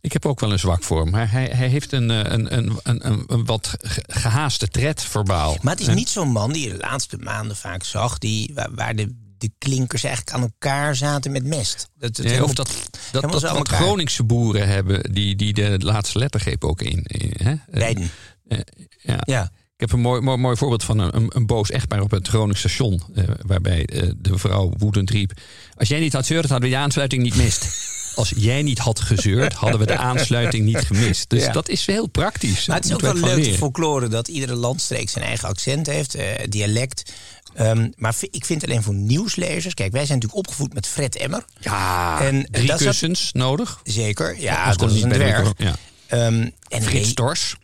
Ik 0.01 0.13
heb 0.13 0.25
ook 0.25 0.39
wel 0.39 0.51
een 0.51 0.60
zwak 0.60 0.84
voor 0.84 1.01
hem. 1.01 1.10
Maar 1.10 1.32
hij, 1.32 1.45
hij 1.54 1.67
heeft 1.67 1.91
een, 1.91 2.12
eh, 2.12 2.17
een, 2.34 2.58
een, 2.58 2.80
een, 2.84 3.23
een, 3.28 3.45
wat 3.45 3.75
ge- 3.82 4.04
gehaaste 4.08 4.67
tred 4.67 5.04
verbaal. 5.04 5.58
Maar 5.62 5.71
het 5.73 5.82
is 5.82 5.88
En- 5.88 5.95
niet 5.95 6.10
zo'n 6.10 6.32
man 6.32 6.51
die 6.54 6.63
je 6.67 6.69
de 6.73 6.78
laatste 6.78 7.17
maanden 7.17 7.56
vaak 7.56 7.84
zag... 7.84 8.17
Die, 8.17 8.51
waar, 8.54 8.69
waar 8.75 8.95
de 8.95 9.23
de 9.38 9.51
klinkers 9.58 10.04
eigenlijk 10.04 10.36
aan 10.36 10.41
elkaar 10.41 10.95
zaten 10.95 11.32
met 11.32 11.45
mest. 11.45 11.89
Dat, 11.97 12.17
Nee, 12.17 12.28
helemaal- 12.28 12.47
of 12.49 12.54
dat, 12.54 12.67
dat, 13.12 13.21
dat 13.21 13.32
wat 13.32 13.43
elkaar. 13.43 13.80
Groningse 13.80 14.23
boeren 14.23 14.67
hebben, 14.67 15.13
die, 15.13 15.36
die 15.36 15.54
de 15.54 15.75
laatste 15.80 16.19
lettergreep 16.19 16.63
ook 16.63 16.82
in. 16.82 17.04
in 17.04 17.32
hè? 17.47 17.56
Leiden. 17.67 18.10
Eh, 18.47 18.60
ja. 19.01 19.21
Ja. 19.25 19.51
Ik 19.86 19.91
heb 19.91 20.00
een 20.00 20.06
mooi, 20.06 20.21
mooi, 20.21 20.38
mooi 20.38 20.58
voorbeeld 20.58 20.84
van 20.84 21.00
een, 21.00 21.26
een, 21.36 21.45
boos 21.45 21.69
echtpaar 21.71 22.02
op 22.02 22.12
het 22.12 22.28
Gronings 22.28 22.60
station. 22.60 23.02
eh, 23.15 23.24
waarbij 23.41 23.86
eh, 23.86 24.10
de 24.17 24.38
vrouw 24.38 24.71
woedend 24.78 25.10
riep: 25.10 25.32
Als 25.78 25.88
jij 25.88 26.00
niet 26.00 26.13
had 26.13 26.26
zeurd, 26.26 26.50
hadden 26.50 26.69
we 26.69 26.76
de 26.76 26.82
aansluiting 26.82 27.24
niet 27.24 27.36
mist. 27.36 27.67
Als 28.15 28.34
jij 28.36 28.62
niet 28.62 28.78
had 28.80 29.00
gezeurd, 29.00 29.54
hadden 29.54 29.80
we 29.80 29.86
de 29.86 29.98
aansluiting 29.98 30.65
niet 30.65 30.78
gemist. 30.78 31.30
Dus 31.30 31.43
Ja. 31.43 31.52
dat 31.52 31.69
is 31.69 31.86
heel 31.86 32.08
praktisch. 32.08 32.65
Maar 32.65 32.76
het 32.76 32.86
is 32.86 32.93
ook 32.93 33.02
wel 33.02 33.13
leuk, 33.13 33.36
leren. 33.36 33.58
folklore, 33.58 34.08
dat 34.08 34.28
iedere 34.28 34.56
landstreek 34.56 35.10
zijn 35.10 35.26
eigen 35.26 35.48
accent 35.48 35.88
heeft, 35.88 36.15
eh, 36.15 36.26
dialect. 36.50 37.12
Ehm, 37.54 37.89
maar 37.95 38.15
ik 38.32 38.45
vind 38.45 38.63
alleen 38.65 38.84
voor 38.84 38.93
nieuwslezers... 38.93 39.74
Kijk, 39.74 39.91
wij 39.91 40.06
zijn 40.06 40.17
natuurlijk 40.19 40.48
opgevoed 40.48 40.74
met 40.74 40.88
Fred 40.88 41.15
Emmer. 41.15 41.45
Ja, 41.60 42.19
En 42.21 42.48
drie 42.52 42.67
dat 42.67 42.78
zat- 42.80 42.88
kussens 42.88 43.30
nodig. 43.34 43.80
Zeker, 43.84 44.39
ja, 44.41 44.74
dat 44.74 44.91
is 44.91 45.02
een 45.02 45.10
dwerg. 45.10 45.54
Ja. 45.58 45.76
Ehm, 46.08 46.50
en 46.67 46.82
Frits 46.84 47.13
Dors, 47.13 47.56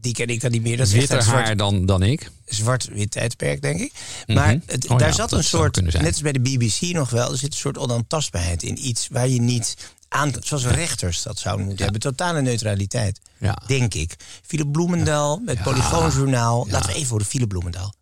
die 0.00 0.12
ken 0.12 0.26
ik 0.26 0.40
dan 0.40 0.50
niet 0.50 0.62
meer. 0.62 0.76
Dat 0.76 0.86
is 0.86 0.92
echt 0.92 1.00
witter 1.08 1.22
zwart- 1.22 1.44
haar 1.46 1.56
dan, 1.56 1.86
dan 1.86 2.02
ik. 2.02 2.30
zwart-wit 2.44 3.10
tijdperk, 3.10 3.62
denk 3.62 3.80
ik. 3.80 3.92
Maar 4.26 4.54
Mhm. 4.56 4.58
het, 4.66 4.88
Oh 4.88 4.98
daar 4.98 5.08
ja, 5.08 5.14
zat 5.14 5.32
een 5.32 5.44
soort, 5.44 5.80
net 5.82 6.04
als 6.06 6.20
bij 6.20 6.32
de 6.32 6.40
BBC 6.40 6.80
nog 6.80 7.10
wel, 7.10 7.30
er 7.32 7.38
zit 7.38 7.52
een 7.52 7.58
soort 7.58 7.78
onaantastbaarheid 7.78 8.62
in 8.62 8.86
iets 8.88 9.08
waar 9.10 9.28
je 9.28 9.40
niet 9.40 9.76
aan, 10.08 10.32
zoals 10.40 10.66
rechters 10.66 11.22
dat 11.22 11.38
zouden 11.38 11.66
moeten 11.66 11.84
hebben, 11.84 12.00
totale 12.02 12.42
neutraliteit, 12.42 13.20
Ja. 13.38 13.58
denk 13.66 13.94
ik. 13.94 14.16
Philip 14.46 14.72
Bloemendaal 14.72 15.38
met 15.44 15.62
Polygoonjournaal. 15.62 16.66
Laten 16.70 16.88
we 16.90 16.94
even 16.96 17.08
voor 17.08 17.18
de 17.18 17.24
Philip 17.24 17.48
Bloemendaal. 17.48 17.94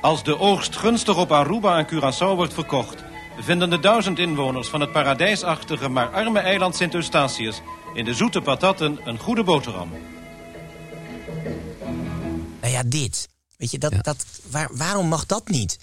Als 0.00 0.24
de 0.24 0.38
oogst 0.38 0.76
gunstig 0.76 1.16
op 1.16 1.32
Aruba 1.32 1.78
en 1.78 1.86
Curaçao 1.86 2.36
wordt 2.36 2.54
verkocht... 2.54 3.02
vinden 3.40 3.70
de 3.70 3.80
duizend 3.80 4.18
inwoners 4.18 4.68
van 4.68 4.80
het 4.80 4.92
paradijsachtige 4.92 5.88
maar 5.88 6.08
arme 6.10 6.38
eiland 6.40 6.76
Sint 6.76 6.94
Eustatius... 6.94 7.60
in 7.94 8.04
de 8.04 8.14
zoete 8.14 8.40
patatten 8.40 8.98
een 9.08 9.18
goede 9.18 9.44
boterham. 9.44 9.90
Nou 12.60 12.72
ja, 12.72 12.82
dit. 12.86 13.28
Weet 13.56 13.70
je, 13.70 13.78
dat, 13.78 13.92
Ja. 13.92 13.98
dat, 14.00 14.24
waar, 14.50 14.68
waarom 14.72 15.06
mag 15.08 15.26
dat 15.26 15.48
niet? 15.48 15.78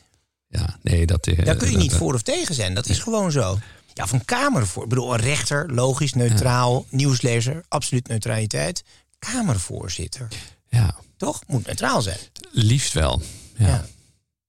Ja, 0.48 0.78
nee, 0.82 1.06
dat, 1.06 1.28
eh, 1.28 1.46
Daar 1.46 1.56
kun 1.56 1.68
je 1.68 1.74
dat, 1.74 1.82
niet 1.82 1.94
voor 1.94 2.14
of 2.14 2.22
tegen 2.22 2.56
zijn. 2.56 2.74
Dat 2.74 2.88
is 2.90 3.00
gewoon 3.00 3.32
zo. 3.32 3.60
Ja, 3.94 4.08
van 4.08 4.26
Kamervoor. 4.26 4.84
Ik 4.84 4.90
bedoel, 4.90 5.14
een 5.14 5.20
rechter, 5.20 5.74
logisch, 5.74 6.14
neutraal, 6.14 6.86
nieuwslezer, 6.90 7.64
absoluut 7.68 8.08
neutraliteit. 8.08 8.84
Kamervoorzitter, 9.20 10.28
Ja, 10.70 10.96
toch? 11.18 11.42
Moet 11.48 11.66
neutraal 11.66 12.02
zijn. 12.02 12.18
liefst 12.52 12.94
wel. 12.94 13.22
Ja. 13.58 13.68
Ja. 13.68 13.86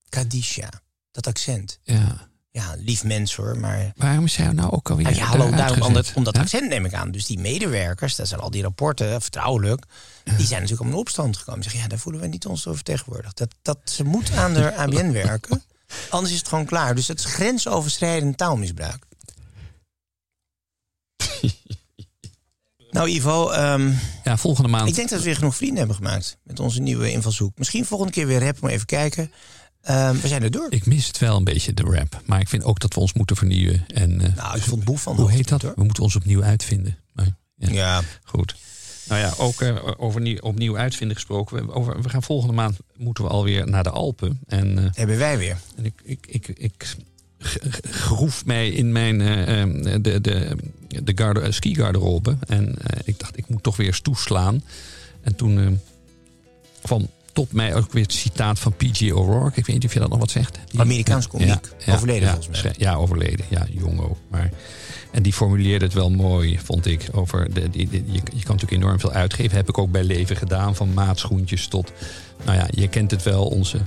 Kadisha, 0.09 0.68
dat 1.11 1.27
accent. 1.27 1.79
ja. 1.83 2.29
Ja, 2.53 2.75
lief 2.79 3.05
mens 3.05 3.35
hoor, 3.35 3.59
maar... 3.59 3.93
Waarom 3.97 4.25
is 4.25 4.37
hij 4.37 4.53
nou 4.53 4.71
ook 4.71 4.91
alweer 4.91 5.05
Nou 5.05 5.17
ja, 5.17 5.25
hallo, 5.25 5.45
eruit 5.45 5.59
daarom 5.59 5.81
om 5.81 5.87
gezet? 5.87 6.07
dat, 6.07 6.15
om 6.15 6.25
dat 6.25 6.35
Ja? 6.35 6.41
accent 6.41 6.69
neem 6.69 6.85
ik 6.85 6.95
aan. 6.95 7.11
Dus 7.11 7.27
die 7.27 7.39
medewerkers, 7.39 8.17
dat 8.17 8.29
zijn 8.29 8.41
al 8.41 8.51
die 8.51 8.63
rapporten, 8.63 9.21
vertrouwelijk... 9.21 9.85
die 10.25 10.33
zijn 10.47 10.51
natuurlijk 10.51 10.81
allemaal 10.81 10.93
in 10.99 11.05
opstand 11.05 11.37
gekomen. 11.37 11.63
Zeggen, 11.63 11.81
ja, 11.81 11.89
daar 11.89 11.99
voelen 11.99 12.21
we 12.21 12.27
niet 12.27 12.47
ons 12.47 12.63
door 12.63 12.75
vertegenwoordigd. 12.75 13.37
Dat, 13.39 13.55
dat, 13.63 13.79
ze 13.85 14.05
moet 14.05 14.33
aan 14.33 14.55
de 14.55 14.75
ABN 14.81 15.13
werken, 15.13 15.63
anders 16.11 16.33
is 16.33 16.39
het 16.39 16.49
gewoon 16.49 16.65
klaar. 16.65 16.95
Dus 16.95 17.09
het 17.09 17.19
is 17.19 17.25
grensoverschrijdend 17.25 18.37
taalmisbruik. 18.37 19.05
nou 22.91 23.09
Ivo, 23.09 23.51
ehm, 23.51 23.93
Ja, 24.25 24.37
volgende 24.37 24.69
maand. 24.69 24.89
ik 24.89 24.95
denk 24.95 25.09
dat 25.09 25.19
we 25.19 25.25
weer 25.25 25.37
genoeg 25.37 25.57
vrienden 25.57 25.79
hebben 25.79 25.97
gemaakt... 25.97 26.37
met 26.43 26.61
onze 26.61 26.81
nieuwe 26.81 27.11
invalshoek. 27.11 27.59
Misschien 27.59 27.85
volgende 27.85 28.13
keer 28.13 28.27
weer 28.27 28.41
rap, 28.45 28.61
maar 28.61 28.71
even 28.71 28.87
kijken. 28.87 29.33
Ehm, 29.83 30.16
we 30.21 30.29
zijn 30.29 30.43
er 30.43 30.51
door. 30.51 30.66
Ik 30.71 30.87
mis 30.87 31.07
het 31.07 31.19
wel 31.19 31.37
een 31.37 31.45
beetje, 31.45 31.75
de 31.75 31.83
rap. 31.83 32.21
Maar 32.27 32.40
ik 32.40 32.49
vind 32.49 32.64
ook 32.64 32.81
dat 32.81 32.95
we 32.95 33.01
ons 33.01 33.12
moeten 33.12 33.37
vernieuwen. 33.37 33.85
En, 33.95 34.21
eh, 34.21 34.37
Nou, 34.37 34.57
ik 34.57 34.62
vond 34.62 34.85
Boef 34.85 35.03
van 35.03 35.16
de 35.16 35.23
hoe 35.23 35.31
heet 35.31 35.49
dat? 35.49 35.62
hoor. 35.62 35.73
We 35.77 35.85
moeten 35.85 36.03
ons 36.03 36.16
opnieuw 36.16 36.43
uitvinden. 36.43 36.99
Maar, 37.12 37.37
ja, 37.57 37.69
Ja, 37.71 38.01
Goed. 38.25 38.55
Nou 39.09 39.21
ja, 39.21 39.33
ook 39.38 39.61
eh, 39.61 39.77
over 39.97 40.21
nieuw, 40.21 40.38
opnieuw 40.40 40.77
uitvinden 40.77 41.16
gesproken. 41.16 41.66
We, 41.66 41.73
over, 41.73 42.03
we 42.03 42.09
gaan 42.09 42.23
volgende 42.23 42.55
maand 42.55 42.77
moeten 42.97 43.25
we 43.25 43.31
alweer 43.31 43.69
naar 43.69 43.83
de 43.83 43.90
Alpen. 43.90 44.40
En, 44.47 44.79
eh, 44.79 44.85
hebben 44.93 45.19
wij 45.19 45.38
weer. 45.38 45.57
en 45.77 45.85
ik, 45.85 46.01
ik, 46.05 46.27
ik, 46.27 46.49
ik 46.49 46.97
groef 47.90 48.45
mij 48.45 48.69
in 48.69 48.93
mijn 48.93 49.21
eh, 49.21 49.62
eh, 49.62 49.69
de, 50.03 50.21
de, 50.21 50.57
de 51.03 51.12
garde, 51.14 51.40
eh, 51.40 51.53
ski-garderobe. 51.53 52.37
En 52.47 52.77
ik 53.05 53.19
dacht, 53.19 53.37
ik 53.38 53.49
moet 53.49 53.62
toch 53.62 53.77
weer 53.77 53.87
eens 53.87 54.01
toeslaan. 54.01 54.62
En 55.21 55.37
toen 55.37 55.81
van 56.85 57.09
tot 57.33 57.53
mij 57.53 57.75
ook 57.75 57.93
weer 57.93 58.03
het 58.03 58.12
citaat 58.12 58.59
van 58.59 58.73
P.G. 58.73 59.12
O'Rourke. 59.12 59.59
Ik 59.59 59.66
weet 59.66 59.77
niet 59.77 59.85
of 59.85 59.93
je 59.93 59.99
dat 60.01 60.09
nog 60.09 60.19
wat 60.19 60.31
zegt. 60.31 60.59
Die- 60.71 60.81
Amerikaans 60.81 61.29
komiek. 61.29 61.69
Overleden 61.88 62.29
ja, 62.29 62.35
volgens 62.35 62.62
mij. 62.62 62.75
Ja, 62.77 62.95
overleden. 62.95 63.47
Ja, 63.49 63.66
jong 63.71 64.01
ook. 64.01 64.16
Maar, 64.31 64.51
en 65.12 65.23
die 65.23 65.33
formuleerde 65.33 65.85
het 65.85 65.95
wel 65.95 66.11
mooi, 66.11 66.59
vond 66.59 66.87
ik. 66.87 67.09
Over 67.12 67.55
de, 67.55 67.71
die, 67.71 67.88
die- 67.88 68.05
je, 68.07 68.12
je 68.12 68.21
kan 68.21 68.55
natuurlijk 68.55 68.83
enorm 68.83 69.01
veel 69.01 69.12
uitgeven. 69.12 69.57
Heb 69.57 69.69
ik 69.69 69.79
ook 69.79 69.90
bij 69.90 70.05
leven 70.05 70.37
gedaan. 70.37 70.77
Van 70.77 70.95
maatschoentjes 70.95 71.66
tot... 71.66 71.93
Nou 72.45 72.59
ja, 72.59 72.66
je 72.71 72.88
kent 72.88 73.11
het 73.11 73.23
wel, 73.23 73.45
onze 73.47 73.79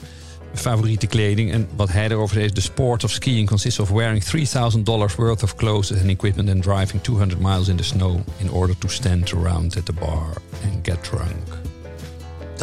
favoriete 0.54 1.08
kleding. 1.08 1.52
En 1.52 1.68
wat 1.76 1.92
hij 1.92 2.10
erover 2.10 2.38
is... 2.38 2.52
The 2.52 2.62
sport 2.62 3.04
of 3.04 3.12
skiing 3.12 3.48
consists 3.48 3.80
of 3.80 3.90
wearing 3.90 4.24
$3,000 4.24 5.16
worth 5.16 5.44
of 5.44 5.56
clothes 5.56 5.92
and 6.00 6.10
equipment... 6.10 6.50
and 6.50 6.64
driving 6.64 7.02
200 7.04 7.40
miles 7.42 7.68
in 7.68 7.76
the 7.76 7.84
snow... 7.84 8.20
in 8.38 8.52
order 8.52 8.78
to 8.78 8.88
stand 8.88 9.34
around 9.34 9.78
at 9.78 9.86
the 9.86 9.94
bar 9.94 10.28
and 10.64 10.86
get 10.88 11.04
drunk. 11.04 11.72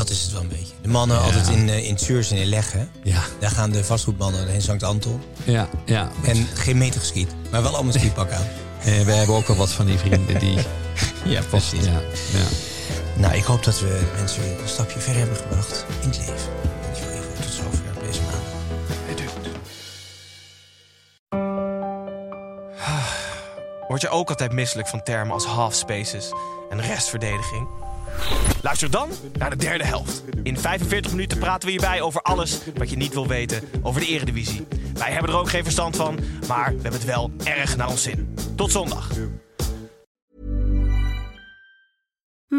Dat 0.01 0.11
is 0.11 0.23
het 0.23 0.33
wel 0.33 0.41
een 0.41 0.49
beetje. 0.49 0.73
De 0.83 0.89
mannen 0.89 1.17
Ja. 1.17 1.23
altijd 1.23 1.49
in, 1.49 1.69
eh 1.69 1.89
in 1.89 1.97
en 2.31 2.37
in 2.37 2.47
Leggen. 2.47 2.91
Ja, 3.03 3.23
Daar 3.39 3.51
gaan 3.51 3.71
de 3.71 3.85
vastgoedmannen 3.85 4.49
heen 4.49 4.63
Sankt 4.63 4.83
Anton. 4.83 5.23
ja, 5.45 5.69
ja. 5.85 6.11
En 6.25 6.47
geen 6.55 6.79
meter 6.79 7.01
geskiet. 7.01 7.31
Maar 7.51 7.63
wel 7.63 7.75
allemaal 7.75 7.93
skipak 7.99 8.31
aan. 8.33 8.47
Eh, 8.81 8.85
we 9.03 9.13
hebben 9.13 9.37
ook 9.37 9.49
al 9.49 9.55
wat 9.57 9.71
van 9.71 9.87
die 9.87 9.99
vrienden 9.99 10.39
die... 10.39 10.59
Ja, 11.25 11.43
precies. 11.43 11.85
Ja, 11.85 12.01
ja. 12.33 12.45
Nou, 13.17 13.35
ik 13.35 13.45
hoop 13.45 13.65
dat 13.65 13.81
we 13.81 14.01
mensen 14.17 14.43
weer 14.43 14.61
een 14.63 14.69
stapje 14.69 15.01
verder 15.01 15.19
hebben 15.21 15.39
gebracht 15.39 15.85
in 16.01 16.09
het 16.09 16.19
leven. 16.19 16.35
Dankjewel 16.83 17.15
Ivo. 17.17 17.43
Tot 17.43 17.53
zover 17.53 18.07
deze 18.07 18.21
maand. 18.21 18.39
Word 23.89 24.01
je 24.03 24.09
ook 24.09 24.29
altijd 24.29 24.53
misselijk 24.53 24.89
van 24.89 25.03
termen 25.03 25.33
als 25.35 25.45
half 25.45 25.75
spaces 25.75 26.33
en 26.71 26.81
restverdediging? 26.81 27.69
Luister 28.63 28.91
dan 28.91 29.09
naar 29.39 29.51
de 29.51 29.57
derde 29.57 29.85
helft. 29.85 30.23
In 30.43 30.59
45 30.59 31.11
minuten 31.11 31.39
praten 31.39 31.65
we 31.65 31.71
hierbij 31.71 32.01
over 32.01 32.23
alles 32.23 32.59
wat 32.77 32.91
je 32.91 32.97
niet 32.97 33.15
wil 33.15 33.27
weten 33.27 33.63
over 33.83 34.01
de 34.01 34.07
Eredivisie. 34.07 34.67
Wij 34.95 35.11
hebben 35.11 35.31
er 35.31 35.39
ook 35.39 35.49
geen 35.49 35.65
verstand 35.65 35.97
van, 35.97 36.19
maar 36.49 36.67
we 36.67 36.83
hebben 36.83 36.93
het 36.93 37.05
wel 37.05 37.31
erg 37.45 37.77
naar 37.77 37.89
ons 37.89 38.03
zin. 38.03 38.35
Tot 38.57 38.73
zondag. 38.73 39.09